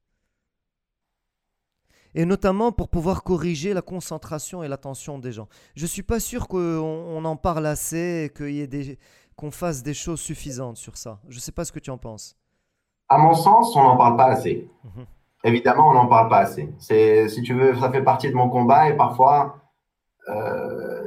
Et 2.16 2.26
notamment 2.26 2.72
pour 2.72 2.88
pouvoir 2.88 3.24
corriger 3.24 3.74
la 3.74 3.82
concentration 3.82 4.64
et 4.64 4.68
l'attention 4.68 5.20
des 5.20 5.34
gens. 5.34 5.48
Je 5.76 5.84
ne 5.84 5.88
suis 5.88 6.02
pas 6.02 6.22
sûr 6.22 6.48
qu'on 6.48 6.58
on 6.58 7.26
en 7.26 7.36
parle 7.36 7.66
assez, 7.66 8.32
qu'il 8.36 8.52
y 8.52 8.62
ait 8.62 8.68
des, 8.68 8.98
qu'on 9.36 9.52
fasse 9.52 9.84
des 9.84 9.94
choses 9.94 10.22
suffisantes 10.22 10.78
sur 10.78 10.98
ça. 10.98 11.20
Je 11.28 11.36
ne 11.36 11.42
sais 11.42 11.52
pas 11.52 11.66
ce 11.66 11.74
que 11.74 11.80
tu 11.80 11.92
en 11.92 11.98
penses. 11.98 12.38
À 13.10 13.18
mon 13.18 13.34
sens, 13.34 13.76
on 13.76 13.84
n'en 13.84 13.98
parle 13.98 14.16
pas 14.16 14.28
assez. 14.28 14.68
Mhm. 14.84 15.06
Évidemment, 15.44 15.90
on 15.90 15.94
n'en 15.94 16.08
parle 16.08 16.30
pas 16.30 16.40
assez. 16.40 16.74
C'est, 16.80 17.28
si 17.28 17.44
tu 17.44 17.54
veux, 17.54 17.76
ça 17.76 17.92
fait 17.92 18.02
partie 18.02 18.30
de 18.30 18.34
mon 18.34 18.50
combat 18.50 18.90
et 18.90 18.96
parfois, 18.96 19.58
euh, 20.30 21.04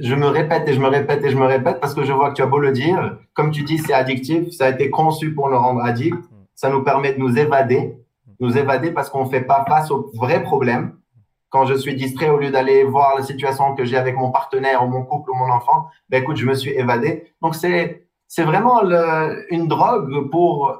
je 0.00 0.14
me 0.14 0.26
répète 0.26 0.68
et 0.68 0.74
je 0.74 0.80
me 0.80 0.88
répète 0.88 1.24
et 1.24 1.30
je 1.30 1.36
me 1.36 1.46
répète 1.46 1.80
parce 1.80 1.94
que 1.94 2.04
je 2.04 2.12
vois 2.12 2.30
que 2.30 2.34
tu 2.34 2.42
as 2.42 2.46
beau 2.46 2.58
le 2.58 2.72
dire, 2.72 3.18
comme 3.32 3.52
tu 3.52 3.62
dis, 3.62 3.78
c'est 3.78 3.94
addictif, 3.94 4.50
ça 4.50 4.66
a 4.66 4.70
été 4.70 4.90
conçu 4.90 5.32
pour 5.32 5.48
nous 5.48 5.58
rendre 5.58 5.82
addict, 5.82 6.16
mhm. 6.16 6.46
ça 6.56 6.68
nous 6.68 6.82
permet 6.82 7.14
de 7.14 7.20
nous 7.20 7.38
évader, 7.38 7.96
nous 8.40 8.56
évader 8.56 8.90
parce 8.92 9.10
qu'on 9.10 9.24
ne 9.24 9.30
fait 9.30 9.42
pas 9.42 9.64
face 9.68 9.90
aux 9.90 10.10
vrais 10.14 10.42
problèmes 10.42 10.98
quand 11.50 11.64
je 11.64 11.74
suis 11.74 11.94
distrait, 11.94 12.28
au 12.28 12.38
lieu 12.38 12.50
d'aller 12.50 12.84
voir 12.84 13.16
la 13.16 13.22
situation 13.22 13.74
que 13.74 13.84
j'ai 13.84 13.96
avec 13.96 14.16
mon 14.16 14.30
partenaire 14.30 14.84
ou 14.84 14.88
mon 14.88 15.04
couple 15.04 15.30
ou 15.30 15.34
mon 15.34 15.50
enfant, 15.50 15.88
ben 16.10 16.22
écoute, 16.22 16.36
je 16.36 16.44
me 16.44 16.54
suis 16.54 16.70
évadé. 16.70 17.32
Donc 17.40 17.54
c'est 17.54 18.06
c'est 18.26 18.44
vraiment 18.44 18.82
une 19.48 19.68
drogue 19.68 20.30
pour 20.30 20.76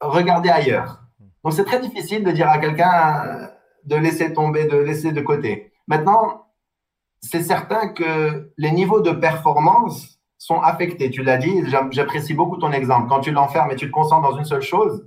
regarder 0.00 0.50
ailleurs. 0.50 1.00
Donc 1.42 1.54
c'est 1.54 1.64
très 1.64 1.80
difficile 1.80 2.22
de 2.22 2.30
dire 2.30 2.48
à 2.48 2.58
quelqu'un 2.58 3.50
de 3.84 3.96
laisser 3.96 4.32
tomber, 4.34 4.66
de 4.66 4.76
laisser 4.76 5.12
de 5.12 5.20
côté. 5.22 5.72
Maintenant, 5.86 6.46
c'est 7.22 7.42
certain 7.42 7.88
que 7.88 8.52
les 8.58 8.70
niveaux 8.70 9.00
de 9.00 9.12
performance 9.12 10.18
sont 10.36 10.60
affectés. 10.60 11.10
Tu 11.10 11.22
l'as 11.22 11.38
dit, 11.38 11.64
j'apprécie 11.90 12.34
beaucoup 12.34 12.58
ton 12.58 12.72
exemple. 12.72 13.08
Quand 13.08 13.20
tu 13.20 13.30
l'enfermes 13.30 13.70
et 13.70 13.76
tu 13.76 13.86
te 13.86 13.92
concentres 13.92 14.28
dans 14.28 14.36
une 14.36 14.44
seule 14.44 14.62
chose, 14.62 15.06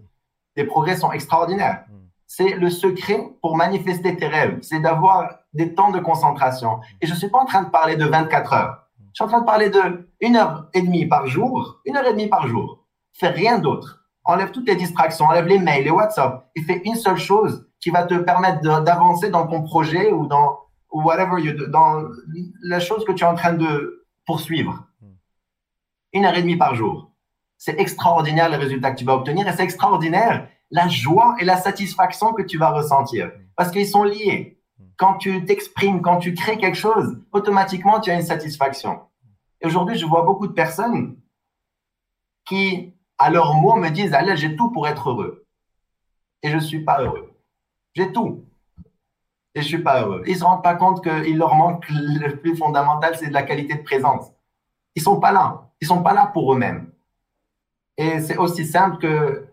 les 0.55 0.65
progrès 0.65 0.95
sont 0.95 1.11
extraordinaires. 1.11 1.85
Mm. 1.89 1.93
C'est 2.27 2.55
le 2.55 2.69
secret 2.69 3.29
pour 3.41 3.55
manifester 3.55 4.15
tes 4.15 4.27
rêves, 4.27 4.59
c'est 4.61 4.79
d'avoir 4.79 5.29
des 5.53 5.75
temps 5.75 5.91
de 5.91 5.99
concentration. 5.99 6.79
Et 7.01 7.07
je 7.07 7.13
ne 7.13 7.17
suis 7.17 7.29
pas 7.29 7.39
en 7.39 7.45
train 7.45 7.63
de 7.63 7.69
parler 7.69 7.95
de 7.95 8.05
24 8.05 8.53
heures. 8.53 8.83
Je 9.13 9.17
suis 9.17 9.23
en 9.23 9.27
train 9.27 9.41
de 9.41 9.45
parler 9.45 9.69
de 9.69 10.09
une 10.21 10.35
heure 10.35 10.69
et 10.73 10.81
demie 10.81 11.05
par 11.05 11.27
jour, 11.27 11.81
une 11.85 11.95
heure 11.95 12.07
et 12.07 12.13
demie 12.13 12.27
par 12.27 12.47
jour. 12.47 12.85
Fais 13.13 13.29
rien 13.29 13.59
d'autre. 13.59 14.03
Enlève 14.23 14.51
toutes 14.51 14.67
les 14.67 14.75
distractions, 14.75 15.25
enlève 15.25 15.45
les 15.45 15.59
mails, 15.59 15.83
les 15.83 15.91
WhatsApp 15.91 16.49
et 16.55 16.61
fais 16.63 16.81
une 16.85 16.95
seule 16.95 17.17
chose 17.17 17.67
qui 17.79 17.91
va 17.91 18.03
te 18.03 18.15
permettre 18.15 18.61
d'avancer 18.61 19.29
dans 19.29 19.45
ton 19.45 19.61
projet 19.61 20.11
ou 20.11 20.25
dans 20.25 20.59
whatever, 20.91 21.41
you, 21.41 21.67
dans 21.67 22.03
la 22.63 22.79
chose 22.79 23.03
que 23.05 23.11
tu 23.11 23.23
es 23.23 23.27
en 23.27 23.35
train 23.35 23.53
de 23.53 24.05
poursuivre. 24.25 24.87
Une 26.13 26.25
heure 26.25 26.35
et 26.35 26.41
demie 26.41 26.55
par 26.55 26.73
jour. 26.73 27.11
C'est 27.65 27.79
extraordinaire 27.79 28.49
les 28.49 28.57
résultats 28.57 28.91
que 28.91 28.97
tu 28.97 29.05
vas 29.05 29.15
obtenir 29.15 29.47
et 29.47 29.53
c'est 29.53 29.63
extraordinaire 29.63 30.49
la 30.69 30.89
joie 30.89 31.37
et 31.39 31.45
la 31.45 31.55
satisfaction 31.55 32.33
que 32.33 32.41
tu 32.41 32.57
vas 32.57 32.71
ressentir 32.71 33.31
parce 33.55 33.71
qu'ils 33.71 33.87
sont 33.87 34.03
liés. 34.03 34.59
Quand 34.97 35.13
tu 35.13 35.45
t'exprimes, 35.45 36.01
quand 36.01 36.17
tu 36.17 36.33
crées 36.33 36.57
quelque 36.57 36.75
chose, 36.75 37.21
automatiquement 37.31 38.01
tu 38.01 38.11
as 38.11 38.15
une 38.15 38.21
satisfaction. 38.21 38.99
Et 39.61 39.67
aujourd'hui, 39.67 39.97
je 39.97 40.05
vois 40.05 40.23
beaucoup 40.23 40.45
de 40.47 40.51
personnes 40.51 41.15
qui, 42.43 42.93
à 43.17 43.29
leur 43.29 43.53
mot, 43.53 43.77
me 43.77 43.87
disent 43.87 44.13
Allez, 44.13 44.35
j'ai 44.35 44.57
tout 44.57 44.69
pour 44.71 44.85
être 44.85 45.11
heureux. 45.11 45.45
Et 46.41 46.49
je 46.49 46.55
ne 46.55 46.61
suis 46.61 46.83
pas 46.83 47.01
heureux. 47.01 47.31
J'ai 47.93 48.11
tout. 48.11 48.43
Et 49.55 49.61
je 49.61 49.67
ne 49.67 49.69
suis 49.69 49.83
pas 49.83 50.01
heureux. 50.01 50.21
Ils 50.25 50.33
ne 50.33 50.39
se 50.39 50.43
rendent 50.43 50.63
pas 50.63 50.75
compte 50.75 51.01
qu'il 51.01 51.37
leur 51.37 51.55
manque 51.55 51.85
le 51.89 52.35
plus 52.35 52.57
fondamental, 52.57 53.15
c'est 53.17 53.29
de 53.29 53.33
la 53.33 53.43
qualité 53.43 53.75
de 53.75 53.83
présence. 53.83 54.33
Ils 54.95 54.99
ne 54.99 55.05
sont 55.05 55.21
pas 55.21 55.31
là. 55.31 55.69
Ils 55.79 55.85
ne 55.85 55.95
sont 55.95 56.03
pas 56.03 56.13
là 56.13 56.25
pour 56.25 56.53
eux-mêmes. 56.53 56.92
Et 57.97 58.21
c'est 58.21 58.37
aussi 58.37 58.65
simple 58.65 58.97
que 58.97 59.45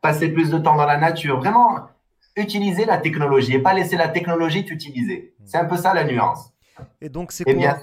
passer 0.00 0.28
plus 0.28 0.50
de 0.50 0.58
temps 0.58 0.76
dans 0.76 0.86
la 0.86 0.98
nature. 0.98 1.38
Vraiment, 1.38 1.88
utiliser 2.36 2.84
la 2.84 2.98
technologie 2.98 3.54
et 3.54 3.58
pas 3.58 3.74
laisser 3.74 3.96
la 3.96 4.08
technologie 4.08 4.64
t'utiliser. 4.64 5.34
C'est 5.44 5.58
un 5.58 5.64
peu 5.64 5.76
ça 5.76 5.94
la 5.94 6.04
nuance. 6.04 6.52
Et 7.00 7.08
donc, 7.08 7.32
c'est 7.32 7.44
quoi 7.44 7.78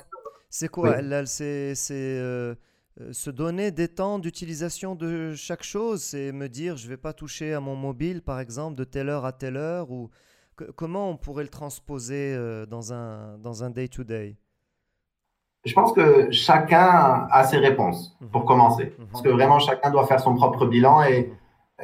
C'est 0.49 0.67
quoi 0.67 0.97
C'est 1.25 1.73
euh, 1.91 2.55
euh, 2.99 3.13
se 3.13 3.29
donner 3.29 3.71
des 3.71 3.87
temps 3.87 4.19
d'utilisation 4.19 4.95
de 4.95 5.33
chaque 5.33 5.63
chose. 5.63 6.03
C'est 6.03 6.31
me 6.31 6.47
dire, 6.47 6.77
je 6.77 6.87
vais 6.87 6.97
pas 6.97 7.13
toucher 7.13 7.53
à 7.53 7.59
mon 7.59 7.75
mobile, 7.75 8.21
par 8.21 8.39
exemple, 8.39 8.75
de 8.75 8.83
telle 8.83 9.09
heure 9.09 9.25
à 9.25 9.31
telle 9.31 9.57
heure. 9.57 9.91
Ou 9.91 10.09
comment 10.75 11.09
on 11.09 11.17
pourrait 11.17 11.43
le 11.43 11.49
transposer 11.49 12.33
euh, 12.35 12.65
dans 12.65 12.93
un 12.93 13.37
dans 13.37 13.63
un 13.63 13.69
day 13.69 13.87
to 13.87 14.03
day? 14.03 14.37
Je 15.63 15.74
pense 15.74 15.93
que 15.93 16.32
chacun 16.32 17.28
a 17.30 17.43
ses 17.43 17.58
réponses 17.58 18.17
pour 18.32 18.41
mhm. 18.41 18.47
commencer. 18.47 18.95
Mhm. 18.97 19.06
Parce 19.12 19.24
que 19.24 19.30
vraiment, 19.30 19.60
chacun 19.60 19.91
doit 19.91 20.06
faire 20.08 20.19
son 20.19 20.36
propre 20.36 20.65
bilan 20.65 21.04
et 21.04 21.32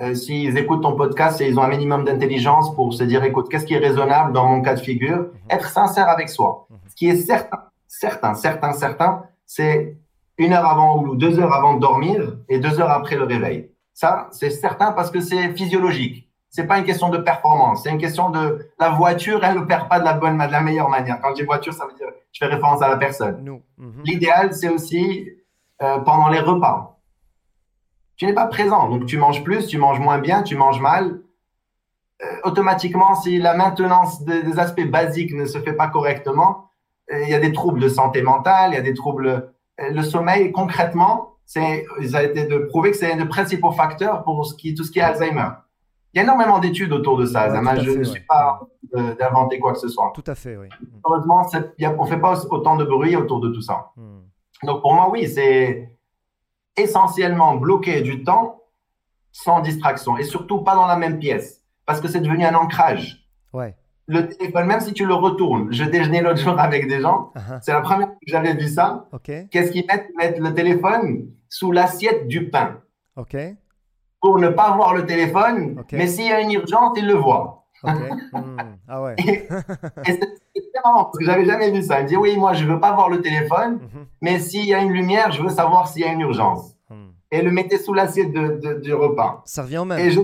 euh, 0.01 0.13
s'ils 0.13 0.57
écoutent 0.57 0.83
ton 0.83 0.95
podcast 0.95 1.41
et 1.41 1.47
ils 1.47 1.59
ont 1.59 1.63
un 1.63 1.69
minimum 1.69 2.03
d'intelligence 2.03 2.73
pour 2.75 2.93
se 2.93 3.03
dire, 3.03 3.23
écoute, 3.23 3.49
qu'est-ce 3.49 3.65
qui 3.65 3.73
est 3.73 3.79
raisonnable 3.79 4.33
dans 4.33 4.45
mon 4.45 4.61
cas 4.61 4.75
de 4.75 4.79
figure? 4.79 5.17
Mhm. 5.17 5.31
Être 5.49 5.69
sincère 5.69 6.09
avec 6.09 6.29
soi. 6.29 6.67
Ce 6.87 6.95
qui 6.95 7.07
est 7.09 7.15
certain, 7.15 7.63
certain, 7.87 8.33
certain, 8.33 8.73
certain, 8.73 9.23
c'est 9.45 9.97
une 10.37 10.53
heure 10.53 10.65
avant 10.65 11.01
ou 11.01 11.15
deux 11.15 11.39
heures 11.39 11.53
avant 11.53 11.75
de 11.75 11.79
dormir 11.79 12.37
et 12.49 12.59
deux 12.59 12.79
heures 12.79 12.91
après 12.91 13.15
le 13.15 13.23
réveil. 13.23 13.69
Ça, 13.93 14.27
c'est 14.31 14.51
certain 14.51 14.91
parce 14.91 15.09
que 15.09 15.19
c'est 15.19 15.49
physiologique. 15.53 16.26
C'est 16.49 16.65
pas 16.65 16.79
une 16.79 16.85
question 16.85 17.09
de 17.09 17.17
performance, 17.17 17.83
c'est 17.83 17.89
une 17.89 17.97
question 17.97 18.29
de 18.29 18.69
la 18.79 18.89
voiture, 18.89 19.43
elle 19.43 19.59
ne 19.59 19.65
perd 19.65 19.89
pas 19.89 19.99
de 19.99 20.05
la 20.05 20.13
bonne, 20.13 20.37
de 20.37 20.51
la 20.51 20.61
meilleure 20.61 20.89
manière. 20.89 21.19
Quand 21.21 21.29
je 21.29 21.35
dis 21.35 21.43
voiture, 21.43 21.73
ça 21.73 21.85
veut 21.85 21.93
dire 21.93 22.07
je 22.31 22.39
fais 22.39 22.51
référence 22.51 22.81
à 22.81 22.87
la 22.87 22.97
personne. 22.97 23.59
L'idéal, 24.03 24.53
c'est 24.53 24.69
aussi 24.69 25.29
euh, 25.81 25.99
pendant 25.99 26.29
les 26.29 26.39
repas 26.39 26.97
tu 28.17 28.25
n'es 28.25 28.33
pas 28.33 28.47
présent. 28.47 28.89
Donc, 28.89 29.05
tu 29.05 29.17
manges 29.17 29.43
plus, 29.43 29.67
tu 29.67 29.77
manges 29.77 29.99
moins 29.99 30.17
bien, 30.17 30.43
tu 30.43 30.55
manges 30.55 30.81
mal. 30.81 31.21
Euh, 32.23 32.25
automatiquement, 32.43 33.15
si 33.15 33.37
la 33.37 33.55
maintenance 33.55 34.23
des, 34.23 34.59
aspects 34.59 34.85
basiques 34.85 35.33
ne 35.33 35.45
se 35.45 35.59
fait 35.59 35.73
pas 35.73 35.87
correctement, 35.87 36.71
euh, 37.13 37.21
il 37.23 37.29
y 37.29 37.35
a 37.35 37.39
des 37.39 37.53
troubles 37.53 37.79
de 37.79 37.87
santé 37.87 38.23
mentale, 38.23 38.71
il 38.71 38.75
y 38.75 38.79
a 38.79 38.81
des 38.81 38.95
troubles. 38.95 39.53
Le 39.77 40.01
sommeil, 40.01 40.51
concrètement, 40.51 41.35
c'est, 41.45 41.85
ça 42.09 42.17
a 42.17 42.23
été 42.23 42.45
de 42.45 42.57
prouver 42.57 42.89
que 42.89 42.97
c'est 42.97 43.13
un 43.13 43.17
des 43.17 43.25
principaux 43.25 43.71
facteurs 43.71 44.23
pour 44.23 44.43
ce 44.47 44.55
qui, 44.55 44.73
tout 44.73 44.83
ce 44.83 44.89
qui 44.89 44.97
est 44.97 45.03
Alzheimer. 45.03 45.49
Il 46.13 46.17
y 46.17 46.19
a 46.19 46.23
énormément 46.23 46.59
d'études 46.59 46.93
autour 46.93 47.17
de 47.17 47.25
ça. 47.25 47.49
je 47.77 47.91
ne 47.91 48.03
suis 48.03 48.21
pas 48.21 48.59
d'inventer 49.19 49.59
quoi 49.59 49.73
que 49.73 49.79
ce 49.79 49.89
soit. 49.89 50.11
Tout 50.15 50.23
à 50.27 50.35
fait, 50.35 50.57
oui. 50.57 50.67
Heureusement, 51.05 51.45
on 51.53 52.03
ne 52.03 52.09
fait 52.09 52.19
pas 52.19 52.45
autant 52.49 52.75
de 52.75 52.85
bruit 52.85 53.15
autour 53.15 53.39
de 53.39 53.49
tout 53.49 53.61
ça. 53.61 53.91
Hmm. 53.95 54.21
Donc, 54.63 54.81
pour 54.81 54.93
moi, 54.93 55.09
oui, 55.11 55.27
c'est 55.27 55.97
essentiellement 56.75 57.55
bloquer 57.55 58.01
du 58.01 58.23
temps 58.23 58.61
sans 59.31 59.59
distraction 59.61 60.17
et 60.17 60.23
surtout 60.23 60.61
pas 60.61 60.75
dans 60.75 60.87
la 60.87 60.95
même 60.95 61.19
pièce 61.19 61.63
parce 61.85 62.01
que 62.01 62.07
c'est 62.07 62.21
devenu 62.21 62.45
un 62.45 62.55
ancrage. 62.55 63.27
Ouais. 63.53 63.75
Le 64.07 64.27
téléphone, 64.27 64.67
même 64.67 64.79
si 64.79 64.93
tu 64.93 65.05
le 65.05 65.13
retournes, 65.13 65.71
je 65.71 65.83
déjeunais 65.83 66.21
l'autre 66.21 66.39
jour 66.39 66.57
avec 66.59 66.87
des 66.87 67.01
gens, 67.01 67.31
uh-huh. 67.35 67.59
c'est 67.61 67.73
la 67.73 67.81
première 67.81 68.07
fois 68.07 68.15
que 68.15 68.31
j'avais 68.31 68.53
vu 68.53 68.67
ça. 68.67 69.07
Qu'est-ce 69.23 69.71
qu'ils 69.71 69.85
mettent? 69.85 70.09
Mettre 70.15 70.41
le 70.41 70.53
téléphone 70.53 71.29
sous 71.49 71.71
l'assiette 71.71 72.27
du 72.27 72.49
pain. 72.49 72.79
Ok. 73.15 73.35
Pour 74.21 74.39
ne 74.39 74.49
pas 74.49 74.75
voir 74.75 74.93
le 74.93 75.05
téléphone, 75.05 75.83
mais 75.91 76.07
s'il 76.07 76.25
y 76.25 76.31
a 76.31 76.41
une 76.41 76.51
urgence, 76.51 76.97
ils 76.97 77.07
le 77.07 77.15
voient. 77.15 77.63
Hmm. 78.33 78.57
Ah 78.87 79.03
ouais. 79.03 79.15
et, 79.19 79.47
c'est 79.49 80.83
marrant 80.83 81.05
parce 81.05 81.19
que 81.19 81.25
j'avais 81.25 81.45
jamais 81.45 81.69
vu 81.69 81.83
ça. 81.83 81.99
Il 81.99 82.03
me 82.03 82.07
dit 82.07 82.17
oui, 82.17 82.35
moi 82.35 82.53
je 82.53 82.65
veux 82.65 82.79
pas 82.79 82.93
voir 82.93 83.09
le 83.09 83.21
téléphone, 83.21 83.73
mhm. 83.73 84.05
mais 84.21 84.39
s'il 84.39 84.65
y 84.65 84.73
a 84.73 84.81
une 84.81 84.91
lumière, 84.91 85.31
je 85.31 85.43
veux 85.43 85.49
savoir 85.49 85.87
s'il 85.87 86.01
y 86.01 86.05
a 86.05 86.11
une 86.11 86.21
urgence. 86.21 86.75
Hmm. 86.89 87.11
Et 87.31 87.41
le 87.41 87.51
mettait 87.51 87.77
sous 87.77 87.93
l'assiette 87.93 88.31
de, 88.31 88.79
du 88.81 88.93
repas. 88.93 89.43
Ça 89.45 89.61
revient 89.61 89.77
au 89.77 89.85
même. 89.85 89.99
Et 89.99 90.09
je, 90.09 90.21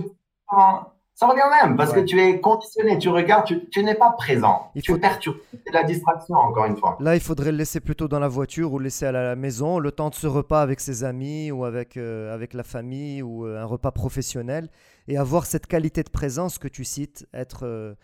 ça 1.14 1.28
revient 1.28 1.42
même 1.62 1.76
parce 1.76 1.92
que 1.92 2.00
tu 2.00 2.20
es 2.20 2.40
conditionné, 2.40 2.98
tu 2.98 3.08
regardes, 3.08 3.46
tu, 3.70 3.84
n'es 3.84 3.94
pas 3.94 4.10
présent. 4.10 4.70
Il 4.74 4.82
tu 4.82 4.92
faut... 4.92 4.98
perturbes. 4.98 5.36
C'est 5.64 5.72
la 5.72 5.84
distraction, 5.84 6.34
encore 6.34 6.64
une 6.64 6.76
fois. 6.76 6.96
Là, 7.00 7.14
il 7.14 7.20
faudrait 7.20 7.52
le 7.52 7.58
laisser 7.58 7.78
plutôt 7.78 8.08
dans 8.08 8.18
la 8.18 8.26
voiture 8.26 8.72
ou 8.72 8.78
le 8.78 8.84
laisser 8.84 9.06
à 9.06 9.12
la 9.12 9.36
maison, 9.36 9.78
le 9.78 9.92
temps 9.92 10.10
de 10.10 10.14
ce 10.16 10.26
repas 10.26 10.60
avec 10.60 10.80
ses 10.80 11.04
amis 11.04 11.52
ou 11.52 11.64
avec, 11.64 11.96
euh, 11.96 12.34
avec 12.34 12.52
la 12.52 12.64
famille 12.64 13.22
ou 13.22 13.46
euh, 13.46 13.62
un 13.62 13.64
repas 13.64 13.92
professionnel 13.92 14.68
et 15.06 15.16
avoir 15.16 15.46
cette 15.46 15.66
qualité 15.66 16.02
de 16.02 16.10
présence 16.10 16.58
que 16.58 16.66
tu 16.68 16.84
cites, 16.84 17.26
être 17.32 17.64
euh, 17.64 17.94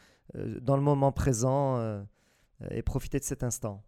dans 0.60 0.76
le 0.76 0.82
moment 0.82 1.10
présent 1.10 2.00
et 2.70 2.82
profiter 2.82 3.18
de 3.18 3.24
cet 3.24 3.42
instant. 3.42 3.82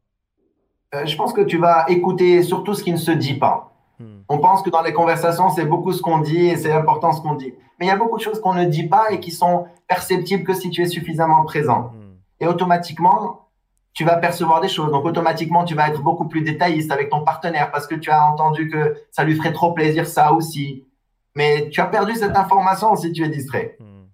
je 0.92 1.14
pense 1.14 1.32
que 1.32 1.42
tu 1.42 1.58
vas 1.58 1.85
écouter 1.88 2.42
surtout 2.42 2.74
ce 2.74 2.82
qui 2.82 2.90
ne 2.90 2.96
se 2.96 3.12
dit 3.12 3.35
pas. 3.35 3.72
Hmm. 4.02 4.22
On 4.28 4.38
pense 4.38 4.62
que 4.62 4.70
dans 4.70 4.82
les 4.82 4.92
conversations, 4.92 5.50
c'est 5.50 5.64
beaucoup 5.64 5.92
ce 5.92 6.02
qu'on 6.02 6.18
dit 6.18 6.46
et 6.46 6.56
c'est 6.56 6.72
important 6.72 7.12
ce 7.12 7.20
qu'on 7.20 7.34
dit. 7.34 7.54
Mais 7.78 7.86
il 7.86 7.88
y 7.88 7.92
a 7.92 7.96
beaucoup 7.96 8.16
de 8.16 8.22
choses 8.22 8.40
qu'on 8.40 8.54
ne 8.54 8.64
dit 8.64 8.88
pas 8.88 9.10
et 9.10 9.20
qui 9.20 9.30
sont 9.30 9.66
perceptibles 9.88 10.44
que 10.44 10.54
si 10.54 10.70
tu 10.70 10.82
es 10.82 10.86
suffisamment 10.86 11.44
présent. 11.44 11.92
Hmm. 11.94 12.16
Et 12.40 12.46
automatiquement, 12.46 13.48
tu 13.94 14.04
vas 14.04 14.16
percevoir 14.16 14.60
des 14.60 14.68
choses. 14.68 14.90
Donc 14.90 15.04
automatiquement, 15.04 15.64
tu 15.64 15.74
vas 15.74 15.88
être 15.88 16.00
beaucoup 16.00 16.26
plus 16.26 16.42
détailliste 16.42 16.90
avec 16.90 17.10
ton 17.10 17.22
partenaire 17.22 17.70
parce 17.70 17.86
que 17.86 17.94
tu 17.94 18.10
as 18.10 18.24
entendu 18.26 18.68
que 18.68 18.96
ça 19.10 19.24
lui 19.24 19.36
ferait 19.36 19.52
trop 19.52 19.72
plaisir 19.72 20.06
ça 20.06 20.32
aussi. 20.32 20.84
Mais 21.34 21.68
tu 21.70 21.80
as 21.80 21.86
perdu 21.86 22.14
cette 22.14 22.36
information 22.36 22.94
si 22.96 23.12
tu 23.12 23.22
es 23.22 23.28
distrait. 23.28 23.76
Hmm. 23.78 24.06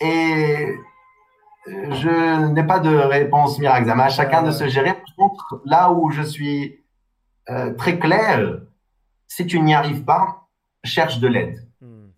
Et 0.00 0.74
je 1.66 2.46
n'ai 2.52 2.62
pas 2.62 2.78
de 2.78 2.94
réponse 2.94 3.58
miracle. 3.58 3.90
À 3.90 4.08
chacun 4.08 4.42
de 4.42 4.50
se 4.50 4.68
gérer. 4.68 4.94
Par 4.94 5.14
contre, 5.16 5.62
là 5.64 5.92
où 5.92 6.10
je 6.10 6.22
suis 6.22 6.80
euh, 7.50 7.74
très 7.74 7.98
clair, 7.98 8.60
si 9.28 9.46
tu 9.46 9.60
n'y 9.60 9.74
arrives 9.74 10.04
pas, 10.04 10.48
cherche 10.84 11.18
de 11.18 11.28
l'aide. 11.28 11.68
Hmm. 11.80 12.08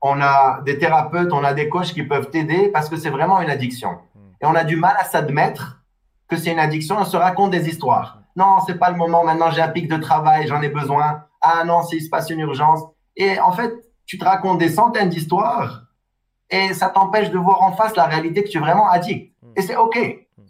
On 0.00 0.20
a 0.20 0.60
des 0.62 0.78
thérapeutes, 0.78 1.32
on 1.32 1.44
a 1.44 1.54
des 1.54 1.68
coachs 1.68 1.92
qui 1.92 2.02
peuvent 2.02 2.30
t'aider 2.30 2.68
parce 2.68 2.88
que 2.88 2.96
c'est 2.96 3.10
vraiment 3.10 3.40
une 3.40 3.50
addiction. 3.50 3.98
Hmm. 4.14 4.30
Et 4.40 4.46
on 4.46 4.54
a 4.54 4.64
du 4.64 4.76
mal 4.76 4.96
à 4.98 5.04
s'admettre 5.04 5.82
que 6.28 6.36
c'est 6.36 6.52
une 6.52 6.58
addiction. 6.58 6.96
On 6.98 7.04
se 7.04 7.16
raconte 7.16 7.50
des 7.50 7.68
histoires. 7.68 8.20
Non, 8.36 8.58
c'est 8.66 8.78
pas 8.78 8.90
le 8.90 8.96
moment. 8.96 9.24
Maintenant, 9.24 9.50
j'ai 9.50 9.62
un 9.62 9.68
pic 9.68 9.88
de 9.88 9.96
travail, 9.96 10.46
j'en 10.46 10.60
ai 10.62 10.68
besoin. 10.68 11.24
Ah 11.40 11.64
non, 11.64 11.82
s'il 11.82 12.02
se 12.02 12.08
passe 12.08 12.30
une 12.30 12.40
urgence. 12.40 12.80
Et 13.16 13.38
en 13.38 13.52
fait, 13.52 13.72
tu 14.06 14.18
te 14.18 14.24
racontes 14.24 14.58
des 14.58 14.68
centaines 14.68 15.08
d'histoires 15.08 15.82
et 16.50 16.74
ça 16.74 16.88
t'empêche 16.88 17.30
de 17.30 17.38
voir 17.38 17.62
en 17.62 17.72
face 17.72 17.96
la 17.96 18.04
réalité 18.04 18.44
que 18.44 18.48
tu 18.48 18.58
es 18.58 18.60
vraiment 18.60 18.88
addict. 18.88 19.34
Hmm. 19.42 19.52
Et 19.56 19.62
c'est 19.62 19.76
OK. 19.76 19.98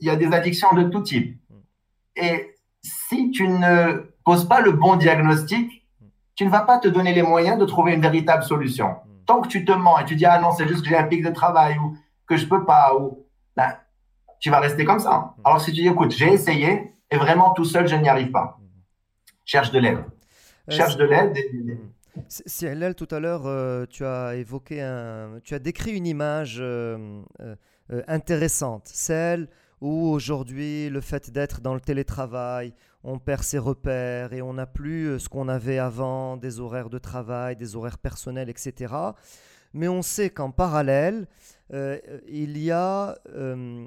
Il 0.01 0.07
y 0.07 0.11
a 0.11 0.17
des 0.17 0.33
addictions 0.33 0.73
de 0.75 0.85
tout 0.85 1.03
type. 1.03 1.38
Et 2.17 2.55
si 2.83 3.31
tu 3.31 3.48
ne 3.48 4.13
poses 4.25 4.46
pas 4.46 4.61
le 4.61 4.73
bon 4.73 4.96
diagnostic, 4.96 5.84
tu 6.35 6.45
ne 6.45 6.51
vas 6.51 6.63
pas 6.63 6.79
te 6.79 6.89
donner 6.89 7.15
les 7.15 7.23
moyens 7.23 7.59
de 7.59 7.65
trouver 7.65 7.95
une 7.95 8.01
véritable 8.01 8.43
solution. 8.43 8.89
Hmm. 8.89 9.25
Tant 9.27 9.41
que 9.41 9.49
tu 9.49 9.65
te 9.65 9.73
mens 9.73 9.99
et 9.99 10.05
tu 10.05 10.17
dis, 10.17 10.27
ah 10.27 10.41
non, 10.41 10.51
c'est 10.53 10.69
juste 10.69 10.83
que 10.83 10.89
j'ai 10.89 10.97
un 10.97 11.05
pic 11.05 11.25
de 11.25 11.31
travail 11.31 11.79
ou 11.79 11.97
que 12.27 12.37
je 12.37 12.47
peux 12.47 12.65
pas, 12.65 12.95
ou, 12.95 13.27
ben, 13.57 13.75
tu 14.41 14.51
vas 14.51 14.61
rester 14.61 14.85
comme 14.85 14.99
ça. 14.99 15.35
Hmm. 15.37 15.41
Alors 15.45 15.61
si 15.61 15.73
tu 15.73 15.83
dis, 15.83 15.89
écoute, 15.89 16.11
j'ai 16.11 16.33
essayé 16.33 16.95
et 17.11 17.17
vraiment 17.17 17.53
tout 17.53 17.65
seul, 17.65 17.87
je 17.87 17.97
n'y 17.97 18.09
arrive 18.09 18.31
pas. 18.31 18.59
Hmm. 18.59 18.81
Cherche 19.45 19.71
de 19.71 19.79
l'aide. 19.79 19.99
Euh, 19.99 20.73
Cherche 20.73 20.97
de 20.97 21.05
l'aide. 21.05 21.37
Et... 21.37 22.95
tout 22.95 23.09
à 23.11 23.21
l'heure, 23.21 23.47
euh, 23.47 23.87
tu 23.89 24.05
as 24.05 24.35
évoqué 24.37 24.81
un, 24.83 25.41
tu 25.45 25.55
as 25.55 25.59
décrit 25.59 25.93
une 25.93 26.07
image 26.07 26.59
euh, 26.61 27.23
intéressante, 28.09 28.87
celle 28.87 29.49
où 29.81 30.09
aujourd'hui 30.09 30.89
le 30.89 31.01
fait 31.01 31.31
d'être 31.31 31.61
dans 31.61 31.75
le 31.75 31.81
télétravail, 31.81 32.73
on 33.05 33.19
perd 33.19 33.42
ses 33.42 33.59
repères 33.59 34.33
et 34.33 34.42
on 34.42 34.55
n'a 34.55 34.67
plus 34.67 35.07
euh, 35.07 35.19
ce 35.19 35.29
qu'on 35.29 35.48
avait 35.48 35.79
avant, 35.79 36.37
des 36.37 36.59
horaires 36.59 36.88
de 36.88 36.98
travail, 36.98 37.55
des 37.55 37.77
horaires 37.77 37.98
personnels, 37.98 38.48
etc. 38.48 38.94
Mais 39.75 39.88
on 39.88 40.02
sait 40.02 40.31
qu'en 40.31 40.50
parallèle, 40.50 41.27
euh, 41.73 41.98
il 42.27 42.59
y 42.59 42.71
a 42.71 43.19
euh, 43.35 43.87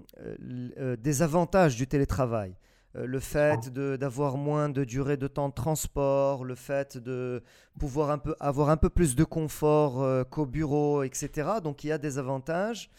des 0.97 1.21
avantages 1.21 1.75
du 1.75 1.87
télétravail. 1.87 2.55
le 2.93 3.19
fait 3.19 3.69
d'avoir 3.69 4.37
moins 4.37 4.69
de 4.69 4.83
durée 4.83 5.17
de 5.17 5.27
temps 5.27 5.49
de 5.49 5.53
transport, 5.53 6.43
le 6.43 6.55
fait 6.55 6.97
de 6.97 7.43
pouvoir 7.79 8.09
un 8.11 8.17
peu, 8.17 8.35
avoir 8.39 8.69
un 8.69 8.77
peu 8.77 8.89
plus 8.89 9.15
de 9.15 9.23
confort 9.23 10.25
qu'au 10.29 10.45
bureau, 10.45 11.03
etc. 11.03 11.29
Donc 11.63 11.83
il 11.83 11.87
y 11.87 11.91
a 11.91 11.99
des 11.99 12.17
avantages. 12.17 12.89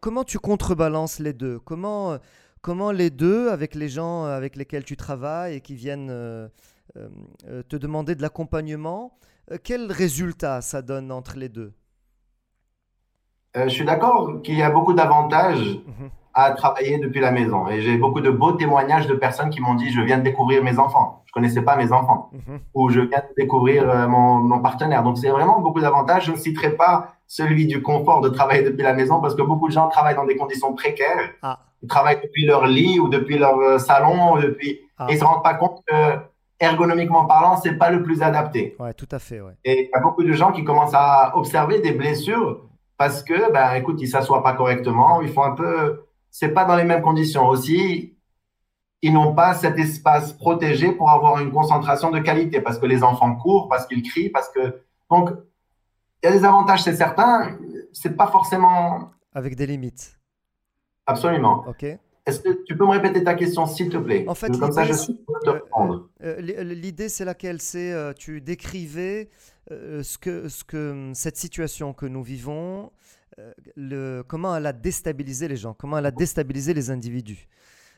comment 0.00 0.24
tu 0.24 0.38
contrebalances 0.38 1.18
les 1.18 1.32
deux? 1.32 1.58
Comment 1.58 2.18
Comment 2.62 2.92
les 2.92 3.10
deux, 3.10 3.50
avec 3.50 3.74
les 3.74 3.88
gens 3.88 4.24
avec 4.24 4.54
lesquels 4.54 4.84
tu 4.84 4.96
travailles 4.96 5.56
et 5.56 5.60
qui 5.60 5.74
viennent 5.74 6.10
euh, 6.10 6.46
euh, 6.96 7.62
te 7.68 7.74
demander 7.74 8.14
de 8.14 8.22
l'accompagnement, 8.22 9.18
euh, 9.50 9.56
quel 9.62 9.90
résultat 9.90 10.60
ça 10.60 10.80
donne 10.80 11.10
entre 11.10 11.36
les 11.36 11.48
deux? 11.48 11.72
Je 13.56 13.68
suis 13.68 13.84
d'accord 13.84 14.40
qu'il 14.42 14.54
y 14.54 14.62
a 14.62 14.70
beaucoup 14.70 14.94
d'avantages 14.94 15.80
mhm. 15.86 16.10
à 16.34 16.52
travailler 16.52 16.98
depuis 16.98 17.20
la 17.20 17.32
maison. 17.32 17.68
Et 17.68 17.80
j'ai 17.80 17.98
beaucoup 17.98 18.20
de 18.20 18.30
beaux 18.30 18.52
témoignages 18.52 19.08
de 19.08 19.14
personnes 19.14 19.50
qui 19.50 19.60
m'ont 19.60 19.74
dit, 19.74 19.90
je 19.90 20.00
viens 20.00 20.18
de 20.18 20.22
découvrir 20.22 20.62
mes 20.62 20.78
enfants. 20.78 21.24
Je 21.26 21.32
connaissais 21.32 21.62
pas 21.62 21.76
mes 21.76 21.90
enfants. 21.90 22.30
Mhm. 22.32 22.60
Ou 22.74 22.90
je 22.90 23.00
viens 23.00 23.18
de 23.18 23.34
découvrir 23.36 24.08
mon, 24.08 24.36
mon 24.36 24.60
partenaire. 24.60 25.02
Donc 25.02 25.18
c'est 25.18 25.30
vraiment 25.30 25.58
beaucoup 25.60 25.80
d'avantages. 25.80 26.26
Je 26.26 26.32
ne 26.32 26.36
citerai 26.36 26.76
pas 26.76 27.08
celui 27.26 27.66
du 27.66 27.82
confort 27.82 28.20
de 28.20 28.28
travailler 28.28 28.62
depuis 28.62 28.84
la 28.84 28.94
maison 28.94 29.20
parce 29.20 29.34
que 29.34 29.42
beaucoup 29.42 29.66
de 29.66 29.72
gens 29.72 29.88
travaillent 29.88 30.14
dans 30.14 30.26
des 30.26 30.36
conditions 30.36 30.72
précaires. 30.74 31.32
Ah 31.42 31.58
ils 31.82 31.88
travaillent 31.88 32.20
depuis 32.22 32.44
leur 32.44 32.66
lit 32.66 32.98
ou 33.00 33.08
depuis 33.08 33.38
leur 33.38 33.58
euh, 33.58 33.78
salon, 33.78 34.34
ou 34.34 34.40
depuis, 34.40 34.80
ah. 34.98 35.06
et 35.08 35.14
ils 35.14 35.18
se 35.18 35.24
rendent 35.24 35.42
pas 35.42 35.54
compte 35.54 35.82
que, 35.86 35.94
ergonomiquement 36.60 37.26
parlant, 37.26 37.56
c'est 37.56 37.74
pas 37.74 37.90
le 37.90 38.02
plus 38.02 38.22
adapté. 38.22 38.76
Ouais, 38.78 38.94
tout 38.94 39.08
à 39.10 39.18
fait, 39.18 39.40
ouais. 39.40 39.54
Et 39.64 39.84
il 39.84 39.90
y 39.92 39.98
a 39.98 40.00
beaucoup 40.00 40.22
de 40.22 40.32
gens 40.32 40.52
qui 40.52 40.64
commencent 40.64 40.94
à 40.94 41.36
observer 41.36 41.80
des 41.80 41.92
blessures 41.92 42.60
parce 42.96 43.22
que, 43.22 43.52
ben, 43.52 43.74
écoute, 43.74 44.00
ils 44.00 44.08
s'assoient 44.08 44.42
pas 44.42 44.52
correctement, 44.52 45.20
ils 45.22 45.32
font 45.32 45.42
un 45.42 45.56
peu, 45.56 46.04
c'est 46.30 46.50
pas 46.50 46.64
dans 46.64 46.76
les 46.76 46.84
mêmes 46.84 47.02
conditions. 47.02 47.48
Aussi, 47.48 48.16
ils 49.02 49.12
n'ont 49.12 49.34
pas 49.34 49.54
cet 49.54 49.76
espace 49.78 50.32
protégé 50.32 50.92
pour 50.92 51.10
avoir 51.10 51.40
une 51.40 51.50
concentration 51.50 52.12
de 52.12 52.20
qualité 52.20 52.60
parce 52.60 52.78
que 52.78 52.86
les 52.86 53.02
enfants 53.02 53.34
courent, 53.34 53.68
parce 53.68 53.86
qu'ils 53.86 54.02
crient, 54.02 54.30
parce 54.30 54.48
que, 54.50 54.80
donc, 55.10 55.30
il 56.22 56.30
y 56.30 56.32
a 56.32 56.36
des 56.36 56.44
avantages, 56.44 56.84
c'est 56.84 56.94
certain, 56.94 57.58
c'est 57.92 58.16
pas 58.16 58.28
forcément. 58.28 59.10
Avec 59.34 59.56
des 59.56 59.66
limites. 59.66 60.16
Absolument. 61.06 61.64
Ok. 61.68 61.86
Est-ce 62.24 62.40
que 62.40 62.62
tu 62.64 62.76
peux 62.76 62.84
me 62.84 62.90
répéter 62.90 63.24
ta 63.24 63.34
question, 63.34 63.66
s'il 63.66 63.88
te 63.88 63.96
plaît? 63.96 64.24
En 64.28 64.34
fait, 64.34 64.56
comme 64.56 64.70
ça, 64.70 64.84
je 64.84 64.92
suis 64.92 65.18
euh, 65.46 65.58
euh, 66.22 66.40
L'idée, 66.40 67.08
c'est 67.08 67.24
laquelle? 67.24 67.60
C'est 67.60 67.92
euh, 67.92 68.12
tu 68.12 68.40
décrivais 68.40 69.28
ce 69.70 70.18
que, 70.18 70.48
ce 70.48 70.62
que 70.62 71.10
cette 71.14 71.36
situation 71.36 71.92
que 71.92 72.06
nous 72.06 72.22
vivons, 72.22 72.92
le, 73.74 74.22
comment 74.22 74.54
elle 74.54 74.66
a 74.66 74.72
déstabilisé 74.72 75.48
les 75.48 75.56
gens, 75.56 75.74
comment 75.74 75.98
elle 75.98 76.06
a 76.06 76.10
déstabilisé 76.10 76.74
les 76.74 76.90
individus. 76.90 77.48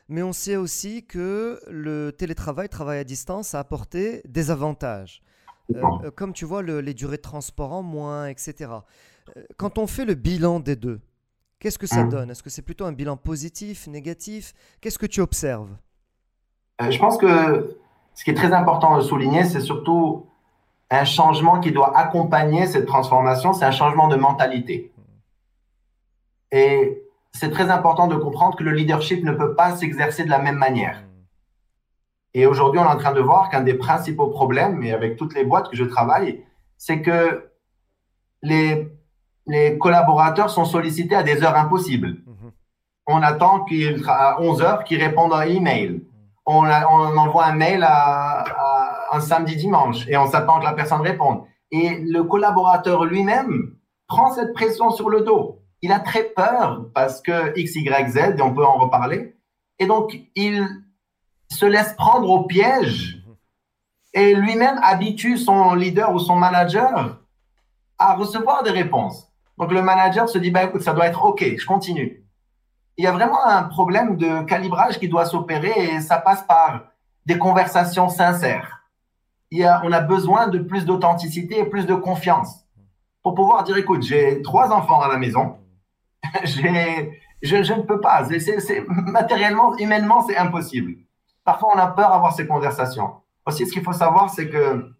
Mais 0.07 0.23
on 0.23 0.33
sait 0.33 0.55
aussi 0.55 1.05
que 1.05 1.59
le 1.67 2.11
télétravail, 2.11 2.69
travail 2.69 2.99
à 2.99 3.03
distance, 3.03 3.53
a 3.53 3.59
apporté 3.59 4.21
des 4.25 4.49
avantages. 4.49 5.21
comme 6.15 6.33
tu 6.33 6.45
vois, 6.45 6.63
les 6.63 6.93
durées 6.95 7.17
de 7.17 7.21
transport 7.21 7.73
en 7.73 7.83
moins, 7.83 8.27
etc. 8.27 8.71
Quand 9.57 9.77
on 9.77 9.85
fait 9.85 10.05
le 10.05 10.15
bilan 10.15 10.59
des 10.59 10.75
deux, 10.75 10.99
Qu'est-ce 11.65 11.79
que 11.79 11.87
ça 11.87 12.03
mmh. 12.03 12.09
donne? 12.09 12.29
Est-ce 12.29 12.43
que 12.43 12.51
c'est 12.51 12.61
plutôt 12.61 12.85
un 12.85 12.91
bilan 12.91 13.17
positif, 13.17 13.87
négatif? 13.87 14.53
Qu'est-ce 14.81 14.99
que 14.99 15.07
tu 15.07 15.19
observes? 15.19 15.75
Euh, 16.79 16.91
Je 16.91 16.99
pense 16.99 17.17
que 17.17 17.79
ce 18.13 18.23
qui 18.23 18.29
est 18.29 18.35
très 18.35 18.53
important 18.53 18.95
de 18.97 19.01
souligner, 19.01 19.45
c'est 19.45 19.61
surtout 19.61 20.27
un 20.91 21.05
changement 21.05 21.59
qui 21.59 21.71
doit 21.71 21.97
accompagner 21.97 22.67
cette 22.67 22.85
transformation, 22.85 23.51
c'est 23.53 23.65
un 23.65 23.71
changement 23.71 24.07
de 24.09 24.15
mentalité. 24.15 24.93
Et 26.51 27.03
c'est 27.31 27.49
très 27.49 27.71
important 27.71 28.05
de 28.05 28.15
comprendre 28.15 28.55
que 28.55 28.63
le 28.63 28.69
leadership 28.69 29.23
ne 29.23 29.31
peut 29.31 29.55
pas 29.55 29.75
s'exercer 29.75 30.23
de 30.23 30.29
la 30.29 30.37
même 30.37 30.57
manière. 30.57 31.03
Et 32.35 32.45
aujourd'hui, 32.45 32.79
on 32.79 32.83
est 32.83 32.93
en 32.93 32.99
train 32.99 33.13
de 33.13 33.21
voir 33.21 33.49
qu'un 33.49 33.61
des 33.61 33.73
principaux 33.73 34.27
problèmes, 34.27 34.83
et 34.83 34.93
avec 34.93 35.17
toutes 35.17 35.33
les 35.33 35.43
boîtes 35.43 35.71
que 35.71 35.75
je 35.75 35.85
travaille, 35.85 36.45
c'est 36.77 37.01
que 37.01 37.49
les 38.43 38.94
les 39.47 39.77
collaborateurs 39.77 40.49
sont 40.49 40.65
sollicités 40.65 41.15
à 41.15 41.23
des 41.23 41.43
heures 41.43 41.55
impossibles. 41.55 42.17
Mhm. 42.25 42.51
On 43.07 43.21
attend 43.21 43.63
qu'il 43.65 44.03
à 44.07 44.41
11 44.41 44.61
heures 44.61 44.83
qu'ils 44.83 45.01
répondent 45.01 45.33
à 45.33 45.39
un 45.39 45.47
email. 45.47 46.03
On, 46.45 46.63
on, 46.63 47.17
envoie 47.17 47.45
un 47.45 47.55
mail 47.55 47.83
à, 47.83 48.43
un 49.11 49.19
samedi 49.19 49.55
dimanche 49.55 50.07
et 50.07 50.17
on 50.17 50.27
s'attend 50.27 50.59
que 50.59 50.65
la 50.65 50.73
personne 50.73 51.01
réponde. 51.01 51.43
Et 51.71 51.99
le 52.03 52.23
collaborateur 52.23 53.05
lui-même 53.05 53.75
prend 54.07 54.31
cette 54.31 54.53
pression 54.53 54.91
sur 54.91 55.09
le 55.09 55.21
dos. 55.21 55.59
Il 55.81 55.91
a 55.91 55.99
très 55.99 56.23
peur 56.23 56.85
parce 56.93 57.21
que 57.21 57.57
X, 57.57 57.75
Y, 57.75 58.09
Z, 58.09 58.17
et 58.37 58.41
on 58.41 58.53
peut 58.53 58.65
en 58.65 58.77
reparler. 58.77 59.35
Et 59.79 59.85
donc, 59.85 60.17
il 60.35 60.67
se 61.51 61.65
laisse 61.65 61.93
prendre 61.93 62.29
au 62.29 62.43
piège 62.43 63.23
et 64.13 64.33
lui-même 64.33 64.79
habitue 64.81 65.37
son 65.37 65.75
leader 65.75 66.13
ou 66.13 66.19
son 66.19 66.35
manager 66.35 67.19
à 67.99 68.15
recevoir 68.15 68.63
des 68.63 68.71
réponses. 68.71 69.24
Donc 69.57 69.71
le 69.71 69.81
manager 69.81 70.27
se 70.27 70.37
dit, 70.37 70.51
bah, 70.51 70.63
écoute, 70.63 70.81
ça 70.81 70.93
doit 70.93 71.07
être 71.07 71.23
OK, 71.23 71.43
je 71.57 71.65
continue. 71.65 72.23
Il 72.97 73.03
y 73.03 73.07
a 73.07 73.11
vraiment 73.11 73.45
un 73.45 73.63
problème 73.63 74.17
de 74.17 74.43
calibrage 74.43 74.99
qui 74.99 75.09
doit 75.09 75.25
s'opérer 75.25 75.95
et 75.95 75.99
ça 76.01 76.17
passe 76.17 76.43
par 76.43 76.85
des 77.25 77.37
conversations 77.37 78.09
sincères. 78.09 78.83
Il 79.51 79.59
y 79.59 79.65
a, 79.65 79.81
on 79.83 79.91
a 79.91 80.01
besoin 80.01 80.47
de 80.47 80.59
plus 80.59 80.85
d'authenticité 80.85 81.59
et 81.59 81.65
plus 81.65 81.85
de 81.85 81.95
confiance 81.95 82.65
pour 83.25 83.33
pouvoir 83.33 83.63
dire, 83.63 83.75
écoute, 83.77 84.03
j'ai 84.03 84.43
trois 84.43 84.71
enfants 84.71 85.01
à 85.01 85.07
la 85.07 85.17
maison, 85.17 85.57
je, 86.43 86.61
ne 86.61 87.81
peux 87.81 87.99
pas, 87.99 88.23
c'est, 88.39 88.85
matériellement, 88.87 89.75
humainement, 89.77 90.23
c'est 90.27 90.37
impossible. 90.37 90.93
Parfois, 91.43 91.73
on 91.75 91.79
a 91.79 91.87
peur 91.87 92.11
d'avoir 92.11 92.33
ces 92.33 92.45
conversations. 92.45 93.15
Aussi, 93.47 93.65
ce 93.65 93.73
qu'il 93.73 93.83
faut 93.83 93.93
savoir, 93.93 94.29
c'est 94.29 94.47
que 94.47 94.94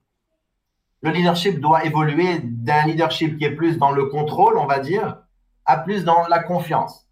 le 1.05 1.11
leadership 1.11 1.59
doit 1.59 1.85
évoluer 1.85 2.39
d'un 2.41 2.87
leadership 2.87 3.37
qui 3.37 3.45
est 3.45 3.51
plus 3.51 3.77
dans 3.77 3.91
le 3.91 4.07
contrôle, 4.07 4.57
on 4.57 4.65
va 4.65 4.79
dire, 4.79 5.19
à 5.63 5.77
plus 5.77 6.03
dans 6.03 6.25
la 6.27 6.39
confiance. 6.41 7.07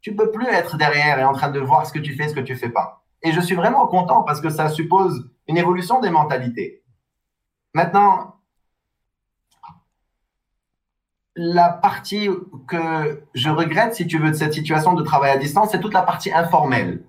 Tu 0.00 0.14
peux 0.14 0.30
plus 0.30 0.46
être 0.46 0.76
derrière 0.76 1.18
et 1.18 1.24
en 1.24 1.32
train 1.32 1.50
de 1.50 1.58
voir 1.58 1.84
ce 1.84 1.92
que 1.92 1.98
tu 1.98 2.14
fais, 2.14 2.28
ce 2.28 2.34
que 2.34 2.40
tu 2.40 2.54
fais 2.54 2.68
pas. 2.68 3.02
Et 3.20 3.32
je 3.32 3.40
suis 3.40 3.56
vraiment 3.56 3.88
content 3.88 4.22
parce 4.22 4.40
que 4.40 4.48
ça 4.48 4.68
suppose 4.68 5.28
une 5.48 5.58
évolution 5.58 6.00
des 6.00 6.10
mentalités. 6.10 6.84
Maintenant, 7.74 8.36
la 11.34 11.70
partie 11.70 12.28
que 12.68 13.24
je 13.34 13.50
regrette, 13.50 13.96
si 13.96 14.06
tu 14.06 14.18
veux, 14.18 14.30
de 14.30 14.36
cette 14.36 14.54
situation 14.54 14.92
de 14.92 15.02
travail 15.02 15.32
à 15.32 15.36
distance, 15.36 15.72
c'est 15.72 15.80
toute 15.80 15.94
la 15.94 16.02
partie 16.02 16.32
informelle. 16.32 17.04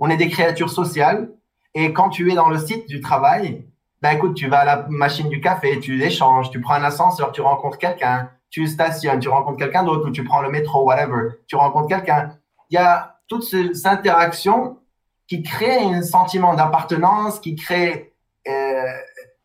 On 0.00 0.10
est 0.10 0.16
des 0.16 0.28
créatures 0.28 0.70
sociales 0.70 1.30
et 1.74 1.92
quand 1.92 2.10
tu 2.10 2.32
es 2.32 2.34
dans 2.34 2.48
le 2.48 2.58
site 2.58 2.88
du 2.88 3.00
travail, 3.00 3.67
ben 4.00 4.16
écoute, 4.16 4.34
tu 4.34 4.48
vas 4.48 4.60
à 4.60 4.64
la 4.64 4.86
machine 4.88 5.28
du 5.28 5.40
café, 5.40 5.80
tu 5.80 6.02
échanges, 6.02 6.50
tu 6.50 6.60
prends 6.60 6.74
un 6.74 6.84
ascenseur, 6.84 7.32
tu 7.32 7.40
rencontres 7.40 7.78
quelqu'un, 7.78 8.30
tu 8.50 8.66
stationnes, 8.66 9.18
tu 9.18 9.28
rencontres 9.28 9.58
quelqu'un 9.58 9.82
d'autre 9.82 10.08
ou 10.08 10.10
tu 10.10 10.24
prends 10.24 10.40
le 10.40 10.50
métro, 10.50 10.84
whatever, 10.84 11.30
tu 11.46 11.56
rencontres 11.56 11.88
quelqu'un. 11.88 12.38
Il 12.70 12.74
y 12.74 12.78
a 12.78 13.18
toutes 13.26 13.42
ces 13.42 13.86
interactions 13.86 14.78
qui 15.26 15.42
créent 15.42 15.84
un 15.84 16.02
sentiment 16.02 16.54
d'appartenance, 16.54 17.40
qui 17.40 17.56
créent 17.56 18.14
euh, 18.46 18.92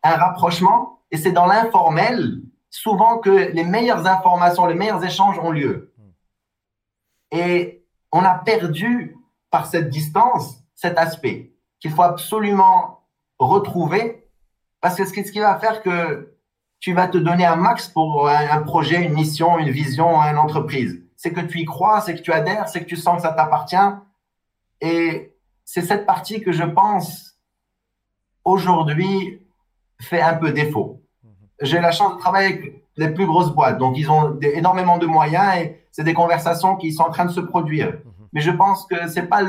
un 0.02 0.16
rapprochement. 0.16 1.00
Et 1.10 1.16
c'est 1.16 1.32
dans 1.32 1.46
l'informel 1.46 2.40
souvent 2.70 3.18
que 3.18 3.30
les 3.30 3.64
meilleures 3.64 4.06
informations, 4.06 4.66
les 4.66 4.74
meilleurs 4.74 5.04
échanges 5.04 5.38
ont 5.38 5.50
lieu. 5.50 5.92
Et 7.30 7.84
on 8.12 8.22
a 8.22 8.34
perdu 8.34 9.16
par 9.50 9.66
cette 9.66 9.90
distance 9.90 10.60
cet 10.74 10.98
aspect 10.98 11.52
qu'il 11.80 11.90
faut 11.90 12.02
absolument 12.02 13.06
retrouver 13.38 14.23
parce 14.84 14.96
que 14.96 15.06
ce 15.06 15.32
qui 15.32 15.40
va 15.40 15.58
faire 15.58 15.82
que 15.82 16.34
tu 16.78 16.92
vas 16.92 17.08
te 17.08 17.16
donner 17.16 17.46
un 17.46 17.56
max 17.56 17.88
pour 17.88 18.28
un, 18.28 18.60
projet, 18.60 19.02
une 19.02 19.14
mission, 19.14 19.58
une 19.58 19.70
vision, 19.70 20.20
une 20.20 20.36
entreprise. 20.36 21.02
C'est 21.16 21.32
que 21.32 21.40
tu 21.40 21.60
y 21.60 21.64
crois, 21.64 22.02
c'est 22.02 22.14
que 22.14 22.20
tu 22.20 22.30
adhères, 22.32 22.68
c'est 22.68 22.80
que 22.80 22.84
tu 22.84 22.96
sens 22.96 23.16
que 23.16 23.22
ça 23.22 23.32
t'appartient. 23.32 23.88
Et 24.82 25.34
c'est 25.64 25.80
cette 25.80 26.04
partie 26.04 26.42
que 26.42 26.52
je 26.52 26.64
pense 26.64 27.38
aujourd'hui 28.44 29.40
fait 30.02 30.20
un 30.20 30.34
peu 30.34 30.52
défaut. 30.52 31.00
Mhm. 31.22 31.30
J'ai 31.62 31.80
la 31.80 31.90
chance 31.90 32.16
de 32.16 32.18
travailler 32.18 32.48
avec 32.48 32.84
les 32.98 33.08
plus 33.08 33.24
grosses 33.24 33.54
boîtes, 33.54 33.78
donc 33.78 33.96
ils 33.96 34.10
ont 34.10 34.38
énormément 34.42 34.98
de 34.98 35.06
moyens 35.06 35.62
et 35.62 35.82
c'est 35.92 36.04
des 36.04 36.12
conversations 36.12 36.76
qui 36.76 36.92
sont 36.92 37.04
en 37.04 37.10
train 37.10 37.24
de 37.24 37.32
se 37.32 37.40
produire. 37.40 37.86
Mhm. 37.86 38.28
Mais 38.34 38.42
je 38.42 38.50
pense 38.50 38.84
que 38.84 39.08
c'est 39.08 39.28
pas 39.30 39.40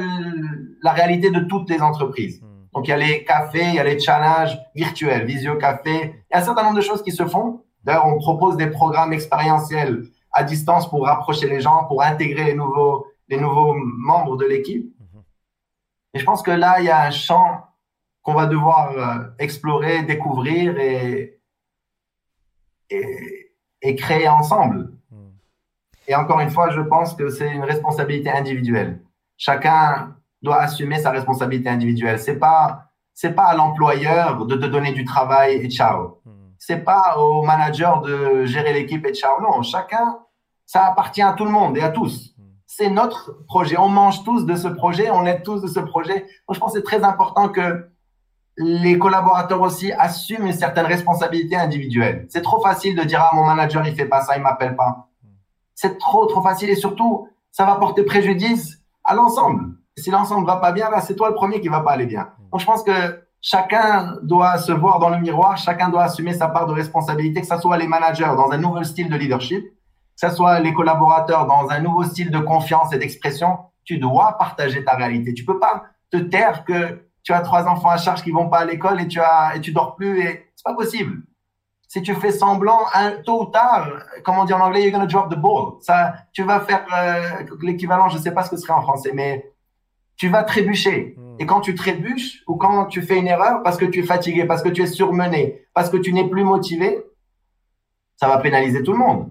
la 0.81 0.93
réalité 0.93 1.29
de 1.29 1.41
toutes 1.41 1.69
les 1.69 1.81
entreprises. 1.81 2.41
Donc, 2.75 2.87
il 2.87 2.89
y 2.89 2.93
a 2.93 2.97
les 2.97 3.23
cafés, 3.23 3.63
il 3.69 3.75
y 3.75 3.79
a 3.79 3.85
les 3.85 3.97
challenges 3.97 4.59
virtuels, 4.75 5.25
visio 5.25 5.57
café. 5.57 6.13
Il 6.29 6.33
y 6.33 6.35
a 6.35 6.39
un 6.39 6.43
certain 6.43 6.63
nombre 6.63 6.75
de 6.75 6.81
choses 6.81 7.01
qui 7.01 7.13
se 7.13 7.25
font. 7.25 7.63
D'ailleurs, 7.85 8.05
on 8.05 8.17
propose 8.17 8.57
des 8.57 8.67
programmes 8.67 9.13
expérientiels 9.13 10.03
à 10.33 10.43
distance 10.43 10.89
pour 10.89 11.05
rapprocher 11.05 11.47
les 11.47 11.61
gens, 11.61 11.85
pour 11.85 12.03
intégrer 12.03 12.43
les 12.43 12.53
nouveaux, 12.53 13.07
les 13.29 13.37
nouveaux 13.37 13.73
membres 13.73 14.35
de 14.35 14.45
l'équipe. 14.45 14.93
Mhm. 14.99 15.23
Et 16.13 16.19
je 16.19 16.25
pense 16.25 16.41
que 16.41 16.51
là, 16.51 16.81
il 16.81 16.85
y 16.85 16.89
a 16.89 17.01
un 17.03 17.11
champ 17.11 17.65
qu'on 18.21 18.33
va 18.33 18.45
devoir 18.45 18.91
euh, 18.91 19.23
explorer, 19.39 20.03
découvrir 20.03 20.77
et, 20.77 21.39
et, 22.89 23.95
créer 23.95 24.27
ensemble. 24.27 24.91
Mhm. 25.11 25.31
Et 26.09 26.15
encore 26.15 26.41
une 26.41 26.49
fois, 26.49 26.71
je 26.71 26.81
pense 26.81 27.13
que 27.13 27.29
c'est 27.29 27.49
une 27.49 27.63
responsabilité 27.63 28.29
individuelle. 28.29 29.01
Chacun 29.37 30.14
doit 30.45 30.61
assumer 30.61 30.99
sa 30.99 31.11
responsabilité 31.11 31.67
individuelle. 31.69 32.19
C'est 32.19 32.39
pas 32.39 32.85
c'est 33.13 33.33
pas 33.33 33.45
à 33.45 33.55
l'employeur 33.55 34.45
de 34.45 34.55
te 34.55 34.65
donner 34.65 34.91
du 34.93 35.03
travail 35.03 35.55
et 35.55 35.69
ciao. 35.69 36.19
Mhm. 36.25 36.33
C'est 36.57 36.83
pas 36.83 37.17
au 37.17 37.43
manager 37.43 38.01
de 38.01 38.45
gérer 38.45 38.71
l'équipe 38.71 39.05
et 39.05 39.13
ciao. 39.13 39.41
Non, 39.41 39.61
chacun 39.61 40.19
ça 40.65 40.85
appartient 40.85 41.21
à 41.21 41.33
tout 41.33 41.45
le 41.45 41.51
monde 41.51 41.77
et 41.77 41.81
à 41.81 41.89
tous 41.89 42.35
c'est 42.77 42.89
notre 42.89 43.45
projet. 43.45 43.77
On 43.77 43.89
mange 43.89 44.23
tous 44.23 44.45
de 44.45 44.55
ce 44.55 44.67
projet, 44.67 45.09
on 45.09 45.25
est 45.25 45.43
tous 45.43 45.61
de 45.61 45.67
ce 45.67 45.79
projet. 45.79 46.25
je 46.51 46.59
pense 46.59 46.73
que 46.73 46.79
c'est 46.79 46.83
très 46.83 47.03
important 47.03 47.49
que 47.49 47.89
les 48.57 48.97
collaborateurs 48.97 49.61
aussi 49.61 49.91
assument 49.93 50.47
une 50.47 50.53
certaine 50.53 50.85
responsabilité 50.85 51.55
individuelle. 51.55 52.25
C'est 52.29 52.41
trop 52.41 52.61
facile 52.61 52.95
de 52.95 53.03
dire 53.03 53.21
ah 53.21 53.35
mon 53.35 53.45
manager 53.45 53.85
il 53.87 53.95
fait 53.95 54.05
pas 54.05 54.21
ça, 54.21 54.35
il 54.37 54.43
m'appelle 54.43 54.75
pas. 54.75 55.09
C'est 55.73 55.97
trop 55.97 56.25
trop 56.25 56.41
facile 56.41 56.69
et 56.69 56.75
surtout 56.75 57.27
ça 57.51 57.65
va 57.65 57.75
porter 57.75 58.03
préjudice 58.03 58.81
à 59.03 59.13
l'ensemble. 59.13 59.75
Si 59.97 60.11
l'ensemble 60.11 60.45
va 60.45 60.57
pas 60.57 60.71
bien, 60.71 60.89
là 60.89 61.01
c'est 61.01 61.15
toi 61.15 61.29
le 61.29 61.35
premier 61.35 61.61
qui 61.61 61.69
va 61.69 61.79
pas 61.79 61.91
aller 61.91 62.05
bien. 62.05 62.29
Donc 62.51 62.59
je 62.59 62.65
pense 62.65 62.83
que 62.83 63.25
chacun 63.41 64.17
doit 64.23 64.57
se 64.57 64.71
voir 64.71 64.99
dans 64.99 65.09
le 65.09 65.19
miroir, 65.19 65.57
chacun 65.57 65.89
doit 65.89 66.03
assumer 66.03 66.33
sa 66.33 66.47
part 66.47 66.65
de 66.65 66.73
responsabilité, 66.73 67.41
que 67.41 67.47
ce 67.47 67.57
soit 67.57 67.77
les 67.77 67.87
managers 67.87 68.33
dans 68.35 68.51
un 68.51 68.57
nouveau 68.57 68.83
style 68.83 69.09
de 69.09 69.15
leadership, 69.15 69.63
que 69.63 70.29
ce 70.29 70.29
soit 70.29 70.59
les 70.59 70.73
collaborateurs 70.73 71.45
dans 71.45 71.69
un 71.69 71.79
nouveau 71.79 72.03
style 72.03 72.31
de 72.31 72.39
confiance 72.39 72.91
et 72.93 72.97
d'expression, 72.97 73.57
tu 73.83 73.97
dois 73.97 74.37
partager 74.37 74.83
ta 74.83 74.95
réalité. 74.95 75.33
Tu 75.33 75.45
peux 75.45 75.59
pas 75.59 75.83
te 76.11 76.17
taire 76.17 76.65
que 76.65 77.07
tu 77.23 77.33
as 77.33 77.41
trois 77.41 77.67
enfants 77.67 77.89
à 77.89 77.97
charge 77.97 78.23
qui 78.23 78.31
vont 78.31 78.49
pas 78.49 78.59
à 78.59 78.65
l'école 78.65 78.99
et 78.99 79.07
tu 79.07 79.19
as 79.19 79.55
et 79.55 79.61
tu 79.61 79.71
dors 79.71 79.95
plus 79.95 80.21
et 80.21 80.51
c'est 80.55 80.63
pas 80.63 80.73
possible. 80.73 81.23
Si 81.87 82.01
tu 82.01 82.13
fais 82.15 82.31
semblant, 82.31 82.79
un, 82.93 83.11
tôt 83.23 83.43
ou 83.43 83.45
tard, 83.45 83.89
comme 84.23 84.37
on 84.37 84.45
dit 84.45 84.53
en 84.53 84.59
anglais, 84.59 84.83
you're 84.83 84.91
gonna 84.91 85.05
drop 85.05 85.31
the 85.31 85.37
ball. 85.37 85.75
Ça, 85.81 86.15
tu 86.33 86.43
vas 86.43 86.59
faire 86.61 86.83
euh, 86.93 87.45
l'équivalent, 87.61 88.09
je 88.09 88.17
sais 88.17 88.31
pas 88.31 88.43
ce 88.43 88.49
que 88.49 88.57
ce 88.57 88.63
serait 88.63 88.73
en 88.73 88.81
français, 88.81 89.11
mais 89.13 89.51
tu 90.17 90.29
vas 90.29 90.43
trébucher. 90.43 91.15
Hmm. 91.17 91.35
Et 91.39 91.45
quand 91.45 91.61
tu 91.61 91.75
trébuches 91.75 92.43
ou 92.47 92.55
quand 92.55 92.85
tu 92.85 93.01
fais 93.01 93.17
une 93.17 93.27
erreur 93.27 93.63
parce 93.63 93.77
que 93.77 93.85
tu 93.85 93.99
es 93.99 94.03
fatigué, 94.03 94.45
parce 94.45 94.61
que 94.61 94.69
tu 94.69 94.81
es 94.81 94.87
surmené, 94.87 95.67
parce 95.73 95.89
que 95.89 95.97
tu 95.97 96.13
n'es 96.13 96.27
plus 96.27 96.43
motivé, 96.43 97.03
ça 98.17 98.27
va 98.27 98.37
pénaliser 98.37 98.83
tout 98.83 98.93
le 98.93 98.99
monde. 98.99 99.29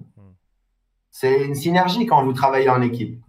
C'est 1.11 1.45
une 1.45 1.55
synergie 1.55 2.07
quand 2.07 2.24
vous 2.24 2.32
travaillez 2.32 2.68
en 2.68 2.82
équipe. 2.82 3.24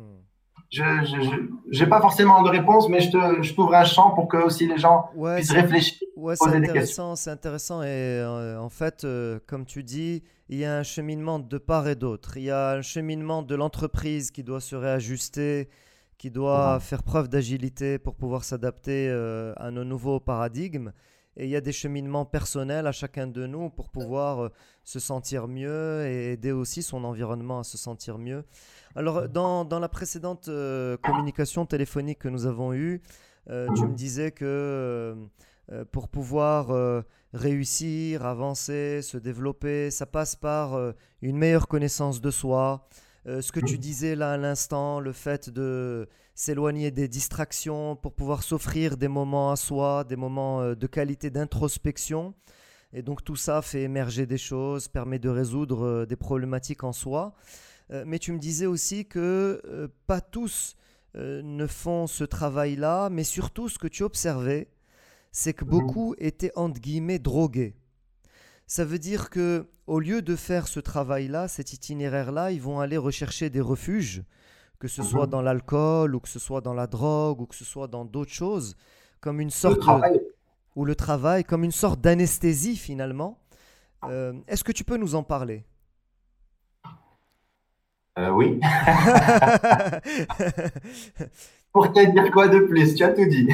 Je 0.72 1.80
n'ai 1.84 1.88
pas 1.88 2.02
forcément 2.02 2.42
de 2.42 2.50
réponse, 2.50 2.90
mais 2.90 3.00
je 3.00 3.54
t'ouvre 3.54 3.76
un 3.76 3.86
champ 3.86 4.12
pour 4.12 4.28
que 4.28 4.38
aussi 4.38 4.68
les 4.68 4.78
gens 4.78 5.10
puissent 5.14 5.52
réfléchir. 5.52 5.98
Ouais, 6.16 6.36
c'est 6.36 6.56
intéressant, 6.56 7.16
c'est 7.16 7.30
intéressant. 7.30 7.84
Et 7.84 7.88
euh, 7.88 8.60
en 8.60 8.70
fait, 8.70 9.04
euh, 9.04 9.40
comme 9.48 9.66
tu 9.66 9.84
dis, 9.84 10.24
il 10.50 10.58
y 10.58 10.66
a 10.66 10.78
un 10.78 10.84
cheminement 10.84 11.40
de 11.40 11.58
part 11.58 11.88
et 11.88 11.96
d'autre. 11.96 12.38
Il 12.38 12.44
y 12.44 12.52
a 12.52 12.72
un 12.72 12.82
cheminement 12.82 13.44
de 13.44 13.54
l'entreprise 13.56 14.32
qui 14.32 14.44
doit 14.44 14.62
se 14.62 14.76
réajuster, 14.76 15.70
qui 16.18 16.32
doit 16.32 16.80
faire 16.80 17.04
preuve 17.04 17.28
d'agilité 17.28 18.00
pour 18.00 18.16
pouvoir 18.16 18.44
s'adapter 18.44 19.10
euh, 19.10 19.54
à 19.58 19.72
nos 19.72 19.84
nouveaux 19.84 20.20
paradigmes 20.20 20.92
et 21.38 21.46
il 21.46 21.50
y 21.50 21.56
a 21.58 21.62
des 21.62 21.74
cheminements 21.74 22.26
personnels 22.26 22.88
à 22.88 22.94
chacun 22.94 23.28
de 23.28 23.46
nous 23.46 23.70
pour 23.70 23.90
pouvoir 23.90 24.46
euh, 24.46 24.50
se 24.86 25.00
sentir 25.00 25.50
mieux 25.50 26.06
et 26.08 26.32
aider 26.34 26.54
aussi 26.54 26.82
son 26.82 27.04
environnement 27.04 27.60
à 27.60 27.64
se 27.66 27.78
sentir 27.78 28.18
mieux. 28.18 28.46
Alors, 28.96 29.28
dans, 29.28 29.66
dans 29.66 29.80
la 29.80 29.90
précédente 29.90 30.48
euh, 30.48 30.96
communication 30.98 31.66
téléphonique 31.66 32.20
que 32.20 32.30
nous 32.30 32.46
avons 32.46 32.74
eue, 32.74 33.02
tu 33.48 33.86
me 33.86 33.94
disais 33.94 34.32
que 34.32 35.16
pour 35.92 36.08
pouvoir 36.08 37.04
réussir, 37.32 38.26
avancer, 38.26 39.04
se 39.04 39.18
développer, 39.20 39.92
ça 39.92 40.08
passe 40.08 40.36
par 40.36 40.76
une 41.22 41.38
meilleure 41.38 41.68
connaissance 41.68 42.22
de 42.22 42.32
soi. 42.32 42.88
Ce 43.26 43.52
que 43.52 43.60
tu 43.60 43.78
disais 43.78 44.16
là 44.16 44.34
à 44.34 44.38
l'instant, 44.38 45.00
le 45.00 45.12
fait 45.12 45.50
de 45.50 46.08
s'éloigner 46.36 46.92
des 46.92 47.08
distractions 47.08 47.96
pour 47.96 48.14
pouvoir 48.14 48.44
s'offrir 48.44 48.98
des 48.98 49.08
moments 49.08 49.52
à 49.52 49.56
soi, 49.56 50.04
des 50.04 50.18
moments 50.18 50.62
euh, 50.62 50.76
de 50.76 50.86
qualité 50.86 51.30
d'introspection. 51.30 52.36
Et 52.92 53.02
donc 53.02 53.24
tout 53.24 53.38
ça 53.38 53.62
fait 53.62 53.84
émerger 53.84 54.26
des 54.26 54.38
choses, 54.38 54.90
permet 54.90 55.18
de 55.18 55.30
résoudre 55.30 55.86
euh, 55.86 56.06
des 56.06 56.18
problématiques 56.18 56.84
en 56.84 56.92
soi. 56.92 57.34
Euh, 57.92 58.04
mais 58.06 58.20
tu 58.20 58.34
me 58.34 58.40
disais 58.40 58.66
aussi 58.66 59.06
que 59.06 59.90
pas 60.06 60.22
tous 60.22 60.76
ne 61.18 61.66
font 61.66 62.08
ce 62.08 62.26
travail-là, 62.26 63.10
mais 63.10 63.24
surtout 63.24 63.70
ce 63.70 63.80
que 63.80 63.88
tu 63.88 64.04
observais, 64.04 64.68
c'est 65.32 65.54
que 65.54 65.64
beaucoup 65.64 66.14
étaient 66.18 66.52
entre 66.58 66.82
guillemets 66.82 67.20
drogués. 67.20 67.74
Ça 68.68 68.86
veut 68.86 69.00
dire 69.00 69.30
que 69.30 69.68
au 69.88 70.00
lieu 70.00 70.22
de 70.22 70.36
faire 70.36 70.68
ce 70.68 70.80
travail-là, 70.80 71.48
cet 71.48 71.74
itinéraire-là, 71.74 72.52
ils 72.52 72.62
vont 72.62 72.80
aller 72.80 72.98
rechercher 72.98 73.50
des 73.50 73.62
refuges 73.62 74.24
que 74.80 74.88
ce 74.88 75.04
soit 75.04 75.26
mhm. 75.26 75.32
dans 75.32 75.42
l'alcool 75.42 76.16
ou 76.16 76.20
que 76.20 76.30
ce 76.30 76.40
soit 76.40 76.62
dans 76.62 76.74
la 76.74 76.88
drogue 76.88 77.42
ou 77.42 77.46
que 77.46 77.56
ce 77.56 77.66
soit 77.66 77.88
dans 77.88 78.06
d'autres 78.06 78.32
choses, 78.32 78.76
comme 79.22 79.40
une 79.40 79.50
sorte 79.50 79.82
ou 80.76 80.86
le 80.86 80.96
travail, 80.96 81.44
comme 81.44 81.64
une 81.64 81.72
sorte 81.72 82.02
d'anesthésie 82.02 82.76
finalement. 82.76 83.40
Euh, 84.04 84.34
est-ce 84.48 84.64
que 84.64 84.72
tu 84.72 84.84
peux 84.84 84.98
nous 84.98 85.16
en 85.16 85.24
parler? 85.24 85.66
Euh, 88.20 88.30
Oui. 88.30 88.60
Pour 91.76 91.92
te 91.92 92.00
dire 92.10 92.32
quoi 92.32 92.48
de 92.48 92.60
plus 92.60 92.96
Tu 92.96 93.04
as 93.04 93.12
tout 93.12 93.26
dit. 93.26 93.50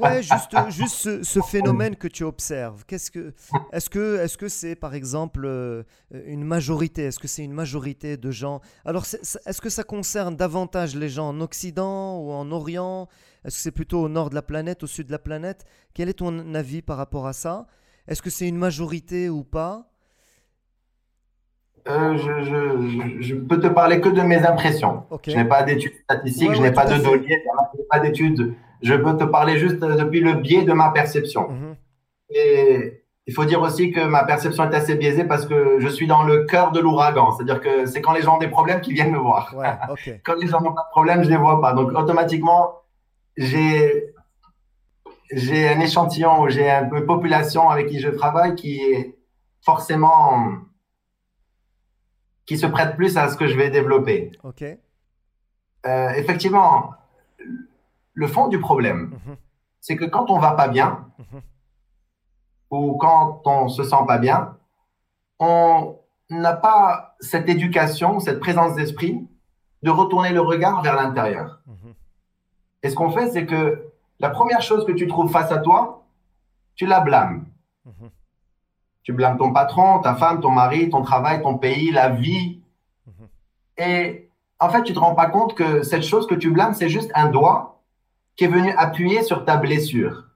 ouais, 0.00 0.22
juste, 0.22 0.70
juste 0.70 1.22
ce, 1.22 1.40
phénomène 1.40 1.96
que 1.96 2.08
tu 2.08 2.24
observes. 2.24 2.82
Qu'est-ce 2.86 3.10
que, 3.10 3.34
est-ce 3.74 3.90
que, 3.90 4.20
est-ce 4.20 4.38
que 4.38 4.48
c'est 4.48 4.74
par 4.74 4.94
exemple 4.94 5.42
euh, 5.44 5.82
une 6.24 6.44
majorité? 6.44 7.02
Est-ce 7.02 7.18
que 7.18 7.28
c'est 7.28 7.44
une 7.44 7.52
majorité 7.52 8.16
de 8.16 8.30
gens? 8.30 8.62
Alors, 8.86 9.04
est-ce 9.04 9.60
que 9.60 9.68
ça 9.68 9.84
concerne 9.84 10.34
davantage 10.34 10.96
les 10.96 11.10
gens 11.10 11.28
en 11.28 11.42
Occident 11.42 12.18
ou 12.20 12.32
en 12.32 12.50
Orient? 12.52 13.06
Est-ce 13.44 13.56
que 13.56 13.62
c'est 13.64 13.70
plutôt 13.70 14.00
au 14.00 14.08
nord 14.08 14.30
de 14.30 14.34
la 14.34 14.40
planète, 14.40 14.82
au 14.82 14.86
sud 14.86 15.08
de 15.08 15.12
la 15.12 15.18
planète? 15.18 15.66
Quel 15.92 16.08
est 16.08 16.14
ton 16.14 16.54
avis 16.54 16.80
par 16.80 16.96
rapport 16.96 17.26
à 17.26 17.34
ça? 17.34 17.66
Est-ce 18.08 18.22
que 18.22 18.30
c'est 18.30 18.48
une 18.48 18.56
majorité 18.56 19.28
ou 19.28 19.44
pas? 19.44 19.91
Euh, 21.88 22.16
je, 22.16 23.20
je, 23.20 23.34
peux 23.34 23.58
te 23.58 23.66
parler 23.66 24.00
que 24.00 24.08
de 24.08 24.22
mes 24.22 24.46
impressions. 24.46 25.02
Je 25.26 25.36
n'ai 25.36 25.44
pas 25.44 25.62
d'études 25.64 25.94
statistiques, 26.04 26.54
je 26.54 26.62
n'ai 26.62 26.72
pas 26.72 26.84
de 26.84 27.02
données, 27.02 27.26
je 27.28 27.78
n'ai 27.78 27.84
pas 27.90 27.98
d'études. 27.98 28.54
Je 28.82 28.94
peux 28.94 29.16
te 29.16 29.24
parler 29.24 29.58
juste 29.58 29.78
depuis 29.78 30.20
le 30.20 30.34
biais 30.34 30.62
de 30.62 30.72
ma 30.72 30.90
perception. 30.90 31.50
Mhm. 31.50 31.76
Et 32.30 33.02
il 33.26 33.34
faut 33.34 33.44
dire 33.44 33.60
aussi 33.60 33.90
que 33.90 34.04
ma 34.04 34.24
perception 34.24 34.68
est 34.70 34.74
assez 34.74 34.94
biaisée 34.94 35.24
parce 35.24 35.46
que 35.46 35.78
je 35.78 35.88
suis 35.88 36.06
dans 36.06 36.22
le 36.22 36.44
cœur 36.44 36.70
de 36.70 36.80
l'ouragan. 36.80 37.32
C'est-à-dire 37.32 37.60
que 37.60 37.86
c'est 37.86 38.00
quand 38.00 38.12
les 38.12 38.22
gens 38.22 38.36
ont 38.36 38.40
des 38.40 38.48
problèmes 38.48 38.80
qu'ils 38.80 38.94
viennent 38.94 39.12
me 39.12 39.18
voir. 39.18 39.54
quand 40.24 40.34
les 40.40 40.46
gens 40.46 40.60
n'ont 40.60 40.72
pas 40.72 40.82
de 40.82 40.90
problème, 40.90 41.22
je 41.22 41.28
ne 41.28 41.32
les 41.32 41.40
vois 41.40 41.60
pas. 41.60 41.72
Donc 41.72 41.92
automatiquement, 41.92 42.82
j'ai 43.36 44.12
j'ai 45.32 45.68
un 45.68 45.80
échantillon, 45.80 46.48
j'ai 46.48 46.68
une 46.68 47.06
population 47.06 47.70
avec 47.70 47.88
qui 47.88 47.98
je 47.98 48.08
travaille 48.10 48.54
qui 48.54 48.80
est 48.80 49.16
forcément 49.62 50.52
qui 52.46 52.58
se 52.58 52.66
prête 52.66 52.96
plus 52.96 53.16
à 53.16 53.28
ce 53.28 53.36
que 53.36 53.46
je 53.46 53.56
vais 53.56 53.70
développer. 53.70 54.32
Ok. 54.42 54.64
Euh, 55.84 56.10
effectivement, 56.10 56.94
le 58.14 58.26
fond 58.26 58.48
du 58.48 58.60
problème, 58.60 59.18
mhm. 59.26 59.36
c'est 59.80 59.96
que 59.96 60.04
quand 60.04 60.30
on 60.30 60.38
va 60.38 60.52
pas 60.52 60.68
bien, 60.68 61.06
mhm. 61.18 61.40
ou 62.70 62.96
quand 62.96 63.42
on 63.44 63.68
se 63.68 63.82
sent 63.82 64.04
pas 64.06 64.18
bien, 64.18 64.56
on 65.38 65.98
n'a 66.30 66.54
pas 66.54 67.16
cette 67.20 67.48
éducation, 67.48 68.20
cette 68.20 68.40
présence 68.40 68.74
d'esprit 68.74 69.26
de 69.82 69.90
retourner 69.90 70.30
le 70.30 70.40
regard 70.40 70.82
vers 70.82 70.96
l'intérieur. 70.96 71.60
Mhm. 71.66 71.94
Et 72.84 72.90
ce 72.90 72.94
qu'on 72.94 73.10
fait, 73.10 73.30
c'est 73.30 73.46
que 73.46 73.92
la 74.20 74.30
première 74.30 74.62
chose 74.62 74.84
que 74.86 74.92
tu 74.92 75.06
trouves 75.06 75.30
face 75.30 75.50
à 75.50 75.58
toi, 75.58 76.04
tu 76.74 76.86
la 76.86 77.00
blâmes. 77.00 77.46
Tu 79.02 79.12
blâmes 79.12 79.36
ton 79.36 79.52
patron, 79.52 79.98
ta 80.00 80.14
femme, 80.14 80.40
ton 80.40 80.50
mari, 80.50 80.88
ton 80.88 81.02
travail, 81.02 81.42
ton 81.42 81.58
pays, 81.58 81.90
la 81.90 82.08
vie. 82.08 82.60
Mhm. 83.06 83.28
Et 83.78 84.30
en 84.60 84.68
fait, 84.68 84.82
tu 84.84 84.92
te 84.92 84.98
rends 84.98 85.14
pas 85.14 85.26
compte 85.26 85.54
que 85.54 85.82
cette 85.82 86.04
chose 86.04 86.26
que 86.26 86.34
tu 86.34 86.50
blâmes, 86.50 86.74
c'est 86.74 86.88
juste 86.88 87.10
un 87.14 87.28
doigt 87.28 87.82
qui 88.36 88.44
est 88.44 88.48
venu 88.48 88.72
appuyer 88.76 89.22
sur 89.22 89.44
ta 89.44 89.56
blessure. 89.56 90.28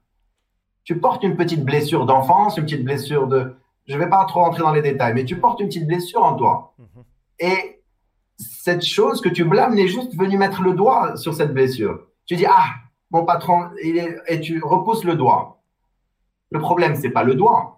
Tu 0.83 0.99
portes 0.99 1.23
une 1.23 1.35
petite 1.35 1.63
blessure 1.63 2.05
d'enfance, 2.05 2.57
une 2.57 2.65
petite 2.65 2.83
blessure 2.83 3.27
de... 3.27 3.55
Je 3.87 3.95
ne 3.95 3.99
vais 3.99 4.09
pas 4.09 4.25
trop 4.25 4.41
rentrer 4.41 4.63
dans 4.63 4.73
les 4.73 4.81
détails, 4.81 5.13
mais 5.13 5.23
tu 5.23 5.39
portes 5.39 5.61
une 5.61 5.67
petite 5.67 5.87
blessure 5.87 6.23
en 6.23 6.35
toi. 6.35 6.73
Mhm. 6.77 7.03
Et 7.39 7.81
cette 8.37 8.83
chose 8.83 9.21
que 9.21 9.29
tu 9.29 9.45
blâmes 9.45 9.77
est 9.77 9.87
juste 9.87 10.13
venu 10.15 10.37
mettre 10.37 10.61
le 10.61 10.73
doigt 10.73 11.15
sur 11.15 11.33
cette 11.33 11.53
blessure. 11.53 12.01
Tu 12.25 12.35
dis, 12.35 12.45
ah, 12.45 12.67
mon 13.11 13.23
patron, 13.23 13.69
il 13.81 13.97
est... 13.97 14.17
et 14.27 14.41
tu 14.41 14.61
repousses 14.61 15.05
le 15.05 15.15
doigt. 15.15 15.61
Le 16.51 16.59
problème, 16.59 16.95
c'est 16.95 17.09
pas 17.09 17.23
le 17.23 17.35
doigt 17.35 17.76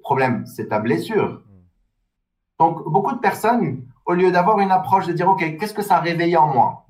problème, 0.00 0.46
c'est 0.46 0.68
ta 0.68 0.78
blessure. 0.78 1.42
Donc, 2.58 2.84
beaucoup 2.88 3.14
de 3.14 3.18
personnes, 3.18 3.84
au 4.06 4.14
lieu 4.14 4.30
d'avoir 4.30 4.60
une 4.60 4.70
approche 4.70 5.06
de 5.06 5.12
dire, 5.12 5.28
OK, 5.28 5.56
qu'est-ce 5.58 5.74
que 5.74 5.82
ça 5.82 5.96
a 5.96 6.00
réveillé 6.00 6.36
en 6.36 6.46
moi? 6.46 6.86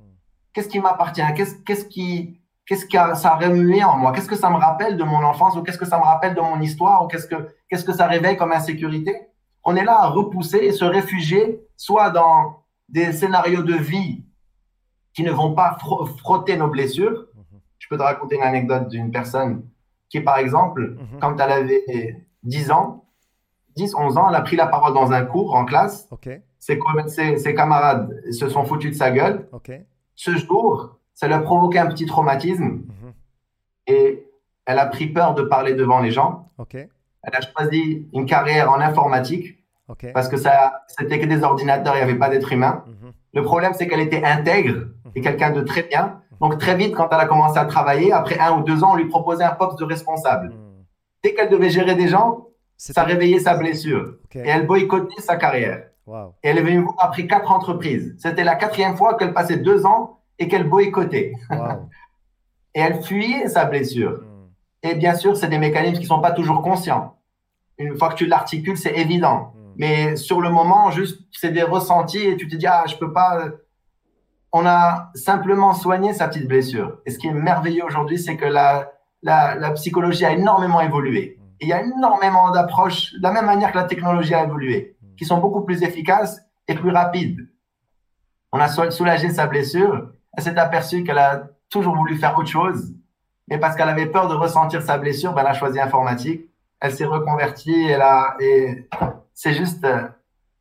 Qu'est-ce 0.53 0.69
qui 0.69 0.81
m'appartient? 0.81 1.23
Qu'est-ce 1.35 1.57
qu'est-ce 1.63 1.87
qui 1.87 2.41
qu'est-ce 2.67 2.85
que 2.87 3.15
ça 3.17 3.33
a 3.33 3.37
remué 3.37 3.83
en 3.83 3.97
moi? 3.97 4.13
Qu'est-ce 4.13 4.29
que 4.29 4.37
ça 4.37 4.51
me 4.51 4.57
rappelle 4.57 4.97
de 4.97 5.05
mon 5.05 5.23
enfance 5.25 5.57
ou 5.57 5.63
qu'est-ce 5.63 5.79
que 5.79 5.87
ça 5.87 5.99
me 5.99 6.05
rappelle 6.05 6.35
de 6.35 6.41
mon 6.41 6.61
histoire 6.61 7.05
ou 7.05 7.09
qu'est-ce 7.09 7.27
que 7.27 7.49
qu'est-ce 7.69 7.85
que 7.85 7.93
ça 7.93 8.07
réveille 8.07 8.37
comme 8.37 8.53
insécurité? 8.53 9.29
On 9.65 9.77
est 9.77 9.85
là 9.85 10.03
à 10.03 10.09
repousser 10.09 10.59
et 10.59 10.73
se 10.73 10.85
réfugier 10.85 11.61
soit 11.77 12.11
dans 12.11 12.65
des 12.89 13.13
scénarios 13.13 13.63
de 13.63 13.75
vie 13.75 14.25
qui 15.15 15.23
ne 15.23 15.31
vont 15.31 15.55
pas 15.55 15.77
frotter 16.19 16.57
nos 16.57 16.69
blessures. 16.69 17.27
Mhm. 17.35 17.61
Je 17.79 17.89
peux 17.89 17.97
te 17.97 18.03
raconter 18.03 18.37
une 18.37 18.43
anecdote 18.43 18.89
d'une 18.89 19.11
personne 19.11 19.65
qui, 20.09 20.21
par 20.21 20.39
exemple, 20.39 20.97
mhm. 20.99 21.19
quand 21.21 21.39
elle 21.41 21.53
avait 21.53 22.22
10 22.45 22.71
ans, 22.71 23.05
10, 23.77 23.95
11 23.95 24.19
ans, 24.19 24.29
elle 24.29 24.35
a 24.35 24.41
pris 24.41 24.57
la 24.57 24.67
parole 24.67 24.95
dans 24.95 25.13
un 25.13 25.25
cours 25.25 25.55
en 25.55 25.65
classe. 25.65 26.09
Ses, 26.59 26.79
ses, 27.39 27.55
camarades 27.55 28.15
se 28.31 28.49
sont 28.49 28.65
foutus 28.65 28.93
de 28.93 28.97
sa 28.97 29.11
gueule. 29.11 29.49
Ce 30.15 30.31
jour, 30.37 30.99
ça 31.15 31.27
lui 31.27 31.35
a 31.35 31.41
provoqué 31.41 31.79
un 31.79 31.87
petit 31.87 32.07
traumatisme. 32.07 32.65
Mhm. 32.65 33.13
Et 33.89 34.27
elle 34.67 34.79
a 34.79 34.87
pris 34.87 35.07
peur 35.07 35.35
de 35.35 35.43
parler 35.43 35.75
devant 35.75 36.01
les 36.01 36.11
gens. 36.11 36.51
Elle 37.25 37.35
a 37.35 37.41
choisi 37.41 38.09
une 38.13 38.27
carrière 38.27 38.71
en 38.71 38.81
informatique 38.81 39.59
parce 40.15 40.29
que 40.29 40.37
ça, 40.37 40.85
c'était 40.89 41.19
que 41.19 41.27
des 41.27 41.43
ordinateurs, 41.43 41.95
il 41.95 41.99
n'y 41.99 42.03
avait 42.03 42.19
pas 42.19 42.29
d'être 42.29 42.53
humain. 42.53 42.85
Mhm. 42.87 43.13
Le 43.35 43.43
problème, 43.43 43.73
c'est 43.75 43.89
qu'elle 43.89 44.01
était 44.01 44.25
intègre 44.25 44.89
et 45.15 45.21
mhm. 45.21 45.25
quelqu'un 45.25 45.51
de 45.51 45.63
très 45.63 45.83
bien. 45.83 46.21
Donc, 46.41 46.59
très 46.59 46.75
vite, 46.75 46.95
quand 46.95 47.09
elle 47.13 47.21
a 47.21 47.27
commencé 47.27 47.59
à 47.59 47.65
travailler, 47.67 48.13
après 48.13 48.39
un 48.39 48.59
ou 48.59 48.63
deux 48.63 48.83
ans, 48.83 48.93
on 48.93 48.97
lui 48.97 49.07
proposait 49.07 49.45
un 49.45 49.53
poste 49.53 49.79
de 49.79 49.85
responsable. 49.85 50.53
Dès 51.23 51.35
qu'elle 51.35 51.49
devait 51.49 51.71
gérer 51.71 51.95
des 51.95 52.09
gens, 52.09 52.49
ça 52.77 53.05
réveillait 53.05 53.39
sa 53.39 53.55
blessure. 53.55 54.17
Et 54.35 54.49
elle 54.49 54.67
boycottait 54.67 55.21
sa 55.21 55.37
carrière. 55.37 55.85
Et 56.43 56.49
elle 56.49 56.59
est 56.59 56.63
venue 56.63 56.87
après 56.99 57.27
quatre 57.27 57.53
entreprises. 57.53 58.17
C'était 58.19 58.45
la 58.45 58.57
quatrième 58.57 58.97
fois 58.97 59.17
qu'elle 59.17 59.33
passait 59.33 59.59
deux 59.59 59.87
ans 59.87 60.19
et 60.39 60.49
qu'elle 60.49 60.69
boycottait. 60.69 61.33
et 62.75 62.81
elle 62.81 63.03
fuyait 63.03 63.49
sa 63.49 63.67
blessure. 63.67 64.23
Hmm. 64.23 64.49
Et 64.83 64.95
bien 64.95 65.15
sûr, 65.15 65.37
c'est 65.37 65.49
des 65.49 65.59
mécanismes 65.59 65.97
qui 65.97 66.03
ne 66.03 66.07
sont 66.09 66.21
pas 66.21 66.33
toujours 66.33 66.61
conscients. 66.63 67.19
Une 67.79 67.97
fois 67.97 68.09
que 68.09 68.17
tu 68.17 68.27
l'articules, 68.27 68.77
c'est 68.77 68.99
évident. 68.99 69.53
Hmm. 69.55 69.73
Mais 69.77 70.17
sur 70.17 70.41
le 70.41 70.51
moment, 70.51 70.91
juste, 70.91 71.21
c'est 71.31 71.53
des 71.53 71.63
ressentis 71.63 72.27
et 72.27 72.37
tu 72.37 72.49
te 72.49 72.57
dis, 72.57 72.67
ah, 72.67 72.85
je 72.89 72.97
peux 72.97 73.13
pas. 73.13 73.45
On 74.51 74.67
a 74.67 75.11
simplement 75.15 75.73
soigné 75.73 76.13
sa 76.13 76.29
petite 76.29 76.49
blessure. 76.49 76.99
Et 77.07 77.11
ce 77.11 77.19
qui 77.19 77.29
est 77.29 77.33
merveilleux 77.33 77.85
aujourd'hui, 77.85 78.19
c'est 78.19 78.37
que 78.37 78.45
la, 78.45 78.93
la, 79.23 79.55
la 79.55 79.71
psychologie 79.73 80.25
a 80.25 80.33
énormément 80.33 80.81
évolué 80.81 81.39
il 81.63 81.69
y 81.69 81.73
a 81.73 81.81
énormément 81.81 82.51
d'approches, 82.51 83.15
de 83.15 83.23
la 83.23 83.31
même 83.31 83.47
manière 83.47 83.71
que 83.71 83.79
la 83.79 83.85
technologie 83.85 84.35
a 84.35 84.45
évolué, 84.45 84.97
qui 85.17 85.25
sont 85.25 85.39
beaucoup 85.39 85.63
plus 85.63 85.83
efficaces 85.85 86.43
et 86.67 86.75
plus 86.75 86.91
rapides. 86.91 87.49
On 88.51 88.59
a 88.59 88.69
soulagé 88.69 89.31
sa 89.31 89.47
blessure. 89.47 90.11
Elle 90.37 90.43
s'est 90.43 90.59
aperçue 90.59 91.05
qu'elle 91.05 91.19
a 91.19 91.45
toujours 91.71 91.97
voulu 91.97 92.17
faire 92.17 92.37
autre 92.37 92.49
chose. 92.49 92.93
Mais 93.49 93.59
parce 93.59 93.77
qu'elle 93.77 93.89
avait 93.89 94.07
peur 94.07 94.29
de 94.29 94.35
ressentir 94.35 94.83
sa 94.83 94.99
blessure, 94.99 95.33
ben, 95.33 95.43
elle 95.43 95.49
a 95.49 95.55
choisi 95.55 95.81
informatique. 95.81 96.51
Elle 96.81 96.93
s'est 96.93 97.05
reconvertie. 97.05 97.87
Elle 97.89 98.03
a, 98.03 98.35
et 98.41 98.89
c'est 99.33 99.55
juste 99.55 99.85
euh, 99.85 100.03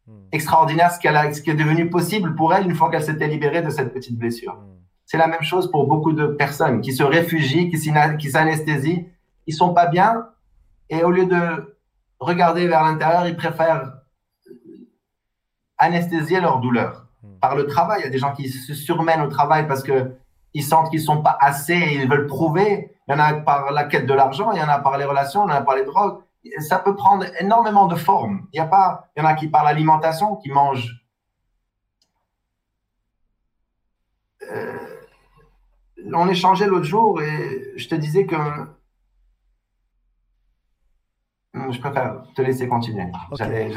hmm. 0.07 0.27
extraordinaire 0.31 0.91
ce, 0.91 0.99
qu'elle 0.99 1.17
a, 1.17 1.33
ce 1.33 1.41
qui 1.41 1.49
est 1.49 1.55
devenu 1.55 1.89
possible 1.89 2.35
pour 2.35 2.53
elle 2.53 2.65
une 2.65 2.75
fois 2.75 2.91
qu'elle 2.91 3.03
s'était 3.03 3.27
libérée 3.27 3.61
de 3.61 3.69
cette 3.71 3.91
petite 3.91 4.17
blessure. 4.17 4.57
C'est 5.11 5.17
la 5.17 5.27
même 5.27 5.41
chose 5.41 5.69
pour 5.69 5.87
beaucoup 5.87 6.13
de 6.13 6.25
personnes 6.25 6.79
qui 6.79 6.93
se 6.93 7.03
réfugient, 7.03 7.69
qui 7.69 8.31
s'anesthésient. 8.31 9.09
Ils 9.45 9.53
sont 9.53 9.73
pas 9.73 9.87
bien, 9.87 10.29
et 10.89 11.03
au 11.03 11.11
lieu 11.11 11.25
de 11.25 11.77
regarder 12.21 12.65
vers 12.65 12.81
l'intérieur, 12.81 13.27
ils 13.27 13.35
préfèrent 13.35 13.91
anesthésier 15.77 16.39
leur 16.39 16.59
douleur 16.59 17.07
hmm. 17.23 17.39
par 17.41 17.57
le 17.57 17.67
travail. 17.67 17.99
Il 17.99 18.03
y 18.05 18.07
a 18.07 18.09
des 18.09 18.19
gens 18.19 18.31
qui 18.31 18.47
se 18.47 18.73
surmènent 18.73 19.19
au 19.19 19.27
travail 19.27 19.67
parce 19.67 19.83
qu'ils 19.83 20.63
sentent 20.63 20.89
qu'ils 20.89 21.01
ne 21.01 21.05
sont 21.05 21.21
pas 21.21 21.37
assez 21.41 21.73
et 21.73 21.95
ils 21.95 22.09
veulent 22.09 22.27
prouver. 22.27 22.95
Il 23.09 23.11
y 23.11 23.13
en 23.13 23.19
a 23.19 23.33
par 23.33 23.69
la 23.73 23.83
quête 23.83 24.05
de 24.05 24.13
l'argent, 24.13 24.53
il 24.53 24.59
y 24.59 24.63
en 24.63 24.69
a 24.69 24.79
par 24.79 24.97
les 24.97 25.03
relations, 25.03 25.45
il 25.45 25.51
y 25.51 25.53
en 25.53 25.57
a 25.57 25.61
par 25.61 25.75
les 25.75 25.83
drogues. 25.83 26.19
Ça 26.59 26.79
peut 26.79 26.95
prendre 26.95 27.25
énormément 27.37 27.87
de 27.87 27.95
formes. 27.95 28.47
Il 28.53 28.59
y, 28.59 28.61
a 28.61 28.65
pas, 28.65 29.09
il 29.17 29.21
y 29.21 29.25
en 29.25 29.27
a 29.27 29.33
qui 29.33 29.49
par 29.49 29.65
l'alimentation, 29.65 30.37
qui 30.37 30.49
mangent. 30.49 31.03
Euh, 34.49 35.00
on 36.13 36.27
échangeait 36.27 36.67
l'autre 36.67 36.85
jour 36.85 37.21
et 37.21 37.73
je 37.75 37.87
te 37.87 37.95
disais 37.95 38.25
que 38.25 38.35
je 41.53 41.79
préfère 41.79 42.23
te 42.33 42.41
laisser 42.41 42.67
continuer. 42.67 43.07
J'allais 43.37 43.69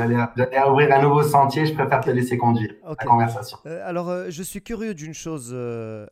ouvrir 0.69 0.95
un 0.95 1.03
nouveau 1.03 1.23
sentier, 1.23 1.67
je 1.67 1.75
préfère 1.75 2.01
te 2.01 2.11
laisser 2.11 2.39
conduire 2.39 2.73
la 2.87 2.95
conversation. 2.95 3.59
Euh, 3.67 3.83
alors, 3.85 4.09
euh, 4.09 4.27
je 4.31 4.43
suis 4.43 4.63
curieux 4.63 4.95
d'une 4.95 5.15
chose, 5.15 5.51
euh, 5.53 6.07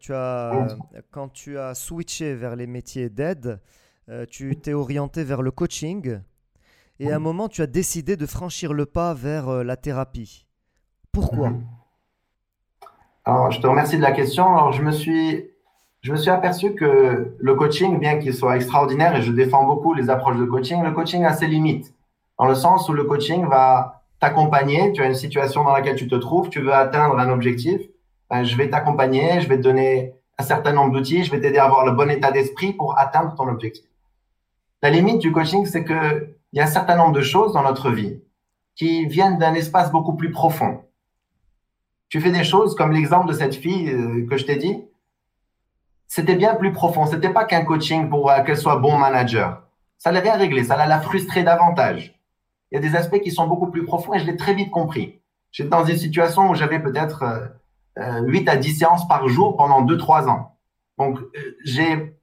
Tu 0.00 0.12
as, 0.12 0.68
quand 1.10 1.28
tu 1.28 1.58
as 1.58 1.74
switché 1.74 2.34
vers 2.34 2.56
les 2.56 2.66
métiers 2.66 3.08
d'aide, 3.08 3.60
tu 4.30 4.56
t'es 4.56 4.72
orienté 4.72 5.24
vers 5.24 5.42
le 5.42 5.50
coaching 5.50 6.20
et 6.98 7.12
à 7.12 7.16
un 7.16 7.20
moment, 7.20 7.48
tu 7.48 7.60
as 7.60 7.66
décidé 7.66 8.16
de 8.16 8.26
franchir 8.26 8.72
le 8.72 8.86
pas 8.86 9.14
vers 9.14 9.64
la 9.64 9.76
thérapie. 9.76 10.46
Pourquoi? 11.12 11.50
Mhm. 11.50 11.64
Alors, 13.26 13.50
je 13.50 13.60
te 13.60 13.66
remercie 13.66 13.96
de 13.96 14.02
la 14.02 14.12
question. 14.12 14.46
Alors, 14.46 14.72
je 14.72 14.82
me 14.82 14.92
suis 14.92 15.50
je 16.00 16.12
me 16.12 16.16
suis 16.16 16.30
aperçu 16.30 16.74
que 16.74 17.34
le 17.36 17.54
coaching, 17.56 17.98
bien 17.98 18.18
qu'il 18.18 18.32
soit 18.32 18.54
extraordinaire, 18.54 19.16
et 19.16 19.22
je 19.22 19.32
défends 19.32 19.64
beaucoup 19.64 19.92
les 19.92 20.08
approches 20.08 20.36
de 20.36 20.44
coaching, 20.44 20.84
le 20.84 20.92
coaching 20.92 21.24
a 21.24 21.32
ses 21.32 21.48
limites. 21.48 21.92
Dans 22.38 22.46
le 22.46 22.54
sens 22.54 22.88
où 22.88 22.92
le 22.92 23.02
coaching 23.02 23.44
va 23.48 24.04
t'accompagner, 24.20 24.92
tu 24.92 25.02
as 25.02 25.06
une 25.06 25.16
situation 25.16 25.64
dans 25.64 25.72
laquelle 25.72 25.96
tu 25.96 26.06
te 26.06 26.14
trouves, 26.14 26.48
tu 26.48 26.60
veux 26.60 26.72
atteindre 26.72 27.18
un 27.18 27.28
objectif, 27.28 27.80
ben, 28.30 28.44
je 28.44 28.56
vais 28.56 28.70
t'accompagner, 28.70 29.40
je 29.40 29.48
vais 29.48 29.56
te 29.56 29.62
donner 29.62 30.14
un 30.38 30.44
certain 30.44 30.72
nombre 30.72 30.92
d'outils, 30.92 31.24
je 31.24 31.32
vais 31.32 31.40
t'aider 31.40 31.58
à 31.58 31.64
avoir 31.64 31.84
le 31.84 31.90
bon 31.90 32.08
état 32.08 32.30
d'esprit 32.30 32.72
pour 32.72 32.96
atteindre 32.96 33.34
ton 33.34 33.48
objectif. 33.48 33.84
La 34.82 34.90
limite 34.90 35.18
du 35.18 35.32
coaching, 35.32 35.66
c'est 35.66 35.84
qu'il 35.84 36.36
y 36.52 36.60
a 36.60 36.64
un 36.64 36.68
certain 36.68 36.94
nombre 36.94 37.14
de 37.14 37.22
choses 37.22 37.52
dans 37.52 37.62
notre 37.62 37.90
vie 37.90 38.20
qui 38.76 39.06
viennent 39.06 39.38
d'un 39.38 39.54
espace 39.54 39.90
beaucoup 39.90 40.14
plus 40.14 40.30
profond. 40.30 40.82
Tu 42.16 42.22
fais 42.22 42.32
des 42.32 42.44
choses 42.44 42.74
comme 42.74 42.92
l'exemple 42.92 43.28
de 43.28 43.34
cette 43.34 43.56
fille 43.56 43.90
euh, 43.90 44.26
que 44.26 44.38
je 44.38 44.46
t'ai 44.46 44.56
dit, 44.56 44.82
c'était 46.08 46.34
bien 46.34 46.54
plus 46.54 46.72
profond. 46.72 47.04
C'était 47.04 47.28
pas 47.28 47.44
qu'un 47.44 47.62
coaching 47.62 48.08
pour 48.08 48.30
euh, 48.30 48.40
qu'elle 48.40 48.56
soit 48.56 48.76
bon 48.76 48.96
manager. 48.96 49.64
Ça 49.98 50.12
l'avait 50.12 50.30
rien 50.30 50.38
réglé, 50.38 50.64
ça 50.64 50.76
l'a 50.78 51.00
frustré 51.02 51.42
davantage. 51.42 52.18
Il 52.70 52.76
y 52.76 52.78
a 52.78 52.80
des 52.80 52.96
aspects 52.96 53.20
qui 53.20 53.30
sont 53.30 53.46
beaucoup 53.46 53.70
plus 53.70 53.84
profonds 53.84 54.14
et 54.14 54.18
je 54.18 54.24
l'ai 54.24 54.38
très 54.38 54.54
vite 54.54 54.70
compris. 54.70 55.20
J'étais 55.52 55.68
dans 55.68 55.84
une 55.84 55.98
situation 55.98 56.48
où 56.48 56.54
j'avais 56.54 56.78
peut-être 56.78 57.22
euh, 57.98 58.22
8 58.22 58.48
euh, 58.48 58.52
à 58.52 58.56
10 58.56 58.78
séances 58.78 59.06
par 59.06 59.28
jour 59.28 59.54
pendant 59.54 59.84
2-3 59.84 60.26
ans. 60.30 60.56
Donc, 60.96 61.18
j'ai 61.66 62.16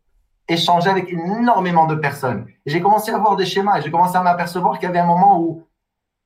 échangé 0.48 0.90
avec 0.90 1.08
énormément 1.14 1.86
de 1.86 1.94
personnes. 1.94 2.48
J'ai 2.66 2.82
commencé 2.82 3.12
à 3.12 3.20
voir 3.20 3.36
des 3.36 3.46
schémas 3.46 3.78
et 3.78 3.84
j'ai 3.84 3.92
commencé 3.92 4.16
à 4.16 4.24
m'apercevoir 4.24 4.80
qu'il 4.80 4.88
y 4.88 4.90
avait 4.90 4.98
un 4.98 5.06
moment 5.06 5.40
où 5.40 5.68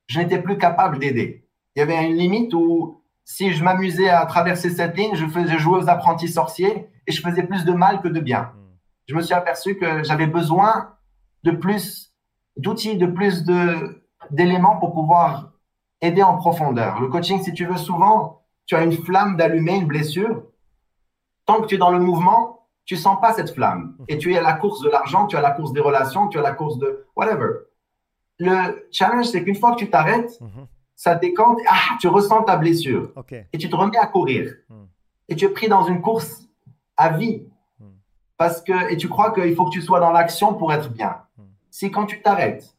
je 0.06 0.20
n'étais 0.20 0.40
plus 0.40 0.56
capable 0.56 0.98
d'aider. 0.98 1.44
Il 1.76 1.80
y 1.80 1.82
avait 1.82 2.08
une 2.08 2.16
limite 2.16 2.54
où 2.54 2.98
si 3.28 3.52
je 3.52 3.62
m'amusais 3.62 4.08
à 4.08 4.24
traverser 4.24 4.70
cette 4.70 4.96
ligne, 4.96 5.14
je 5.14 5.26
faisais 5.26 5.58
jouer 5.58 5.80
aux 5.80 5.88
apprentis 5.90 6.28
sorciers 6.28 6.88
et 7.06 7.12
je 7.12 7.20
faisais 7.20 7.42
plus 7.42 7.66
de 7.66 7.72
mal 7.72 8.00
que 8.00 8.08
de 8.08 8.20
bien. 8.20 8.52
Je 9.06 9.14
me 9.14 9.20
suis 9.20 9.34
aperçu 9.34 9.76
que 9.76 10.02
j'avais 10.02 10.26
besoin 10.26 10.94
de 11.44 11.50
plus 11.50 12.14
d'outils, 12.56 12.96
de 12.96 13.04
plus 13.04 13.44
d'éléments 14.30 14.78
pour 14.78 14.94
pouvoir 14.94 15.52
aider 16.00 16.22
en 16.22 16.38
profondeur. 16.38 17.00
Le 17.00 17.08
coaching, 17.08 17.42
si 17.42 17.52
tu 17.52 17.66
veux, 17.66 17.76
souvent, 17.76 18.46
tu 18.64 18.74
as 18.74 18.82
une 18.82 18.92
flamme 18.92 19.36
d'allumer, 19.36 19.76
une 19.76 19.86
blessure. 19.86 20.44
Tant 21.44 21.60
que 21.60 21.66
tu 21.66 21.74
es 21.74 21.78
dans 21.78 21.90
le 21.90 22.00
mouvement, 22.00 22.66
tu 22.86 22.96
sens 22.96 23.20
pas 23.20 23.34
cette 23.34 23.52
flamme. 23.52 23.94
Et 24.08 24.16
tu 24.16 24.32
es 24.32 24.38
à 24.38 24.42
la 24.42 24.54
course 24.54 24.80
de 24.80 24.88
l'argent, 24.88 25.26
tu 25.26 25.36
es 25.36 25.38
à 25.38 25.42
la 25.42 25.50
course 25.50 25.74
des 25.74 25.82
relations, 25.82 26.28
tu 26.28 26.38
es 26.38 26.40
à 26.40 26.44
la 26.44 26.52
course 26.52 26.78
de 26.78 27.06
whatever. 27.14 27.50
Le 28.38 28.88
challenge, 28.90 29.26
c'est 29.26 29.44
qu'une 29.44 29.54
fois 29.54 29.72
que 29.72 29.80
tu 29.80 29.90
t'arrêtes, 29.90 30.40
hmm. 30.40 30.64
Ça 30.98 31.14
décante, 31.14 31.60
ah, 31.68 31.96
tu 32.00 32.08
ressens 32.08 32.42
ta 32.42 32.56
blessure. 32.56 33.12
Et 33.52 33.56
tu 33.56 33.70
te 33.70 33.76
remets 33.76 33.98
à 33.98 34.06
courir. 34.08 34.52
Et 35.28 35.36
tu 35.36 35.44
es 35.44 35.48
pris 35.48 35.68
dans 35.68 35.84
une 35.84 36.02
course 36.02 36.42
à 36.96 37.10
vie. 37.10 37.46
Hmm. 37.78 37.92
Parce 38.36 38.60
que, 38.60 38.90
et 38.92 38.96
tu 38.96 39.08
crois 39.08 39.30
qu'il 39.30 39.54
faut 39.54 39.66
que 39.66 39.70
tu 39.70 39.80
sois 39.80 40.00
dans 40.00 40.10
l'action 40.10 40.54
pour 40.54 40.72
être 40.72 40.90
bien. 40.90 41.18
Hmm. 41.36 41.44
Si 41.70 41.92
quand 41.92 42.06
tu 42.06 42.20
t'arrêtes, 42.20 42.76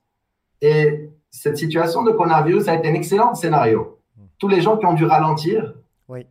et 0.59 1.09
cette 1.29 1.57
situation 1.57 2.03
de 2.03 2.11
coronavirus 2.11 2.67
a 2.67 2.75
été 2.75 2.89
un 2.89 2.93
excellent 2.93 3.35
scénario. 3.35 4.01
Hmm. 4.17 4.23
Tous 4.37 4.49
les 4.49 4.59
gens 4.59 4.75
qui 4.75 4.85
ont 4.85 4.95
dû 4.95 5.05
ralentir 5.05 5.75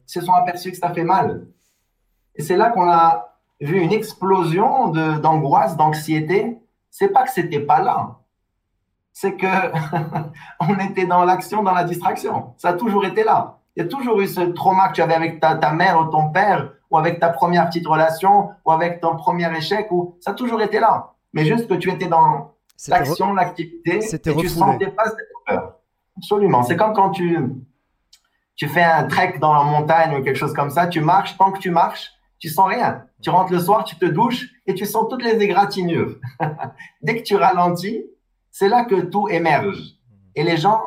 se 0.05 0.21
sont 0.21 0.35
aperçus 0.35 0.73
que 0.73 0.77
ça 0.77 0.93
fait 0.93 1.05
mal. 1.05 1.47
Et 2.35 2.43
c'est 2.43 2.59
là 2.59 2.69
qu'on 2.69 2.91
a 2.91 3.35
vu 3.63 3.81
une 3.81 3.93
explosion 3.93 4.89
d'angoisse, 4.89 5.75
d'anxiété. 5.79 6.59
C'est 6.91 7.09
pas 7.09 7.23
que 7.23 7.31
c'était 7.31 7.61
pas 7.61 7.81
là. 7.81 8.19
C'est 9.21 9.35
que 9.35 9.47
on 10.61 10.79
était 10.79 11.05
dans 11.05 11.25
l'action, 11.25 11.65
dans 11.65 11.73
la 11.73 11.83
distraction. 11.83 12.55
Ça 12.57 12.69
a 12.69 12.73
toujours 12.75 13.05
été 13.05 13.25
là. 13.25 13.59
Il 13.75 13.83
y 13.83 13.85
a 13.85 13.89
toujours 13.89 14.21
eu 14.21 14.29
ce 14.29 14.43
trauma 14.43 14.91
que 14.91 14.93
tu 14.93 15.03
avais 15.03 15.15
avec 15.15 15.41
ta, 15.41 15.57
ta 15.57 15.73
mère 15.73 16.01
ou 16.01 16.05
ton 16.05 16.31
père 16.31 16.71
ou 16.89 16.99
avec 16.99 17.19
ta 17.19 17.31
première 17.31 17.67
petite 17.67 17.87
relation, 17.89 18.51
ou 18.65 18.71
avec 18.71 19.01
ton 19.01 19.17
premier 19.17 19.53
échec, 19.57 19.89
ou 19.91 20.17
ça 20.21 20.31
a 20.31 20.35
toujours 20.35 20.63
été 20.63 20.79
là. 20.79 21.15
Mais 21.33 21.45
juste 21.45 21.67
que 21.67 21.75
tu 21.75 21.91
étais 21.91 22.07
dans 22.07 22.55
l'action, 22.87 23.35
l'activité, 23.35 23.99
et 24.05 24.19
tu 24.21 24.37
ne 24.37 24.47
sentais 24.47 24.93
pas 24.93 25.07
cette 25.07 25.19
peur. 25.45 25.75
Absolument. 26.17 26.63
C'est 26.63 26.77
comme 26.77 26.93
quand 26.93 27.11
tu, 27.11 27.41
tu 28.55 28.69
fais 28.69 28.85
un 28.85 29.03
trek 29.09 29.39
dans 29.41 29.53
la 29.53 29.65
montagne 29.65 30.17
ou 30.17 30.23
quelque 30.23 30.39
chose 30.39 30.55
comme 30.55 30.71
ça, 30.71 30.87
tu 30.87 31.01
marches, 31.01 31.37
tant 31.37 31.51
que 31.51 31.59
tu 31.59 31.73
marches, 31.73 32.13
tu 32.39 32.49
sens 32.49 32.69
rien. 32.69 33.05
Tu 33.21 33.31
rentres 33.31 33.53
le 33.53 33.59
soir, 33.59 33.83
tu 33.83 33.97
te 33.97 34.07
douches 34.07 34.47
et 34.69 34.75
tu 34.75 34.87
sens 34.87 35.07
toutes 35.11 35.25
les 35.25 35.43
égratignures. 35.43 36.15
Dès 37.03 37.17
que 37.17 37.23
tu 37.23 37.35
ralentis, 37.35 38.05
c'est 38.59 38.69
là 38.69 38.85
que 38.85 39.03
tout 39.03 39.29
émerge. 39.29 40.01
Et 40.35 40.43
les 40.43 40.57
gens, 40.57 40.83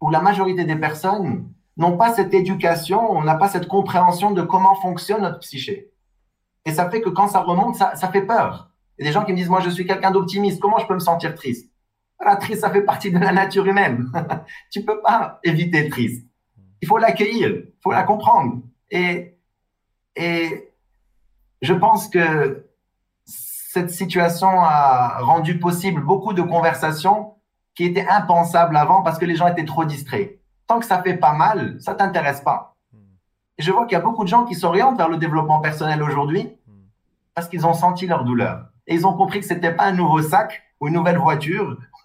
ou 0.00 0.08
la 0.08 0.22
majorité 0.22 0.64
des 0.64 0.76
personnes, 0.76 1.52
n'ont 1.76 1.98
pas 1.98 2.14
cette 2.14 2.32
éducation, 2.32 3.10
on 3.10 3.22
n'a 3.22 3.34
pas 3.34 3.50
cette 3.50 3.68
compréhension 3.68 4.30
de 4.30 4.40
comment 4.40 4.74
fonctionne 4.76 5.20
notre 5.20 5.40
psyché. 5.40 5.90
Et 6.64 6.72
ça 6.72 6.88
fait 6.88 7.02
que 7.02 7.10
quand 7.10 7.28
ça 7.28 7.42
remonte, 7.42 7.74
ça, 7.74 7.94
fait 8.10 8.22
peur. 8.22 8.70
Il 8.96 9.04
y 9.04 9.06
a 9.06 9.10
des 9.10 9.12
gens 9.12 9.26
qui 9.26 9.32
me 9.32 9.36
disent, 9.36 9.50
moi, 9.50 9.60
je 9.60 9.68
suis 9.68 9.86
quelqu'un 9.86 10.10
d'optimiste, 10.10 10.58
comment 10.58 10.78
je 10.78 10.86
peux 10.86 10.94
me 10.94 10.98
sentir 10.98 11.34
triste? 11.34 11.70
La 12.24 12.36
triste, 12.36 12.62
ça 12.62 12.70
fait 12.70 12.80
partie 12.80 13.10
de 13.10 13.18
la 13.18 13.32
nature 13.32 13.66
humaine. 13.66 14.10
tu 14.72 14.82
peux 14.82 15.02
pas 15.02 15.40
éviter 15.44 15.90
triste. 15.90 16.26
Il 16.80 16.88
faut 16.88 16.96
l'accueillir, 16.96 17.50
il 17.50 17.74
faut 17.82 17.92
la 17.92 18.04
comprendre. 18.04 18.62
Et, 18.90 19.36
et 20.16 20.72
je 21.60 21.74
pense 21.74 22.08
que 22.08 22.65
cette 23.76 23.90
situation 23.90 24.48
a 24.48 25.18
rendu 25.20 25.58
possible 25.58 26.00
beaucoup 26.00 26.32
de 26.32 26.40
conversations 26.40 27.34
qui 27.74 27.84
étaient 27.84 28.06
impensables 28.08 28.74
avant 28.74 29.02
parce 29.02 29.18
que 29.18 29.26
les 29.26 29.36
gens 29.36 29.48
étaient 29.48 29.66
trop 29.66 29.84
distraits. 29.84 30.40
Tant 30.66 30.80
que 30.80 30.86
ça 30.86 31.02
fait 31.02 31.18
pas 31.18 31.34
mal, 31.34 31.76
ça 31.78 31.94
t'intéresse 31.94 32.40
pas. 32.40 32.74
Et 33.58 33.62
je 33.62 33.70
vois 33.70 33.84
qu'il 33.84 33.92
y 33.92 34.00
a 34.00 34.02
beaucoup 34.02 34.24
de 34.24 34.30
gens 34.30 34.46
qui 34.46 34.54
s'orientent 34.54 34.96
vers 34.96 35.10
le 35.10 35.18
développement 35.18 35.60
personnel 35.60 36.02
aujourd'hui 36.02 36.56
parce 37.34 37.48
qu'ils 37.50 37.66
ont 37.66 37.74
senti 37.74 38.06
leur 38.06 38.24
douleur. 38.24 38.64
Et 38.86 38.94
ils 38.94 39.06
ont 39.06 39.12
compris 39.12 39.40
que 39.40 39.46
c'était 39.46 39.74
pas 39.74 39.84
un 39.84 39.92
nouveau 39.92 40.22
sac 40.22 40.62
ou 40.80 40.88
une 40.88 40.94
nouvelle 40.94 41.18
voiture 41.18 41.76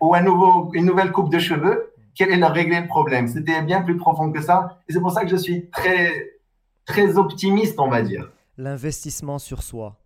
ou, 0.00 0.14
un 0.14 0.20
nouveau, 0.20 0.70
une 0.74 0.84
nouvelle 0.84 1.12
coupe 1.12 1.32
de 1.32 1.38
cheveux 1.38 1.94
qui 2.14 2.24
allait 2.24 2.36
leur 2.36 2.52
régler 2.52 2.82
le 2.82 2.88
problème? 2.88 3.26
C'était 3.26 3.62
bien 3.62 3.80
plus 3.80 3.96
profond 3.96 4.30
que 4.30 4.42
ça. 4.42 4.76
Et 4.86 4.92
c'est 4.92 5.00
pour 5.00 5.12
ça 5.12 5.22
que 5.22 5.30
je 5.30 5.36
suis 5.36 5.70
très, 5.70 6.12
très 6.84 7.16
optimiste, 7.16 7.80
on 7.80 7.88
va 7.88 8.02
dire. 8.02 8.30
L'investissement 8.58 9.38
sur 9.38 9.62
soi. 9.62 9.99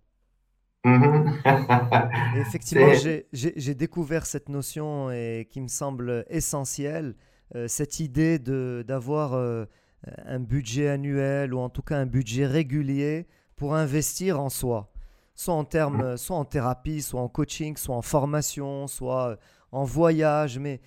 Mm-hmm. 0.84 2.36
effectivement, 2.40 2.92
j'ai 3.32 3.74
découvert 3.74 4.26
cette 4.26 4.48
notion 4.48 5.10
et 5.10 5.48
qui 5.50 5.60
me 5.60 5.68
semble 5.68 6.24
essentielle, 6.28 7.14
euh, 7.54 7.68
cette 7.68 8.00
idée 8.00 8.38
d'avoir 8.38 9.34
euh, 9.34 9.64
un 10.26 10.40
budget 10.40 10.88
annuel 10.88 11.54
ou 11.54 11.58
en 11.58 11.70
tout 11.70 11.82
cas 11.82 11.96
un 11.96 12.06
budget 12.06 12.46
régulier 12.46 13.26
pour 13.56 13.74
investir 13.74 14.40
en 14.40 14.50
soi, 14.50 14.92
soit 15.34 15.54
en 15.54 15.64
termes, 15.64 16.14
mm. 16.14 16.16
soit 16.16 16.36
en 16.36 16.44
thérapie, 16.44 17.00
soit 17.00 17.20
en 17.20 17.28
coaching, 17.28 17.76
soit 17.76 17.96
en 17.96 18.02
formation, 18.02 18.86
soit 18.86 19.30
euh, 19.30 19.36
en 19.72 19.84
voyage, 19.84 20.58
mais 20.58 20.80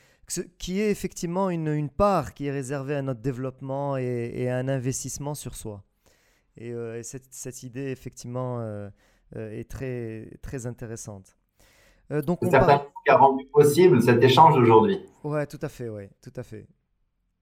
qui 0.57 0.81
est 0.81 0.91
effectivement 0.91 1.49
une, 1.49 1.69
une, 1.69 1.89
part 1.89 2.33
qui 2.33 2.47
est 2.47 2.51
réservée 2.51 2.95
à 2.95 3.01
notre 3.01 3.21
développement 3.21 3.95
et, 3.95 4.49
à 4.49 4.57
un 4.57 4.67
investissement 4.67 5.33
sur 5.35 5.55
soi. 5.55 5.85
Et, 6.57 6.73
cette, 7.01 7.27
cette, 7.31 7.63
idée, 7.63 7.91
effectivement, 7.91 8.59
est 9.35 9.69
très, 9.69 10.29
très 10.41 10.65
intéressante. 10.65 11.37
Euh, 12.11 12.21
donc 12.21 12.39
on 12.41 12.49
parle... 12.49 12.81
qui 13.05 13.11
a 13.11 13.17
rendu 13.17 13.45
possible 13.45 14.01
cet 14.01 14.23
échange 14.23 14.57
aujourd'hui. 14.57 15.01
Ouais, 15.23 15.45
tout 15.45 15.59
à 15.61 15.69
fait, 15.69 15.89
ouais, 15.89 16.09
tout 16.21 16.33
à 16.35 16.43
fait. 16.43 16.67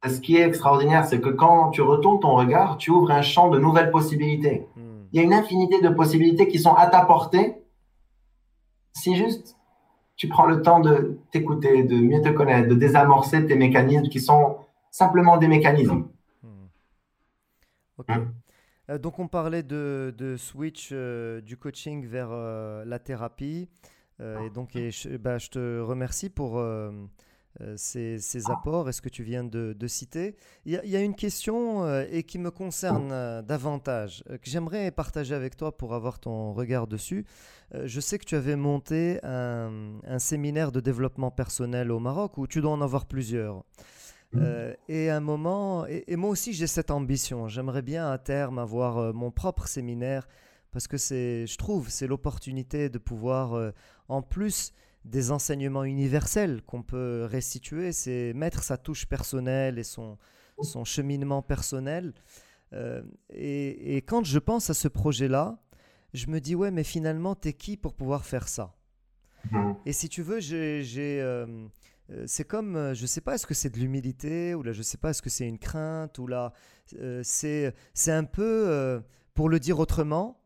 Ce 0.08 0.20
qui 0.20 0.38
est 0.38 0.42
extraordinaire, 0.42 1.06
c'est 1.06 1.20
que 1.20 1.30
quand 1.30 1.72
tu 1.72 1.82
retournes 1.82 2.20
ton 2.20 2.36
regard, 2.36 2.78
tu 2.78 2.92
ouvres 2.92 3.12
un 3.12 3.22
champ 3.22 3.50
de 3.50 3.60
nouvelles 3.60 3.92
possibilités. 3.92 4.68
Hmm. 4.76 5.06
Il 5.12 5.18
y 5.18 5.20
a 5.20 5.24
une 5.24 5.34
infinité 5.34 5.82
de 5.82 5.90
possibilités 5.90 6.48
qui 6.48 6.60
sont 6.60 6.74
à 6.74 6.88
ta 6.88 7.04
portée. 7.06 7.56
Si 8.94 9.16
juste 9.16 9.58
tu 10.16 10.28
prends 10.28 10.46
le 10.46 10.62
temps 10.62 10.80
de 10.80 11.20
t'écouter, 11.32 11.84
de 11.84 11.96
mieux 11.96 12.22
te 12.22 12.30
connaître, 12.30 12.70
de 12.70 12.76
désamorcer 12.76 13.46
tes 13.46 13.56
mécanismes 13.56 14.08
qui 14.08 14.20
sont 14.20 14.58
simplement 14.92 15.38
des 15.38 15.48
mécanismes. 15.48 16.08
Hmm. 16.44 18.08
Hmm. 18.08 18.26
Euh, 18.90 18.98
donc 18.98 19.20
on 19.20 19.28
parlait 19.28 19.64
de, 19.64 20.36
switch 20.38 20.90
euh, 20.92 21.42
du 21.42 21.58
coaching 21.58 22.06
vers 22.06 22.30
euh, 22.32 22.86
la 22.86 23.00
thérapie. 23.00 23.70
et 24.20 24.50
donc 24.50 24.72
je, 24.74 25.18
bah, 25.18 25.38
je, 25.38 25.50
te 25.50 25.82
remercie 25.82 26.30
pour 26.30 26.64
ces, 27.76 28.50
apports 28.50 28.88
et 28.88 28.94
ce 28.94 29.02
que 29.02 29.10
tu 29.10 29.24
viens 29.24 29.44
de, 29.44 29.88
citer. 29.88 30.38
Il 30.66 30.72
y, 30.72 30.96
a 30.96 31.02
une 31.02 31.16
question 31.16 31.86
et 32.04 32.24
qui 32.24 32.40
me 32.40 32.50
concerne 32.50 33.42
davantage, 33.42 34.24
que 34.30 34.50
j'aimerais 34.50 34.90
partager 34.92 35.36
avec 35.36 35.58
toi 35.58 35.76
pour 35.76 35.94
avoir 35.94 36.20
ton 36.20 36.54
regard 36.54 36.88
dessus. 36.88 37.26
je 37.74 38.00
sais 38.00 38.18
que 38.18 38.24
tu 38.24 38.36
avais 38.36 38.56
monté 38.56 39.20
un, 39.24 40.00
un, 40.08 40.20
séminaire 40.20 40.72
de 40.72 40.80
développement 40.80 41.30
personnel 41.30 41.92
au 41.92 42.00
Maroc 42.00 42.38
où 42.38 42.48
tu 42.48 42.62
dois 42.62 42.72
en 42.72 42.80
avoir 42.80 43.08
plusieurs. 43.08 43.66
Mm. 44.34 44.40
Euh, 44.42 44.74
et 44.88 45.10
un 45.10 45.20
moment, 45.20 45.86
et, 45.88 46.16
moi 46.16 46.30
aussi 46.30 46.54
j'ai 46.54 46.68
cette 46.68 46.92
ambition. 46.92 47.48
J'aimerais 47.48 47.82
bien 47.82 48.10
à 48.10 48.18
terme 48.18 48.60
avoir 48.60 48.98
euh, 48.98 49.14
mon 49.14 49.32
propre 49.32 49.68
séminaire 49.68 50.28
parce 50.72 50.88
que 50.88 50.98
c'est, 50.98 51.48
je 51.48 51.58
trouve, 51.58 51.90
c'est 51.90 52.08
l'opportunité 52.08 52.90
de 52.90 52.98
pouvoir, 52.98 53.54
euh, 53.54 53.72
en 54.10 54.22
plus 54.22 54.74
des 55.06 55.32
enseignements 55.32 55.84
universels 55.84 56.62
qu'on 56.64 56.82
peut 56.82 57.26
restituer, 57.30 57.92
c'est 57.92 58.34
mettre 58.34 58.64
sa 58.64 58.76
touche 58.76 59.06
personnelle 59.06 59.78
et 59.78 59.84
son, 59.84 60.18
son 60.62 60.84
cheminement 60.84 61.42
personnel. 61.42 62.14
Et, 63.34 63.96
et, 63.96 64.02
quand 64.02 64.26
je 64.26 64.40
pense 64.40 64.70
à 64.70 64.74
ce 64.74 64.90
projet-là, 64.90 65.60
je 66.14 66.28
me 66.28 66.42
dis 66.42 66.56
ouais, 66.56 66.72
mais 66.72 66.84
finalement, 66.84 67.36
t'es 67.36 67.54
qui 67.54 67.78
pour 67.78 67.94
pouvoir 67.94 68.26
faire 68.26 68.50
ça? 68.50 68.76
Mm. 69.52 69.74
Et 69.86 69.94
si 69.94 70.10
tu 70.10 70.24
veux, 70.24 70.42
j'ai 70.42 70.84
c'est 72.26 72.48
comme, 72.48 72.76
euh, 72.76 72.94
je 72.94 73.04
ne 73.04 73.08
sais 73.08 73.22
pas, 73.22 73.36
est-ce 73.36 73.48
que 73.48 73.54
c'est 73.54 73.70
de 73.70 73.80
l'humilité 73.80 74.54
ou 74.54 74.64
là, 74.64 74.72
je 74.72 74.80
ne 74.80 74.84
sais 74.84 74.98
pas, 74.98 75.10
est-ce 75.10 75.22
que 75.22 75.30
c'est 75.30 75.48
une 75.48 75.58
crainte 75.58 76.20
ou 76.20 76.28
là, 76.28 76.54
euh, 77.00 77.22
c'est, 77.24 77.74
c'est 77.94 78.12
un 78.12 78.24
peu, 78.24 79.02
pour 79.34 79.50
le 79.50 79.60
dire 79.60 79.80
autrement, 79.80 80.38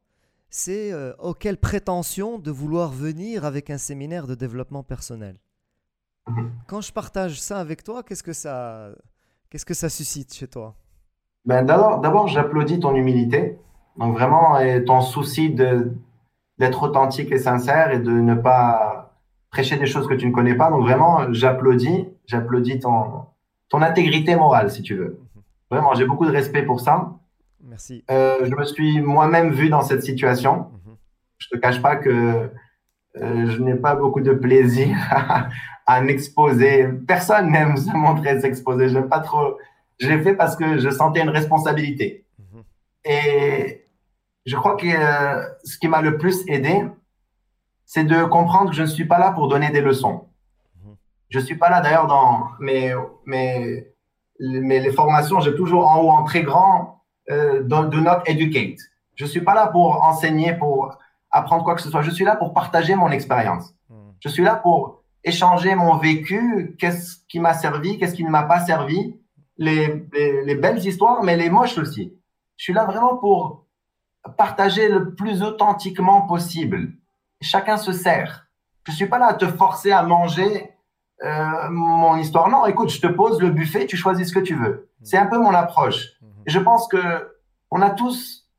c'est 0.50 0.92
oh, 1.20 1.34
quelle 1.34 1.58
prétention 1.58 2.40
de 2.40 2.52
vouloir 2.52 2.92
venir 2.92 3.46
avec 3.46 3.70
un 3.70 3.78
séminaire 3.78 4.26
de 4.26 4.36
développement 4.36 4.84
personnel. 4.84 5.36
Mhm. 6.28 6.52
Quand 6.68 6.82
je 6.82 6.92
partage 6.92 7.40
ça 7.40 7.60
avec 7.60 7.84
toi, 7.84 8.04
qu'est-ce 8.04 8.24
que 8.24 8.34
ça, 8.34 8.90
qu'est-ce 9.50 9.66
que 9.66 9.74
ça 9.74 9.90
suscite 9.90 10.34
chez 10.34 10.48
toi? 10.48 10.76
Ben 11.46 11.64
d'abord, 11.64 12.00
d'abord, 12.00 12.28
j'applaudis 12.28 12.80
ton 12.80 12.96
humilité, 12.96 13.60
donc 13.98 14.14
vraiment 14.14 14.60
et 14.60 14.84
ton 14.84 15.02
souci 15.02 15.52
de, 15.52 15.94
d'être 16.58 16.84
authentique 16.84 17.32
et 17.32 17.38
sincère 17.38 17.92
et 17.92 18.00
de 18.00 18.12
ne 18.12 18.36
pas 18.36 18.89
prêcher 19.52 19.78
des 19.78 19.86
choses 19.86 20.08
que 20.08 20.14
tu 20.14 20.28
ne 20.28 20.32
connais 20.32 20.56
pas. 20.56 20.70
Donc 20.70 20.82
vraiment, 20.82 21.32
j'applaudis, 21.32 22.08
j'applaudis 22.26 22.80
ton, 22.80 23.26
ton 23.70 23.82
intégrité 23.82 24.36
morale, 24.36 24.70
si 24.70 24.82
tu 24.82 24.96
veux. 24.96 25.20
Vraiment, 25.70 25.94
j'ai 25.94 26.06
beaucoup 26.06 26.26
de 26.26 26.32
respect 26.32 26.64
pour 26.64 26.80
ça. 26.80 27.20
Merci. 27.64 28.04
Euh, 28.10 28.46
je 28.46 28.56
me 28.56 28.64
suis 28.64 29.02
moi-même 29.02 29.52
vu 29.52 29.70
dans 29.70 29.82
cette 29.82 30.04
situation. 30.04 30.72
Mhm. 30.86 30.96
Je 31.38 31.48
te 31.50 31.58
cache 31.58 31.82
pas 31.82 31.96
que 31.96 32.50
euh, 33.18 33.50
je 33.50 33.62
n'ai 33.62 33.76
pas 33.76 33.96
beaucoup 33.96 34.22
de 34.22 34.34
plaisir 34.34 34.96
à, 35.86 36.02
m'exposer. 36.02 36.88
Personne 37.08 37.52
n'aime 37.52 37.78
se 37.78 37.92
montrer 37.96 38.40
s'exposer. 38.40 38.90
J'aime 38.90 39.10
pas 39.10 39.20
trop. 39.20 39.58
Je 40.00 40.08
l'ai 40.08 40.22
fait 40.22 40.34
parce 40.34 40.56
que 40.56 40.80
je 40.80 40.90
sentais 40.90 41.22
une 41.22 41.30
responsabilité. 41.30 42.26
Mhm. 42.40 42.64
Et 43.06 43.86
je 44.46 44.56
crois 44.56 44.76
que 44.76 44.88
euh, 44.88 45.48
ce 45.64 45.78
qui 45.78 45.88
m'a 45.88 46.02
le 46.02 46.18
plus 46.18 46.44
aidé, 46.48 46.84
c'est 47.92 48.04
de 48.04 48.24
comprendre 48.26 48.70
que 48.70 48.76
je 48.76 48.84
ne 48.84 48.88
suis 48.88 49.06
pas 49.06 49.18
là 49.18 49.32
pour 49.32 49.48
donner 49.48 49.72
des 49.72 49.82
leçons. 49.82 50.28
Mhm. 50.76 50.96
Je 51.30 51.40
ne 51.40 51.44
suis 51.44 51.56
pas 51.56 51.72
là 51.72 51.82
d'ailleurs 51.82 52.06
dans 52.06 52.50
mes, 52.60 52.94
mes, 53.26 53.88
mes, 54.40 54.80
les 54.80 54.92
formations, 54.92 55.40
j'ai 55.40 55.56
toujours 55.56 55.88
en 55.88 56.00
haut 56.00 56.12
en 56.12 56.24
très 56.24 56.44
grand 56.44 57.02
euh, 57.32 57.64
do, 57.64 58.00
not 58.00 58.20
educate. 58.28 58.78
Je 59.16 59.24
ne 59.24 59.30
suis 59.30 59.42
pas 59.42 59.56
là 59.56 59.66
pour 59.66 60.04
enseigner, 60.04 60.54
pour 60.54 61.00
apprendre 61.32 61.64
quoi 61.64 61.74
que 61.74 61.82
ce 61.82 61.90
soit. 61.90 62.04
Je 62.04 62.12
suis 62.12 62.24
là 62.24 62.36
pour 62.36 62.54
partager 62.54 62.94
mon 62.94 63.10
expérience. 63.10 63.74
Mhm. 63.90 64.14
Je 64.20 64.30
suis 64.30 64.44
là 64.44 64.56
pour 64.56 65.02
échanger 65.24 65.74
mon 65.74 65.98
vécu, 65.98 66.76
qu'est-ce 66.78 67.18
qui 67.28 67.40
m'a 67.40 67.56
servi, 67.56 67.98
qu'est-ce 67.98 68.14
qui 68.14 68.24
ne 68.24 68.30
m'a 68.30 68.44
pas 68.44 68.60
servi, 68.60 69.20
les, 69.58 70.08
les, 70.14 70.46
les 70.46 70.56
belles 70.56 70.86
histoires, 70.86 71.24
mais 71.24 71.36
les 71.36 71.50
moches 71.50 71.80
aussi. 71.80 72.14
Je 72.56 72.66
suis 72.66 72.74
là 72.74 72.86
vraiment 72.86 73.18
pour 73.18 73.66
partager 74.38 74.90
le 74.90 75.16
plus 75.16 75.42
authentiquement 75.42 76.22
possible 76.28 76.99
chacun 77.42 77.78
se 77.78 77.92
sert. 77.92 78.48
Je 78.88 78.92
suis 78.92 79.08
pas 79.08 79.20
là 79.20 79.28
à 79.28 79.34
te 79.34 79.48
forcer 79.48 79.92
à 79.92 80.04
manger 80.04 80.72
euh, 81.24 81.70
mon 81.70 82.16
histoire. 82.18 82.50
Non, 82.50 82.66
écoute, 82.66 82.90
je 82.90 83.02
te 83.02 83.08
pose 83.08 83.42
le 83.42 83.50
buffet, 83.50 83.86
tu 83.86 83.98
choisis 83.98 84.30
ce 84.30 84.34
que 84.34 84.40
tu 84.40 84.56
veux. 84.56 84.90
C'est 85.04 85.18
un 85.18 85.28
peu 85.28 85.38
mon 85.38 85.54
approche. 85.54 86.14
Mhm. 86.22 86.30
je 86.48 86.60
pense 86.60 86.88
que 86.88 87.36
on 87.72 87.82
a 87.82 87.90
tous 87.90 88.50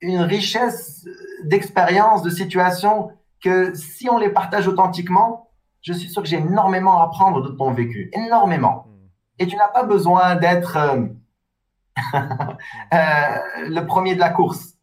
une 0.00 0.20
richesse 0.20 1.06
d'expériences, 1.44 2.22
de 2.22 2.30
situations 2.30 3.10
que 3.42 3.74
si 3.74 4.08
on 4.08 4.18
les 4.18 4.30
partage 4.30 4.68
authentiquement, 4.68 5.50
je 5.82 5.92
suis 5.92 6.08
sûr 6.08 6.22
que 6.22 6.28
j'ai 6.28 6.38
énormément 6.38 7.00
à 7.00 7.04
apprendre 7.04 7.42
de 7.42 7.48
ton 7.48 7.72
vécu, 7.72 8.10
énormément. 8.12 8.86
Mhm. 8.86 9.08
Et 9.40 9.46
tu 9.46 9.56
n'as 9.56 9.68
pas 9.68 9.82
besoin 9.82 10.36
d'être 10.36 10.76
euh, 10.76 11.06
euh, 12.14 12.98
le 13.68 13.80
premier 13.80 14.14
de 14.14 14.20
la 14.20 14.30
course 14.30 14.74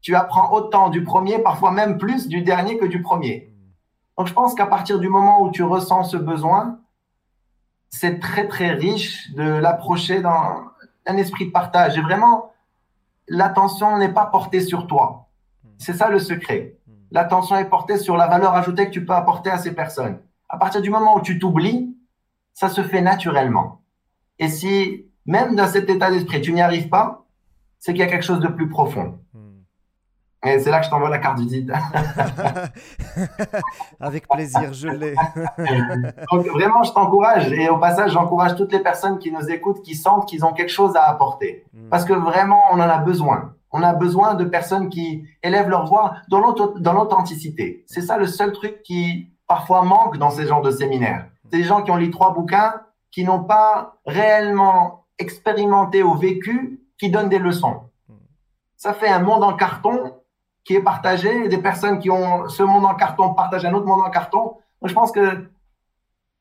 tu 0.00 0.14
apprends 0.14 0.52
autant 0.52 0.88
du 0.88 1.04
premier, 1.04 1.38
parfois 1.38 1.70
même 1.72 1.98
plus 1.98 2.28
du 2.28 2.42
dernier 2.42 2.78
que 2.78 2.86
du 2.86 3.02
premier. 3.02 3.52
Donc 4.16 4.26
je 4.26 4.32
pense 4.32 4.54
qu'à 4.54 4.66
partir 4.66 4.98
du 4.98 5.08
moment 5.08 5.42
où 5.42 5.50
tu 5.50 5.62
ressens 5.62 6.04
ce 6.04 6.16
besoin, 6.16 6.78
c'est 7.90 8.20
très 8.20 8.46
très 8.48 8.72
riche 8.72 9.32
de 9.32 9.42
l'approcher 9.42 10.20
dans 10.20 10.64
un 11.06 11.16
esprit 11.16 11.46
de 11.46 11.50
partage. 11.50 11.98
Et 11.98 12.00
vraiment, 12.00 12.52
l'attention 13.28 13.98
n'est 13.98 14.12
pas 14.12 14.26
portée 14.26 14.60
sur 14.60 14.86
toi. 14.86 15.28
C'est 15.78 15.94
ça 15.94 16.08
le 16.08 16.18
secret. 16.18 16.76
L'attention 17.10 17.56
est 17.56 17.64
portée 17.68 17.96
sur 17.96 18.16
la 18.16 18.28
valeur 18.28 18.54
ajoutée 18.54 18.86
que 18.86 18.90
tu 18.90 19.04
peux 19.04 19.14
apporter 19.14 19.50
à 19.50 19.58
ces 19.58 19.74
personnes. 19.74 20.20
À 20.48 20.58
partir 20.58 20.82
du 20.82 20.90
moment 20.90 21.16
où 21.16 21.20
tu 21.20 21.38
t'oublies, 21.38 21.96
ça 22.54 22.68
se 22.68 22.82
fait 22.82 23.00
naturellement. 23.00 23.80
Et 24.38 24.48
si, 24.48 25.06
même 25.26 25.56
dans 25.56 25.66
cet 25.66 25.90
état 25.90 26.10
d'esprit, 26.10 26.40
tu 26.40 26.52
n'y 26.52 26.62
arrives 26.62 26.88
pas, 26.88 27.24
c'est 27.78 27.92
qu'il 27.92 28.00
y 28.00 28.04
a 28.04 28.06
quelque 28.06 28.24
chose 28.24 28.40
de 28.40 28.48
plus 28.48 28.68
profond. 28.68 29.18
Et 30.42 30.58
c'est 30.58 30.70
là 30.70 30.78
que 30.78 30.86
je 30.86 30.90
t'envoie 30.90 31.10
la 31.10 31.18
carte 31.18 31.36
du 31.36 31.44
visite. 31.44 31.70
Avec 34.00 34.26
plaisir, 34.26 34.72
je 34.72 34.88
l'ai. 34.88 35.14
Donc 36.32 36.46
vraiment, 36.46 36.82
je 36.82 36.92
t'encourage. 36.92 37.52
Et 37.52 37.68
au 37.68 37.76
passage, 37.76 38.12
j'encourage 38.12 38.56
toutes 38.56 38.72
les 38.72 38.78
personnes 38.78 39.18
qui 39.18 39.30
nous 39.30 39.50
écoutent, 39.50 39.82
qui 39.82 39.94
sentent 39.94 40.26
qu'ils 40.26 40.44
ont 40.46 40.54
quelque 40.54 40.70
chose 40.70 40.96
à 40.96 41.02
apporter. 41.02 41.66
Hmm. 41.74 41.90
Parce 41.90 42.06
que 42.06 42.14
vraiment, 42.14 42.62
on 42.72 42.76
en 42.76 42.88
a 42.88 42.98
besoin. 42.98 43.54
On 43.70 43.82
a 43.82 43.92
besoin 43.92 44.34
de 44.34 44.44
personnes 44.44 44.88
qui 44.88 45.26
élèvent 45.42 45.68
leur 45.68 45.86
voix 45.86 46.14
dans 46.30 46.40
l'authenticité. 46.40 47.84
C'est 47.86 48.00
ça 48.00 48.16
le 48.16 48.26
seul 48.26 48.52
truc 48.52 48.82
qui 48.82 49.30
parfois 49.46 49.82
manque 49.82 50.16
dans 50.16 50.30
ces 50.30 50.46
genres 50.46 50.62
de 50.62 50.70
séminaires. 50.70 51.26
C'est 51.44 51.58
des 51.58 51.64
gens 51.64 51.82
qui 51.82 51.90
ont 51.90 51.96
lu 51.96 52.10
trois 52.10 52.32
bouquins, 52.32 52.80
qui 53.10 53.24
n'ont 53.24 53.44
pas 53.44 53.98
réellement 54.06 55.04
expérimenté 55.18 56.02
ou 56.02 56.14
vécu, 56.14 56.80
qui 56.98 57.10
donnent 57.10 57.28
des 57.28 57.38
leçons. 57.38 57.82
Hmm. 58.08 58.14
Ça 58.78 58.94
fait 58.94 59.08
un 59.08 59.20
monde 59.20 59.44
en 59.44 59.52
carton 59.52 60.14
qui 60.64 60.74
est 60.74 60.82
partagé, 60.82 61.48
des 61.48 61.58
personnes 61.58 61.98
qui 61.98 62.10
ont 62.10 62.48
ce 62.48 62.62
monde 62.62 62.84
en 62.84 62.94
carton 62.94 63.34
partagent 63.34 63.64
un 63.64 63.72
autre 63.72 63.86
monde 63.86 64.02
en 64.02 64.10
carton. 64.10 64.56
je 64.84 64.92
pense 64.92 65.12
que 65.12 65.50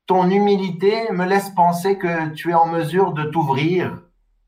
ton 0.06 0.30
humilité 0.30 1.12
me 1.12 1.26
laisse 1.26 1.52
penser 1.52 1.98
que 1.98 2.30
tu 2.30 2.52
es 2.52 2.54
en 2.54 2.66
mesure 2.68 3.14
de 3.14 3.24
t'ouvrir 3.24 4.02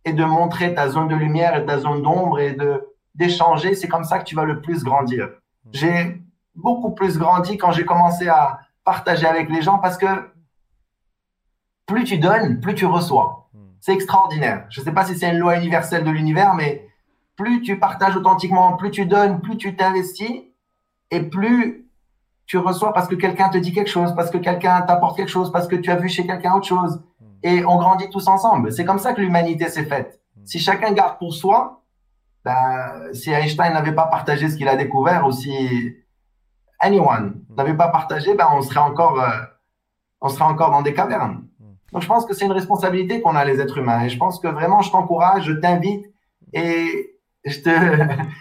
et 0.05 0.13
de 0.13 0.23
montrer 0.25 0.73
ta 0.73 0.89
zone 0.89 1.07
de 1.07 1.15
lumière 1.15 1.55
et 1.55 1.65
ta 1.65 1.77
zone 1.77 2.01
d'ombre 2.01 2.39
et 2.39 2.53
de 2.53 2.87
d'échanger. 3.13 3.75
C'est 3.75 3.87
comme 3.87 4.03
ça 4.03 4.19
que 4.19 4.23
tu 4.23 4.35
vas 4.35 4.45
le 4.45 4.61
plus 4.61 4.83
grandir. 4.83 5.29
J'ai 5.71 6.21
beaucoup 6.55 6.91
plus 6.91 7.17
grandi 7.17 7.57
quand 7.57 7.71
j'ai 7.71 7.85
commencé 7.85 8.27
à 8.27 8.59
partager 8.83 9.27
avec 9.27 9.49
les 9.49 9.61
gens 9.61 9.77
parce 9.79 9.97
que 9.97 10.31
plus 11.85 12.03
tu 12.05 12.17
donnes, 12.17 12.59
plus 12.59 12.73
tu 12.73 12.85
reçois. 12.85 13.49
C'est 13.79 13.93
extraordinaire. 13.93 14.65
Je 14.69 14.79
ne 14.79 14.85
sais 14.85 14.91
pas 14.91 15.05
si 15.05 15.17
c'est 15.17 15.29
une 15.29 15.39
loi 15.39 15.57
universelle 15.57 16.03
de 16.03 16.11
l'univers, 16.11 16.53
mais 16.53 16.87
plus 17.41 17.61
tu 17.61 17.79
partages 17.79 18.15
authentiquement, 18.15 18.73
plus 18.73 18.91
tu 18.91 19.05
donnes, 19.05 19.41
plus 19.41 19.57
tu 19.57 19.75
t'investis 19.75 20.43
et 21.09 21.21
plus 21.23 21.89
tu 22.45 22.57
reçois 22.57 22.93
parce 22.93 23.07
que 23.07 23.15
quelqu'un 23.15 23.49
te 23.49 23.57
dit 23.57 23.73
quelque 23.73 23.89
chose, 23.89 24.13
parce 24.15 24.29
que 24.29 24.37
quelqu'un 24.37 24.81
t'apporte 24.81 25.17
quelque 25.17 25.29
chose, 25.29 25.51
parce 25.51 25.67
que 25.67 25.75
tu 25.75 25.89
as 25.89 25.95
vu 25.95 26.07
chez 26.07 26.27
quelqu'un 26.27 26.53
autre 26.53 26.67
chose. 26.67 27.01
Hmm. 27.19 27.25
Et 27.41 27.65
on 27.65 27.77
grandit 27.77 28.09
tous 28.09 28.27
ensemble. 28.27 28.71
C'est 28.71 28.85
comme 28.85 28.99
ça 28.99 29.13
que 29.13 29.21
l'humanité 29.21 29.69
s'est 29.69 29.85
faite. 29.85 30.21
Hmm. 30.35 30.45
Si 30.45 30.59
chacun 30.59 30.91
garde 30.91 31.17
pour 31.17 31.33
soi, 31.33 31.83
ben, 32.45 33.11
si 33.13 33.31
Einstein 33.31 33.73
n'avait 33.73 33.95
pas 33.95 34.05
partagé 34.05 34.49
ce 34.49 34.55
qu'il 34.55 34.67
a 34.67 34.75
découvert, 34.75 35.25
ou 35.25 35.31
si 35.31 35.95
anyone 36.79 37.41
hmm. 37.49 37.55
n'avait 37.55 37.77
pas 37.77 37.87
partagé, 37.87 38.35
ben, 38.35 38.49
on 38.53 38.61
serait 38.61 38.81
encore, 38.81 39.19
euh, 39.19 39.29
on 40.21 40.29
serait 40.29 40.45
encore 40.45 40.69
dans 40.69 40.83
des 40.83 40.93
cavernes. 40.93 41.43
Donc, 41.91 42.03
je 42.03 42.07
pense 42.07 42.25
que 42.25 42.33
c'est 42.33 42.45
une 42.45 42.53
responsabilité 42.53 43.19
qu'on 43.21 43.35
a 43.35 43.43
les 43.43 43.59
êtres 43.59 43.79
humains. 43.79 44.03
Et 44.03 44.09
je 44.09 44.17
pense 44.17 44.39
que 44.39 44.47
vraiment, 44.47 44.81
je 44.81 44.91
t'encourage, 44.91 45.45
je 45.45 45.53
t'invite 45.53 46.05
et 46.53 47.10
je 47.45 47.59
te, 47.59 47.69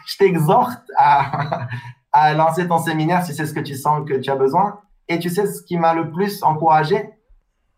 je 0.07 0.17
t'exhorte 0.19 0.83
à, 0.97 1.69
à 2.13 2.35
lancer 2.35 2.67
ton 2.67 2.79
séminaire 2.79 3.25
si 3.25 3.35
c'est 3.35 3.47
ce 3.47 3.55
que 3.55 3.61
tu 3.61 3.75
sens 3.75 4.07
que 4.09 4.15
tu 4.15 4.31
as 4.31 4.37
besoin. 4.37 4.81
Et 5.09 5.19
tu 5.19 5.29
sais 5.29 5.47
ce 5.47 5.63
qui 5.63 5.77
m'a 5.77 5.93
le 5.93 6.11
plus 6.11 6.43
encouragé, 6.43 7.11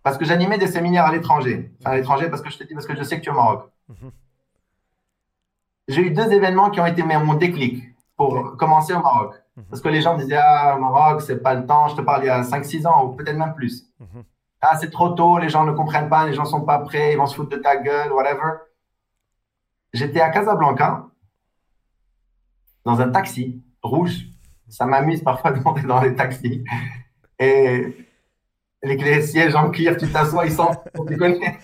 parce 0.03 0.19
que 0.19 0.25
j'animais 0.25 0.59
des 0.59 0.67
séminaires 0.67 1.07
à 1.07 1.13
l'étranger. 1.13 1.73
Enfin, 1.81 1.93
à 1.93 1.97
l'étranger, 1.97 2.29
parce 2.29 2.43
que 2.43 2.51
je 2.51 2.59
te 2.59 2.65
dis, 2.65 2.75
parce 2.75 2.87
que 2.87 2.97
je 2.97 3.03
sais 3.03 3.19
que 3.19 3.25
tu 3.25 3.31
es 3.31 3.33
au 3.33 3.37
Maroc. 3.37 3.71
Mhm. 3.89 4.11
J'ai 5.89 6.03
eu 6.03 6.11
deux 6.11 6.31
événements 6.31 6.71
qui 6.71 6.81
ont 6.81 6.87
été 6.87 7.03
mon 7.03 7.35
déclic 7.35 7.95
pour 8.17 8.57
commencer 8.57 8.93
au 8.93 9.01
Maroc. 9.01 9.35
Mhm. 9.57 9.65
Parce 9.71 9.81
que 9.81 9.89
les 9.89 10.03
gens 10.03 10.15
me 10.15 10.21
disaient, 10.21 10.37
ah, 10.37 10.77
Maroc, 10.79 11.23
c'est 11.23 11.43
pas 11.43 11.55
le 11.55 11.67
temps. 11.67 11.89
Je 11.89 11.97
te 11.97 12.01
parle 12.03 12.25
il 12.25 12.27
y 12.27 12.31
a 12.31 12.43
5-6 12.43 12.87
ans, 12.87 13.05
ou 13.07 13.17
peut-être 13.17 13.37
même 13.37 13.55
plus. 13.55 13.85
Mhm. 14.01 14.25
Ah, 14.61 14.77
c'est 14.79 14.91
trop 14.91 15.09
tôt, 15.11 15.39
les 15.39 15.49
gens 15.49 15.65
ne 15.65 15.73
comprennent 15.73 16.09
pas, 16.09 16.27
les 16.27 16.35
gens 16.35 16.45
sont 16.45 16.61
pas 16.61 16.79
prêts, 16.79 17.13
ils 17.13 17.17
vont 17.17 17.27
se 17.27 17.35
foutre 17.35 17.51
de 17.51 17.57
ta 17.57 17.77
gueule, 17.77 18.13
whatever. 18.13 18.59
J'étais 19.93 20.21
à 20.21 20.31
Casablanca 20.31 21.07
dans 22.85 23.01
un 23.01 23.09
taxi 23.11 23.63
rouge. 23.83 24.29
Ça 24.69 24.87
m'amuse 24.87 25.23
parfois 25.23 25.53
de 25.53 25.61
monter 25.61 25.83
dans 25.83 26.01
les 26.01 26.15
taxis. 26.15 26.65
Et 27.39 27.95
les, 28.83 29.23
sièges 29.23 29.55
en 29.55 29.71
cuir, 29.71 29.97
tu 29.97 30.09
t'assois, 30.09 30.47
ils 30.47 30.53
sont. 30.53 30.71
Tu 31.09 31.17
connais 31.17 31.59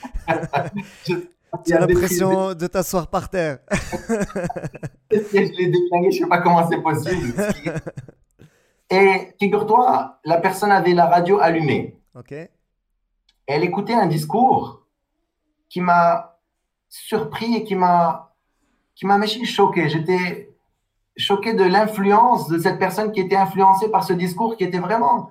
Tu 1.64 1.73
as 1.73 1.81
l'impression 1.81 2.55
de 2.55 2.66
t'asseoir 2.66 3.09
par 3.09 3.29
terre. 3.31 3.59
les 5.11 5.23
sièges, 5.25 5.51
je 5.53 5.62
l'ai 5.62 5.73
je 5.73 6.07
ne 6.07 6.11
sais 6.11 6.27
pas 6.27 6.39
comment 6.39 6.69
c'est 6.69 6.83
possible. 6.83 7.35
Et 8.91 9.35
figure-toi, 9.39 10.21
la 10.25 10.39
personne 10.39 10.73
avait 10.73 10.95
la 10.95 11.07
radio 11.07 11.39
allumée. 11.41 11.95
Ok. 12.14 12.35
elle 13.47 13.62
écoutait 13.62 13.95
un 13.95 14.09
discours 14.09 14.87
qui 15.69 15.81
m'a 15.81 16.41
surpris 16.89 17.55
et 17.55 17.64
qui 17.64 17.77
m'a 17.77 18.35
qui 18.95 19.07
m'a 19.07 19.25
choqué. 19.27 19.89
J'étais 19.89 20.47
choqué 21.19 21.53
de 21.53 21.64
l'influence 21.64 22.49
de 22.49 22.59
cette 22.59 22.79
personne 22.79 23.12
qui 23.12 23.21
était 23.21 23.37
influencée 23.37 23.91
par 23.91 24.05
ce 24.05 24.12
discours 24.12 24.57
qui 24.57 24.64
était 24.64 24.79
vraiment 24.79 25.31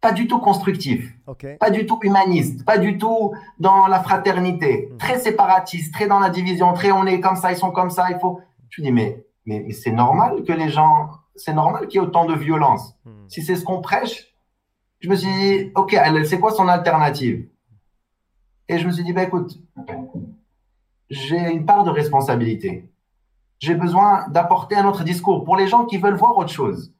pas 0.00 0.12
du 0.12 0.28
tout 0.28 0.38
constructif, 0.38 1.12
pas 1.58 1.70
du 1.70 1.84
tout 1.84 1.98
humaniste, 2.02 2.64
pas 2.64 2.78
du 2.78 2.96
tout 2.96 3.34
dans 3.58 3.88
la 3.88 4.00
fraternité, 4.00 4.88
hmm. 4.92 4.96
très 4.98 5.18
séparatiste, 5.18 5.92
très 5.92 6.06
dans 6.06 6.20
la 6.20 6.30
division, 6.30 6.72
très 6.72 6.92
on 6.92 7.04
est 7.06 7.20
comme 7.20 7.34
ça, 7.34 7.50
ils 7.50 7.58
sont 7.58 7.72
comme 7.72 7.90
ça, 7.90 8.06
il 8.10 8.18
faut. 8.20 8.40
Je 8.70 8.80
me 8.80 8.86
dis 8.86 8.92
mais 8.92 9.24
mais, 9.46 9.70
c'est 9.72 9.92
normal 9.92 10.44
que 10.44 10.52
les 10.52 10.68
gens, 10.68 11.10
c'est 11.34 11.54
normal 11.54 11.88
qu'il 11.88 12.00
y 12.00 12.04
ait 12.04 12.06
autant 12.06 12.26
de 12.26 12.34
violence. 12.34 12.96
Hmm. 13.04 13.28
Si 13.28 13.42
c'est 13.42 13.56
ce 13.56 13.64
qu'on 13.64 13.80
prêche, 13.80 14.32
je 15.00 15.08
me 15.08 15.16
suis 15.16 15.32
dit 15.32 15.72
ok, 15.74 15.96
c'est 16.24 16.38
quoi 16.38 16.52
son 16.52 16.68
alternative? 16.68 17.48
Et 18.68 18.78
je 18.78 18.86
me 18.86 18.92
suis 18.92 19.02
dit 19.02 19.12
bah 19.12 19.24
écoute, 19.24 19.58
j'ai 21.10 21.50
une 21.50 21.66
part 21.66 21.82
de 21.82 21.90
responsabilité 21.90 22.88
j'ai 23.58 23.74
besoin 23.74 24.28
d'apporter 24.28 24.76
un 24.76 24.86
autre 24.86 25.04
discours 25.04 25.44
pour 25.44 25.56
les 25.56 25.66
gens 25.66 25.86
qui 25.86 25.98
veulent 25.98 26.16
voir 26.16 26.36
autre 26.36 26.50
chose. 26.50 26.92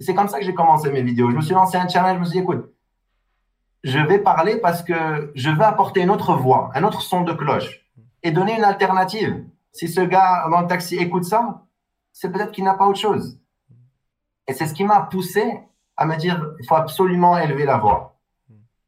C'est 0.00 0.14
comme 0.14 0.28
ça 0.28 0.38
que 0.38 0.44
j'ai 0.44 0.54
commencé 0.54 0.90
mes 0.90 1.02
vidéos. 1.02 1.30
Je 1.30 1.36
me 1.36 1.42
suis 1.42 1.54
lancé 1.54 1.76
un 1.76 1.88
challenge, 1.88 2.14
je 2.14 2.20
me 2.20 2.24
suis 2.24 2.32
dit, 2.32 2.42
écoute, 2.42 2.72
je 3.84 3.98
vais 3.98 4.18
parler 4.18 4.56
parce 4.56 4.82
que 4.82 5.30
je 5.34 5.50
veux 5.50 5.62
apporter 5.62 6.02
une 6.02 6.10
autre 6.10 6.34
voix, 6.34 6.70
un 6.74 6.84
autre 6.84 7.02
son 7.02 7.22
de 7.22 7.32
cloche 7.32 7.86
et 8.22 8.30
donner 8.30 8.56
une 8.56 8.64
alternative. 8.64 9.44
Si 9.72 9.88
ce 9.88 10.00
gars 10.00 10.46
dans 10.50 10.62
le 10.62 10.66
taxi 10.66 10.96
écoute 10.96 11.24
ça, 11.24 11.64
c'est 12.12 12.30
peut-être 12.30 12.52
qu'il 12.52 12.64
n'a 12.64 12.74
pas 12.74 12.86
autre 12.86 12.98
chose. 12.98 13.38
Et 14.46 14.52
c'est 14.52 14.66
ce 14.66 14.74
qui 14.74 14.84
m'a 14.84 15.02
poussé 15.02 15.60
à 15.96 16.06
me 16.06 16.16
dire, 16.16 16.54
il 16.58 16.66
faut 16.66 16.74
absolument 16.74 17.38
élever 17.38 17.64
la 17.64 17.78
voix. 17.78 18.18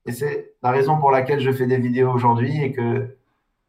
Et 0.07 0.13
c'est 0.13 0.55
la 0.63 0.71
raison 0.71 0.99
pour 0.99 1.11
laquelle 1.11 1.41
je 1.41 1.53
fais 1.53 1.67
des 1.67 1.77
vidéos 1.77 2.11
aujourd'hui 2.11 2.61
et 2.61 2.73
que 2.73 3.17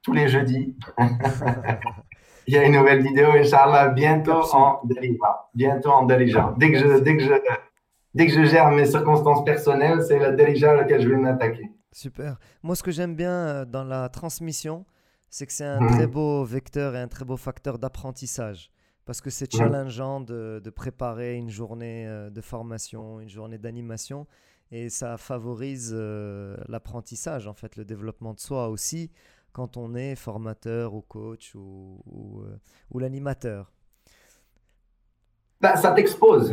tous 0.01 0.13
les 0.13 0.27
jeudis, 0.27 0.75
il 2.47 2.53
y 2.53 2.57
a 2.57 2.63
une 2.63 2.73
nouvelle 2.73 3.01
vidéo, 3.01 3.31
Inch'Allah, 3.31 3.89
bientôt 3.89 4.41
en 4.53 4.81
Deliva. 4.83 5.49
Bientôt 5.53 5.91
en 5.91 6.05
Delija. 6.05 6.53
Dès 6.57 6.71
que 6.71 6.77
je, 6.77 6.99
dès 6.99 7.17
que 7.17 7.23
je, 7.23 7.33
dès 8.13 8.27
que 8.27 8.33
je 8.33 8.45
gère 8.45 8.69
mes 8.71 8.85
circonstances 8.85 9.43
personnelles, 9.43 10.03
c'est 10.07 10.19
la 10.19 10.31
Delija 10.31 10.71
à 10.71 10.75
laquelle 10.75 11.01
je 11.01 11.09
vais 11.09 11.17
m'attaquer. 11.17 11.71
Super. 11.91 12.39
Moi, 12.63 12.75
ce 12.75 12.83
que 12.83 12.91
j'aime 12.91 13.15
bien 13.15 13.31
euh, 13.31 13.65
dans 13.65 13.83
la 13.83 14.09
transmission, 14.09 14.85
c'est 15.29 15.45
que 15.45 15.53
c'est 15.53 15.65
un 15.65 15.79
mhm. 15.79 15.89
très 15.89 16.07
beau 16.07 16.43
vecteur 16.43 16.95
et 16.95 16.99
un 16.99 17.07
très 17.07 17.25
beau 17.25 17.37
facteur 17.37 17.77
d'apprentissage. 17.77 18.71
Parce 19.05 19.21
que 19.21 19.29
c'est 19.29 19.53
mhm. 19.53 19.59
challengeant 19.59 20.21
de, 20.21 20.61
de, 20.63 20.69
préparer 20.69 21.35
une 21.35 21.49
journée 21.49 22.07
euh, 22.07 22.29
de 22.29 22.41
formation, 22.41 23.19
une 23.19 23.29
journée 23.29 23.57
d'animation. 23.57 24.27
Et 24.71 24.89
ça 24.89 25.17
favorise 25.17 25.91
euh, 25.95 26.57
l'apprentissage, 26.67 27.47
en 27.47 27.53
fait, 27.53 27.75
le 27.75 27.85
développement 27.85 28.33
de 28.33 28.39
soi 28.39 28.69
aussi 28.69 29.11
quand 29.53 29.77
on 29.77 29.95
est 29.95 30.15
formateur 30.15 30.93
ou 30.93 31.01
coach 31.01 31.53
ou, 31.55 32.01
ou, 32.05 32.41
euh, 32.41 32.99
l'animateur 32.99 33.71
bah, 35.61 35.77
Ça 35.77 35.91
t'expose. 35.91 36.51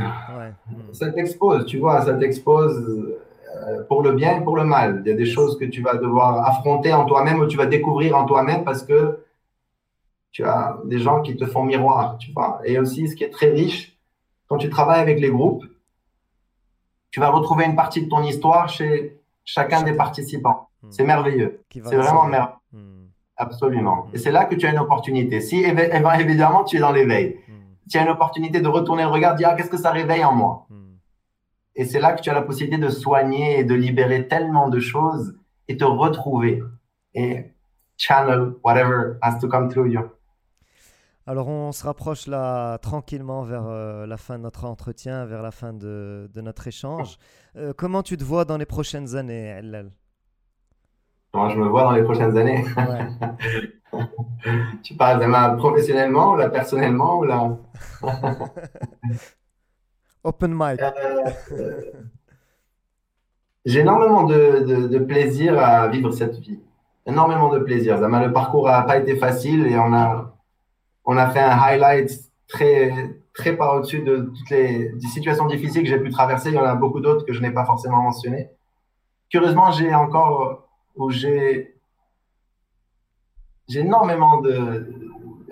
Ça 0.92 1.10
t'expose, 1.10 1.66
tu 1.66 1.78
vois, 1.78 2.02
ça 2.02 2.14
t'expose 2.14 3.18
euh, 3.56 3.82
pour 3.84 4.02
le 4.02 4.12
bien 4.12 4.40
et 4.40 4.44
pour 4.44 4.56
le 4.56 4.64
mal. 4.64 5.02
Il 5.04 5.08
y 5.08 5.12
a 5.12 5.16
des 5.16 5.26
choses 5.26 5.58
que 5.58 5.64
tu 5.64 5.82
vas 5.82 5.96
devoir 5.96 6.46
affronter 6.46 6.92
en 6.92 7.04
toi-même 7.06 7.40
ou 7.40 7.46
tu 7.46 7.56
vas 7.56 7.66
découvrir 7.66 8.16
en 8.16 8.24
toi-même 8.24 8.64
parce 8.64 8.82
que 8.82 9.24
tu 10.30 10.44
as 10.44 10.78
des 10.84 10.98
gens 10.98 11.22
qui 11.22 11.36
te 11.36 11.44
font 11.46 11.64
miroir, 11.64 12.16
tu 12.18 12.32
vois. 12.32 12.60
Et 12.64 12.78
aussi, 12.78 13.08
ce 13.08 13.16
qui 13.16 13.24
est 13.24 13.30
très 13.30 13.50
riche, 13.50 13.98
quand 14.46 14.58
tu 14.58 14.70
travailles 14.70 15.00
avec 15.00 15.18
les 15.20 15.30
groupes, 15.30 15.64
tu 17.10 17.18
vas 17.18 17.30
retrouver 17.30 17.64
une 17.64 17.74
partie 17.74 18.04
de 18.04 18.08
ton 18.08 18.22
histoire 18.22 18.68
chez 18.68 19.20
chacun 19.44 19.82
des 19.82 19.94
participants. 19.94 20.69
Hmm. 20.82 20.90
C'est 20.90 21.04
merveilleux. 21.04 21.62
C'est 21.72 21.96
vraiment 21.96 22.26
merveilleux. 22.26 22.58
Hmm. 22.72 23.06
Absolument. 23.36 24.06
Hmm. 24.06 24.14
Et 24.14 24.18
c'est 24.18 24.32
là 24.32 24.44
que 24.44 24.54
tu 24.54 24.66
as 24.66 24.70
une 24.70 24.78
opportunité. 24.78 25.40
Si 25.40 25.64
évidemment 25.64 26.64
tu 26.64 26.76
es 26.76 26.80
dans 26.80 26.92
l'éveil, 26.92 27.38
tu 27.90 27.98
as 27.98 28.02
une 28.02 28.08
opportunité 28.08 28.60
de 28.60 28.68
retourner 28.68 29.02
le 29.02 29.08
regard, 29.08 29.34
dire 29.34 29.48
ah, 29.50 29.56
qu'est-ce 29.56 29.70
que 29.70 29.78
ça 29.78 29.90
réveille 29.90 30.24
en 30.24 30.34
moi? 30.34 30.66
Et 31.74 31.84
c'est 31.84 32.00
là 32.00 32.12
que 32.12 32.20
tu 32.20 32.28
as 32.30 32.34
la 32.34 32.42
possibilité 32.42 32.82
de 32.82 32.90
soigner 32.90 33.60
et 33.60 33.64
de 33.64 33.74
libérer 33.74 34.28
tellement 34.28 34.68
de 34.68 34.80
choses 34.80 35.36
et 35.68 35.76
te 35.76 35.84
retrouver 35.84 36.62
et 37.14 37.52
channel 37.96 38.54
whatever 38.64 39.18
has 39.22 39.38
to 39.38 39.48
come 39.48 39.68
through 39.68 39.88
you. 39.88 40.02
Alors 41.26 41.48
on 41.48 41.70
se 41.72 41.84
rapproche 41.84 42.26
là 42.26 42.78
tranquillement 42.78 43.42
vers 43.44 43.66
euh, 43.66 44.06
la 44.06 44.16
fin 44.16 44.36
de 44.36 44.42
notre 44.42 44.64
entretien, 44.64 45.26
vers 45.26 45.42
la 45.42 45.52
fin 45.52 45.72
de, 45.72 46.28
de 46.32 46.40
notre 46.40 46.66
échange. 46.66 47.18
Euh, 47.56 47.72
comment 47.76 48.02
tu 48.02 48.16
te 48.16 48.24
vois 48.24 48.44
dans 48.44 48.56
les 48.56 48.66
prochaines 48.66 49.16
années, 49.16 49.46
Ellel 49.46 49.92
Comment 51.32 51.50
je 51.50 51.58
me 51.58 51.68
vois 51.68 51.84
dans 51.84 51.92
les 51.92 52.02
prochaines 52.02 52.36
années 52.36 52.64
Tu 54.82 54.94
parles 54.94 55.20
de 55.20 55.26
ma 55.26 55.50
professionnellement 55.50 56.32
ou 56.32 56.36
là 56.36 56.48
personnellement 56.48 57.18
ou 57.18 57.24
là? 57.24 57.56
Open 60.24 60.54
mic. 60.54 60.80
Euh, 60.80 61.82
j'ai 63.64 63.80
énormément 63.80 64.24
de, 64.24 64.64
de, 64.66 64.88
de, 64.88 64.98
plaisir 64.98 65.58
à 65.58 65.88
vivre 65.88 66.10
cette 66.12 66.36
vie. 66.36 66.60
Énormément 67.06 67.48
de 67.48 67.58
plaisir. 67.58 68.00
Le 68.00 68.32
parcours 68.32 68.66
n'a 68.66 68.82
pas 68.82 68.98
été 68.98 69.16
facile 69.16 69.66
et 69.66 69.78
on 69.78 69.92
a, 69.92 70.34
on 71.04 71.16
a 71.16 71.30
fait 71.30 71.40
un 71.40 71.58
highlight 71.58 72.10
très, 72.48 72.92
très 73.32 73.56
par 73.56 73.76
au-dessus 73.76 74.02
de 74.02 74.30
toutes 74.36 74.50
les, 74.50 74.92
situations 75.12 75.46
difficiles 75.46 75.82
que 75.82 75.88
j'ai 75.88 75.98
pu 75.98 76.10
traverser. 76.10 76.50
Il 76.50 76.54
y 76.54 76.58
en 76.58 76.64
a 76.64 76.74
beaucoup 76.74 77.00
d'autres 77.00 77.24
que 77.24 77.32
je 77.32 77.40
n'ai 77.40 77.50
pas 77.50 77.64
forcément 77.64 78.02
mentionnées. 78.02 78.50
Curieusement, 79.30 79.70
j'ai 79.72 79.94
encore, 79.94 80.68
où 80.96 81.10
j'ai, 81.10 81.74
énormément 83.74 84.40
de, 84.40 84.88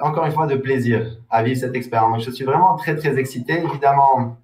encore 0.01 0.27
une 0.27 0.33
fois, 0.33 0.47
de 0.47 0.57
plaisir 0.57 1.19
à 1.31 1.43
vivre 1.43 1.59
cette 1.59 1.75
expérience. 1.75 2.25
Je 2.25 2.31
suis 2.31 2.45
vraiment 2.45 2.77
très, 2.77 2.97
très 2.97 3.19
excité. 3.19 3.63
Évidemment, 3.63 4.39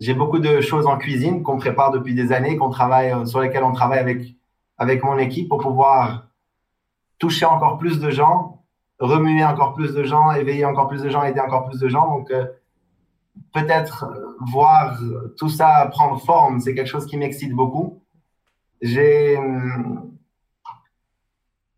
j'ai 0.00 0.14
beaucoup 0.14 0.38
de 0.38 0.60
choses 0.60 0.86
en 0.86 0.98
cuisine 0.98 1.42
qu'on 1.42 1.58
prépare 1.58 1.90
depuis 1.90 2.14
des 2.14 2.32
années, 2.32 2.56
qu'on 2.56 2.70
travaille, 2.70 3.26
sur 3.26 3.40
lesquelles 3.40 3.64
on 3.64 3.72
travaille 3.72 3.98
avec, 3.98 4.34
avec 4.78 5.02
mon 5.02 5.18
équipe 5.18 5.48
pour 5.48 5.58
pouvoir 5.58 6.26
toucher 7.18 7.46
encore 7.46 7.78
plus 7.78 8.00
de 8.00 8.10
gens 8.10 8.62
remuer 9.02 9.44
encore 9.44 9.74
plus 9.74 9.92
de 9.94 10.04
gens, 10.04 10.30
éveiller 10.32 10.64
encore 10.64 10.88
plus 10.88 11.02
de 11.02 11.10
gens, 11.10 11.24
aider 11.24 11.40
encore 11.40 11.68
plus 11.68 11.80
de 11.80 11.88
gens. 11.88 12.06
Donc, 12.06 12.30
euh, 12.30 12.46
peut-être 13.52 14.06
voir 14.40 14.96
tout 15.36 15.48
ça 15.48 15.88
prendre 15.90 16.20
forme, 16.20 16.60
c'est 16.60 16.74
quelque 16.74 16.88
chose 16.88 17.06
qui 17.06 17.16
m'excite 17.16 17.52
beaucoup. 17.52 18.01
J'ai 18.82 19.36
hum, 19.38 20.10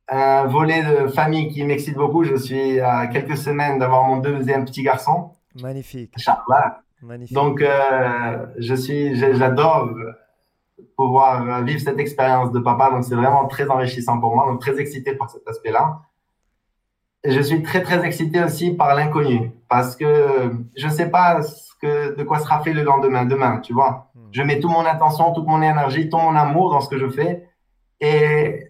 un 0.08 0.46
volet 0.46 0.82
de 0.82 1.08
famille 1.08 1.48
qui 1.52 1.62
m'excite 1.64 1.94
beaucoup. 1.94 2.24
Je 2.24 2.34
suis 2.34 2.80
à 2.80 3.06
quelques 3.06 3.36
semaines 3.36 3.78
d'avoir 3.78 4.04
mon 4.04 4.16
deuxième 4.18 4.64
petit 4.64 4.82
garçon. 4.82 5.32
Magnifique. 5.60 6.12
Magnifique. 7.02 7.34
Donc, 7.34 7.60
euh, 7.60 8.46
je 8.58 8.74
suis, 8.74 9.14
j'adore 9.14 9.90
pouvoir 10.96 11.62
vivre 11.62 11.80
cette 11.80 11.98
expérience 11.98 12.50
de 12.50 12.58
papa. 12.58 12.90
Donc, 12.90 13.04
c'est 13.04 13.14
vraiment 13.14 13.46
très 13.46 13.68
enrichissant 13.68 14.18
pour 14.18 14.34
moi. 14.34 14.46
Donc, 14.46 14.60
très 14.60 14.80
excité 14.80 15.14
par 15.14 15.30
cet 15.30 15.46
aspect-là 15.46 16.00
je 17.24 17.40
suis 17.40 17.62
très, 17.62 17.82
très 17.82 18.04
excité 18.04 18.42
aussi 18.42 18.72
par 18.72 18.94
l'inconnu 18.94 19.52
parce 19.68 19.96
que 19.96 20.52
je 20.76 20.86
ne 20.86 20.92
sais 20.92 21.10
pas 21.10 21.42
ce 21.42 21.72
que, 21.80 22.16
de 22.16 22.22
quoi 22.22 22.38
sera 22.38 22.62
fait 22.62 22.72
le 22.72 22.82
lendemain, 22.82 23.24
demain, 23.24 23.60
tu 23.60 23.72
vois. 23.72 24.10
Je 24.34 24.42
mets 24.42 24.58
toute 24.58 24.72
mon 24.72 24.84
attention, 24.84 25.32
toute 25.32 25.46
mon 25.46 25.62
énergie, 25.62 26.08
tout 26.08 26.18
mon 26.18 26.34
amour 26.34 26.72
dans 26.72 26.80
ce 26.80 26.88
que 26.88 26.98
je 26.98 27.08
fais 27.08 27.48
et 28.00 28.66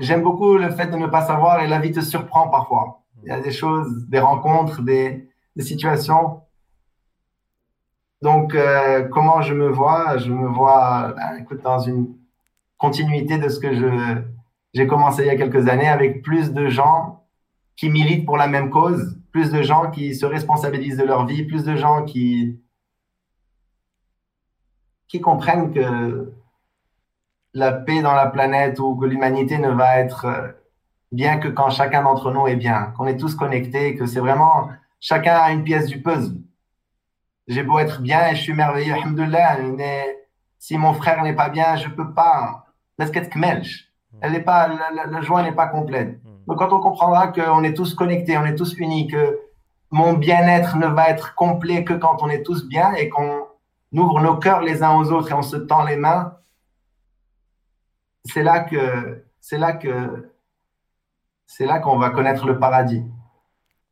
j'aime 0.00 0.22
beaucoup 0.22 0.56
le 0.56 0.68
fait 0.70 0.88
de 0.88 0.96
ne 0.96 1.06
pas 1.06 1.22
savoir 1.22 1.60
et 1.60 1.68
la 1.68 1.78
vie 1.78 1.92
te 1.92 2.00
surprend 2.00 2.48
parfois. 2.48 3.04
Il 3.22 3.28
y 3.28 3.32
a 3.32 3.38
des 3.40 3.52
choses, 3.52 4.08
des 4.08 4.18
rencontres, 4.18 4.82
des, 4.82 5.28
des 5.54 5.62
situations. 5.62 6.40
Donc, 8.20 8.56
euh, 8.56 9.06
comment 9.08 9.42
je 9.42 9.54
me 9.54 9.68
vois? 9.68 10.16
Je 10.18 10.32
me 10.32 10.48
vois, 10.48 11.14
ben, 11.16 11.36
écoute, 11.40 11.62
dans 11.62 11.78
une 11.78 12.16
continuité 12.78 13.38
de 13.38 13.48
ce 13.48 13.60
que 13.60 13.76
je, 13.76 14.22
j'ai 14.74 14.88
commencé 14.88 15.22
il 15.22 15.28
y 15.28 15.30
a 15.30 15.36
quelques 15.36 15.68
années 15.68 15.88
avec 15.88 16.22
plus 16.22 16.52
de 16.52 16.68
gens 16.68 17.22
qui 17.76 17.90
militent 17.90 18.26
pour 18.26 18.38
la 18.38 18.48
même 18.48 18.70
cause, 18.70 19.20
plus 19.30 19.52
de 19.52 19.62
gens 19.62 19.88
qui 19.88 20.16
se 20.16 20.26
responsabilisent 20.26 20.96
de 20.98 21.04
leur 21.04 21.26
vie, 21.26 21.44
plus 21.44 21.62
de 21.62 21.76
gens 21.76 22.04
qui, 22.04 22.58
qui 25.08 25.20
comprennent 25.20 25.72
que 25.72 26.32
la 27.54 27.72
paix 27.72 28.02
dans 28.02 28.14
la 28.14 28.26
planète 28.26 28.78
ou 28.80 28.96
que 28.96 29.06
l'humanité 29.06 29.58
ne 29.58 29.70
va 29.70 29.98
être 29.98 30.26
bien 31.12 31.38
que 31.38 31.48
quand 31.48 31.70
chacun 31.70 32.02
d'entre 32.02 32.30
nous 32.30 32.46
est 32.46 32.56
bien, 32.56 32.92
qu'on 32.96 33.06
est 33.06 33.16
tous 33.16 33.34
connectés, 33.34 33.94
que 33.94 34.06
c'est 34.06 34.20
vraiment 34.20 34.68
chacun 35.00 35.34
a 35.34 35.52
une 35.52 35.64
pièce 35.64 35.86
du 35.86 36.02
puzzle. 36.02 36.36
J'ai 37.48 37.62
beau 37.62 37.78
être 37.78 38.00
bien 38.00 38.28
et 38.28 38.34
je 38.34 38.42
suis 38.42 38.54
merveilleux, 38.54 38.94
mais 39.76 40.18
si 40.58 40.76
mon 40.76 40.94
frère 40.94 41.22
n'est 41.22 41.34
pas 41.34 41.48
bien, 41.48 41.76
je 41.76 41.88
peux 41.88 42.12
pas. 42.12 42.64
Qu'être 43.12 43.36
elle 44.22 44.32
n'est 44.32 44.40
pas, 44.40 44.68
la, 44.68 45.20
joie 45.20 45.42
n'est 45.42 45.52
pas 45.52 45.66
complète. 45.66 46.18
Hmm. 46.24 46.46
Donc, 46.46 46.58
quand 46.58 46.72
on 46.72 46.80
comprendra 46.80 47.28
qu'on 47.28 47.62
est 47.62 47.74
tous 47.74 47.94
connectés, 47.94 48.38
on 48.38 48.44
est 48.46 48.54
tous 48.54 48.74
unis, 48.78 49.06
que 49.06 49.38
mon 49.90 50.14
bien-être 50.14 50.76
ne 50.76 50.86
va 50.86 51.10
être 51.10 51.34
complet 51.34 51.84
que 51.84 51.92
quand 51.92 52.22
on 52.22 52.28
est 52.28 52.42
tous 52.42 52.66
bien 52.66 52.94
et 52.94 53.08
qu'on 53.08 53.45
ouvre 53.92 54.20
nos 54.20 54.36
cœurs 54.36 54.60
les 54.60 54.82
uns 54.82 54.96
aux 54.96 55.10
autres 55.12 55.30
et 55.30 55.34
on 55.34 55.42
se 55.42 55.56
tend 55.56 55.84
les 55.84 55.96
mains, 55.96 56.36
c'est 58.24 58.42
là 58.42 58.60
que, 58.60 59.24
c'est 59.40 59.58
là 59.58 59.72
que, 59.72 60.32
c'est 61.46 61.66
là 61.66 61.78
qu'on 61.78 61.98
va 61.98 62.10
connaître 62.10 62.46
le 62.46 62.58
paradis. 62.58 63.04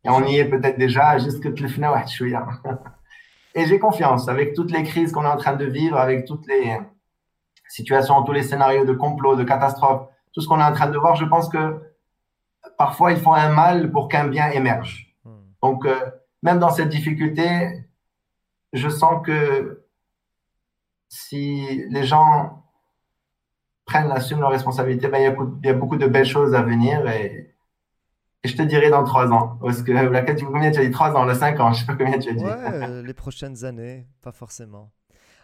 Et 0.04 0.10
on 0.10 0.24
y 0.24 0.38
est 0.38 0.44
peut-être 0.44 0.78
déjà, 0.78 1.18
jusque 1.18 1.48
Et 3.56 3.66
j'ai 3.66 3.78
confiance 3.78 4.28
avec 4.28 4.54
toutes 4.54 4.72
les 4.72 4.82
crises 4.82 5.12
qu'on 5.12 5.24
est 5.24 5.28
en 5.28 5.36
train 5.36 5.54
de 5.54 5.64
vivre, 5.64 5.96
avec 5.96 6.26
toutes 6.26 6.46
les 6.48 6.76
situations, 7.68 8.22
tous 8.24 8.32
les 8.32 8.42
scénarios 8.42 8.84
de 8.84 8.92
complot, 8.92 9.36
de 9.36 9.44
catastrophe 9.44 10.08
tout 10.34 10.40
ce 10.40 10.48
qu'on 10.48 10.60
est 10.60 10.64
en 10.64 10.72
train 10.72 10.90
de 10.90 10.98
voir, 10.98 11.14
je 11.14 11.24
pense 11.24 11.48
que 11.48 11.80
parfois 12.76 13.12
il 13.12 13.18
faut 13.18 13.32
un 13.32 13.50
mal 13.50 13.90
pour 13.90 14.08
qu'un 14.08 14.26
bien 14.26 14.50
émerge. 14.50 15.14
Hmm. 15.24 15.30
Donc, 15.62 15.86
euh, 15.86 16.10
même 16.42 16.58
dans 16.58 16.70
cette 16.70 16.88
difficulté, 16.88 17.86
je 18.72 18.88
sens 18.88 19.24
que 19.24 19.83
si 21.08 21.84
les 21.90 22.04
gens 22.04 22.64
prennent, 23.84 24.10
assument 24.10 24.40
leurs 24.40 24.50
responsabilités, 24.50 25.08
ben, 25.08 25.18
il, 25.18 25.66
y 25.66 25.70
a, 25.70 25.74
beaucoup 25.74 25.96
de 25.96 26.06
belles 26.06 26.26
choses 26.26 26.54
à 26.54 26.62
venir 26.62 27.08
et, 27.08 27.50
je 28.44 28.54
te 28.54 28.62
dirai 28.62 28.90
dans 28.90 29.04
trois 29.04 29.32
ans. 29.32 29.58
Parce 29.62 29.82
que 29.82 30.34
tu, 30.34 30.44
combien 30.44 30.70
tu 30.70 30.78
as 30.78 30.84
dit? 30.84 30.90
Trois 30.90 31.12
ans, 31.12 31.24
le 31.24 31.32
cinq 31.32 31.58
ans, 31.60 31.72
je 31.72 31.80
sais 31.80 31.86
pas 31.86 31.94
combien 31.94 32.18
tu 32.18 32.28
as 32.28 32.34
dit. 32.34 32.44
Ouais, 32.44 32.50
euh, 32.72 33.02
les 33.02 33.14
prochaines 33.14 33.64
années, 33.64 34.06
pas 34.20 34.32
forcément. 34.32 34.90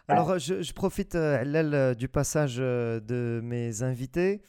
Alors, 0.07 0.39
je, 0.39 0.61
je 0.61 0.73
profite, 0.75 1.15
euh, 1.15 1.95
du 1.95 2.09
passage 2.09 2.57
de 2.57 3.41
mes 3.43 3.83
invités. 3.83 4.43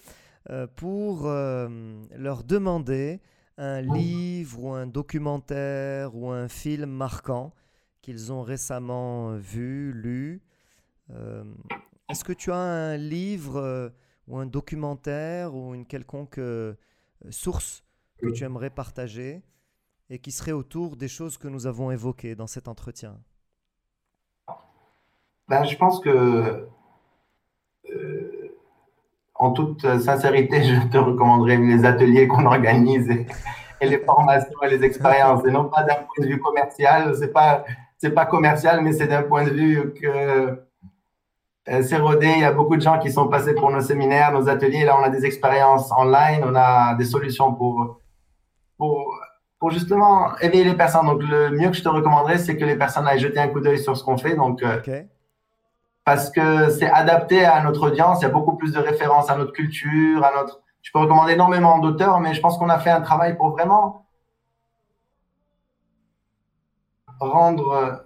Euh, 0.50 0.66
pour 0.66 1.28
euh, 1.28 1.70
leur 2.18 2.44
demander 2.44 3.22
un 3.58 3.82
livre 3.82 4.64
ou 4.64 4.74
un 4.74 4.88
documentaire 4.88 6.16
ou 6.16 6.32
un 6.32 6.48
film 6.48 6.90
marquant 6.90 7.54
qu'ils 8.02 8.34
ont 8.34 8.42
récemment 8.42 9.36
vu, 9.36 9.94
lu. 9.94 10.42
Euh, 11.14 11.44
est-ce 12.10 12.24
que 12.24 12.34
tu 12.34 12.52
as 12.52 12.58
un 12.58 12.98
livre 12.98 13.92
ou 14.28 14.38
un 14.38 14.46
documentaire 14.46 15.56
ou 15.56 15.74
une 15.74 15.86
quelconque 15.86 16.40
source 17.30 17.84
que 18.18 18.30
tu 18.30 18.44
aimerais 18.44 18.70
partager 18.70 19.42
et 20.10 20.20
qui 20.20 20.32
serait 20.32 20.52
autour 20.52 20.98
des 20.98 21.08
choses 21.08 21.38
que 21.38 21.48
nous 21.48 21.68
avons 21.68 21.92
évoquées 21.92 22.36
dans 22.36 22.48
cet 22.48 22.68
entretien? 22.68 23.18
Ben, 25.48 25.64
Je 25.64 25.76
pense 25.78 26.00
que 26.00 26.68
en 29.42 29.52
toute 29.52 29.82
sincérité, 30.00 30.64
je 30.64 30.88
te 30.88 30.98
recommanderais 30.98 31.58
les 31.58 31.84
ateliers 31.84 32.28
qu'on 32.28 32.46
organise 32.46 33.10
et, 33.10 33.26
les 33.82 33.98
formations 33.98 34.62
et 34.62 34.70
les 34.70 34.84
expériences, 34.86 35.44
et 35.46 35.52
non 35.52 35.66
pas 35.66 35.84
d'un 35.84 35.96
point 35.96 36.24
de 36.24 36.28
vue 36.28 36.40
commercial. 36.40 37.16
C'est 37.16 37.34
pas 37.34 37.66
c'est 37.98 38.12
pas 38.12 38.26
commercial, 38.26 38.82
mais 38.82 38.94
c'est 38.94 39.08
d'un 39.08 39.24
point 39.24 39.44
de 39.44 39.50
vue 39.50 39.94
que 39.94 40.08
euh, 40.08 40.56
c'est 41.66 41.98
rodé. 41.98 42.28
Il 42.28 42.40
y 42.40 42.44
a 42.44 42.52
beaucoup 42.52 42.76
de 42.76 42.82
gens 42.82 43.00
qui 43.00 43.12
sont 43.12 43.28
passés 43.28 43.54
pour 43.54 43.70
nos 43.72 43.82
séminaires, 43.82 44.32
nos 44.32 44.50
ateliers. 44.50 44.84
Là, 44.84 44.98
on 45.00 45.04
a 45.04 45.10
des 45.10 45.26
expériences 45.26 45.92
online, 45.92 46.44
on 46.44 46.56
a 46.56 46.96
des 46.96 47.06
solutions 47.06 47.54
pour 47.54 48.00
pour 48.78 49.14
pour 49.60 49.70
justement 49.70 50.36
éveiller 50.40 50.64
les 50.64 50.74
personnes. 50.74 51.06
Donc, 51.06 51.22
le 51.22 51.52
mieux 51.52 51.70
que 51.70 51.76
je 51.76 51.84
te 51.84 51.90
recommanderais, 51.90 52.40
c'est 52.40 52.58
que 52.58 52.66
les 52.66 52.76
personnes 52.76 53.08
aillent 53.08 53.20
jeter 53.20 53.40
un 53.40 53.48
coup 53.48 53.60
d'œil 53.60 53.78
sur 53.78 53.96
ce 53.96 54.04
qu'on 54.04 54.18
fait. 54.18 54.36
Donc, 54.36 54.64
euh, 54.64 54.82
parce 56.04 56.32
que 56.32 56.70
c'est 56.72 56.90
adapté 56.90 57.46
à 57.46 57.62
notre 57.64 57.88
audience. 57.88 58.22
Il 58.22 58.24
y 58.24 58.26
a 58.26 58.30
beaucoup 58.30 58.56
plus 58.56 58.74
de 58.74 58.80
références 58.80 59.30
à 59.30 59.38
notre 59.38 59.54
culture, 59.54 60.24
à 60.26 60.32
notre. 60.36 60.62
Je 60.82 60.92
peux 60.92 60.98
recommander 60.98 61.34
énormément 61.34 61.78
d'auteurs, 61.78 62.20
mais 62.20 62.34
je 62.34 62.42
pense 62.42 62.58
qu'on 62.58 62.70
a 62.70 62.80
fait 62.80 62.90
un 62.90 63.02
travail 63.02 63.38
pour 63.38 63.52
vraiment 63.52 64.08
rendre 67.20 68.04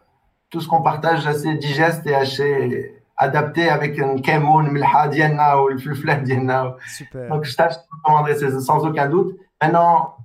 tout 0.49 0.59
ce 0.59 0.67
qu'on 0.67 0.81
partage 0.81 1.25
assez 1.25 1.55
digeste 1.55 2.05
et 2.05 2.15
assez 2.15 2.94
adapté 3.17 3.69
avec 3.69 3.99
un 3.99 4.17
kemoun, 4.17 4.71
milha 4.71 5.07
dienna 5.07 5.61
ou 5.61 5.67
le 5.69 5.77
flufla 5.77 6.15
dienna. 6.15 6.75
Super. 6.87 7.29
Donc, 7.29 7.43
je 7.45 7.55
te 7.55 7.61
recommanderais 8.03 8.59
sans 8.61 8.85
aucun 8.85 9.07
doute. 9.07 9.35
Maintenant, 9.61 10.15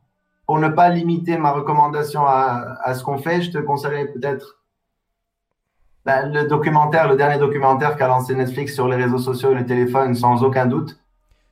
pour 0.46 0.58
ne 0.58 0.68
pas 0.68 0.88
limiter 0.88 1.38
ma 1.38 1.52
recommandation 1.52 2.26
à, 2.26 2.76
à 2.82 2.94
ce 2.94 3.04
qu'on 3.04 3.18
fait, 3.18 3.42
je 3.42 3.50
te 3.52 3.58
conseillerais 3.58 4.06
peut-être 4.06 4.56
Ben, 6.04 6.32
le 6.32 6.44
documentaire, 6.48 7.08
le 7.08 7.16
dernier 7.16 7.38
documentaire 7.38 7.94
qu'a 7.96 8.08
lancé 8.08 8.34
Netflix 8.34 8.74
sur 8.74 8.88
les 8.88 8.96
réseaux 8.96 9.18
sociaux 9.18 9.52
et 9.52 9.54
le 9.54 9.66
téléphone, 9.66 10.14
sans 10.14 10.42
aucun 10.42 10.66
doute, 10.66 10.98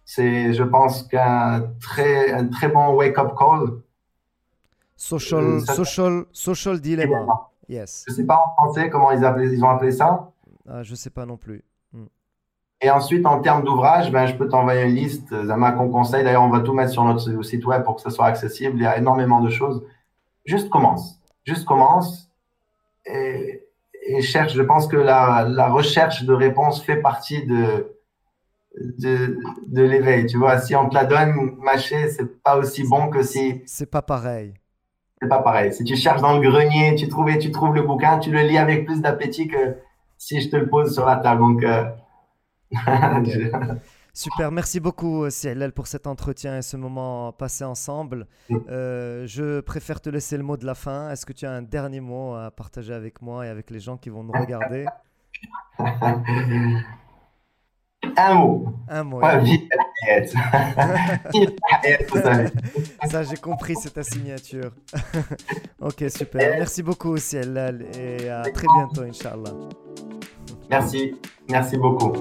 c'est, 0.04 0.54
je 0.54 0.62
pense, 0.64 1.02
qu'un 1.02 1.64
très, 1.80 2.32
un 2.32 2.46
très 2.48 2.68
bon 2.68 2.94
wake-up 2.94 3.32
call. 3.38 3.80
Social, 4.96 5.44
Euh, 5.44 5.60
ça- 5.60 5.74
social, 5.74 6.24
social 6.32 6.80
dilemma. 6.80 7.24
Yes. 7.68 8.04
Je 8.08 8.14
sais 8.14 8.24
pas 8.24 8.42
en 8.42 8.54
français 8.54 8.88
comment 8.90 9.12
ils, 9.12 9.24
appelaient- 9.24 9.52
ils 9.54 9.62
ont 9.62 9.68
appelé 9.68 9.92
ça. 9.92 10.30
Ah, 10.70 10.82
je 10.82 10.94
sais 10.94 11.10
pas 11.10 11.26
non 11.26 11.36
plus. 11.36 11.64
Et 12.80 12.90
ensuite, 12.90 13.26
en 13.26 13.40
termes 13.40 13.64
d'ouvrage, 13.64 14.12
ben, 14.12 14.26
je 14.26 14.34
peux 14.34 14.46
t'envoyer 14.48 14.82
une 14.84 14.94
liste, 14.94 15.34
Zama, 15.46 15.72
qu'on 15.72 15.88
conseille. 15.88 16.22
D'ailleurs, 16.22 16.44
on 16.44 16.48
va 16.48 16.60
tout 16.60 16.72
mettre 16.72 16.92
sur 16.92 17.02
notre 17.04 17.42
site 17.42 17.64
web 17.66 17.82
pour 17.82 17.96
que 17.96 18.02
ce 18.02 18.10
soit 18.10 18.26
accessible. 18.26 18.76
Il 18.78 18.82
y 18.82 18.86
a 18.86 18.96
énormément 18.98 19.40
de 19.40 19.50
choses. 19.50 19.84
Juste 20.44 20.70
commence. 20.70 21.18
Juste 21.44 21.64
commence. 21.64 22.30
Et, 23.04 23.64
et 24.06 24.22
cherche. 24.22 24.52
Je 24.54 24.62
pense 24.62 24.86
que 24.86 24.96
la, 24.96 25.44
la 25.48 25.68
recherche 25.68 26.22
de 26.22 26.32
réponses 26.32 26.80
fait 26.84 26.98
partie 27.00 27.44
de, 27.46 27.96
de, 28.80 29.38
de 29.66 29.82
l'éveil. 29.82 30.26
Tu 30.26 30.36
vois, 30.36 30.60
si 30.60 30.76
on 30.76 30.88
te 30.88 30.94
la 30.94 31.04
donne 31.04 31.56
mâchée, 31.58 32.08
c'est 32.10 32.42
pas 32.44 32.56
aussi 32.58 32.84
bon 32.88 33.08
que 33.08 33.22
si 33.24 33.60
C'est 33.66 33.90
pas 33.90 34.02
pareil. 34.02 34.54
c'est 35.20 35.28
pas 35.28 35.42
pareil. 35.42 35.72
Si 35.72 35.82
tu 35.82 35.96
cherches 35.96 36.20
dans 36.20 36.38
le 36.38 36.48
grenier, 36.48 36.94
tu 36.94 37.08
trouves, 37.08 37.28
et 37.30 37.38
tu 37.38 37.50
trouves 37.50 37.74
le 37.74 37.82
bouquin, 37.82 38.20
tu 38.20 38.30
le 38.30 38.42
lis 38.42 38.56
avec 38.58 38.86
plus 38.86 39.00
d'appétit 39.00 39.48
que 39.48 39.76
si 40.18 40.40
je 40.40 40.50
te 40.50 40.56
le 40.56 40.68
pose 40.68 40.92
sur 40.92 41.06
la 41.06 41.16
table. 41.16 41.40
Donc, 41.40 41.60
je- 43.26 43.76
Super, 44.12 44.50
merci 44.50 44.80
beaucoup 44.80 45.22
euh, 45.24 45.30
Célèle 45.30 45.72
pour 45.72 45.86
cet 45.86 46.08
entretien 46.08 46.58
et 46.58 46.62
ce 46.62 46.76
moment 46.76 47.30
passé 47.32 47.62
ensemble. 47.62 48.26
Mm. 48.50 48.56
Euh, 48.68 49.26
je 49.28 49.60
préfère 49.60 50.00
te 50.00 50.10
laisser 50.10 50.36
le 50.36 50.42
mot 50.42 50.56
de 50.56 50.66
la 50.66 50.74
fin. 50.74 51.10
Est-ce 51.10 51.24
que 51.24 51.32
tu 51.32 51.46
as 51.46 51.52
un 51.52 51.62
dernier 51.62 52.00
mot 52.00 52.34
à 52.34 52.50
partager 52.50 52.92
avec 52.92 53.22
moi 53.22 53.46
et 53.46 53.48
avec 53.48 53.70
les 53.70 53.78
gens 53.78 53.96
qui 53.96 54.10
vont 54.10 54.24
nous 54.24 54.32
regarder? 54.32 54.86
un 58.16 58.34
mot. 58.34 58.72
Un 58.88 59.04
mot. 59.04 59.20
Ouais. 59.20 59.38
Ça, 63.10 63.22
j'ai 63.22 63.36
compris, 63.36 63.74
c'est 63.80 63.94
ta 63.94 64.02
signature. 64.02 64.72
ok, 65.80 66.04
super. 66.08 66.58
Merci 66.58 66.82
beaucoup 66.82 67.16
Célèle 67.16 67.86
et 67.98 68.28
à 68.28 68.42
très 68.42 68.66
bientôt, 68.76 69.02
Inch'Allah. 69.02 69.54
Merci, 70.70 71.14
merci 71.48 71.76
beaucoup. 71.76 72.12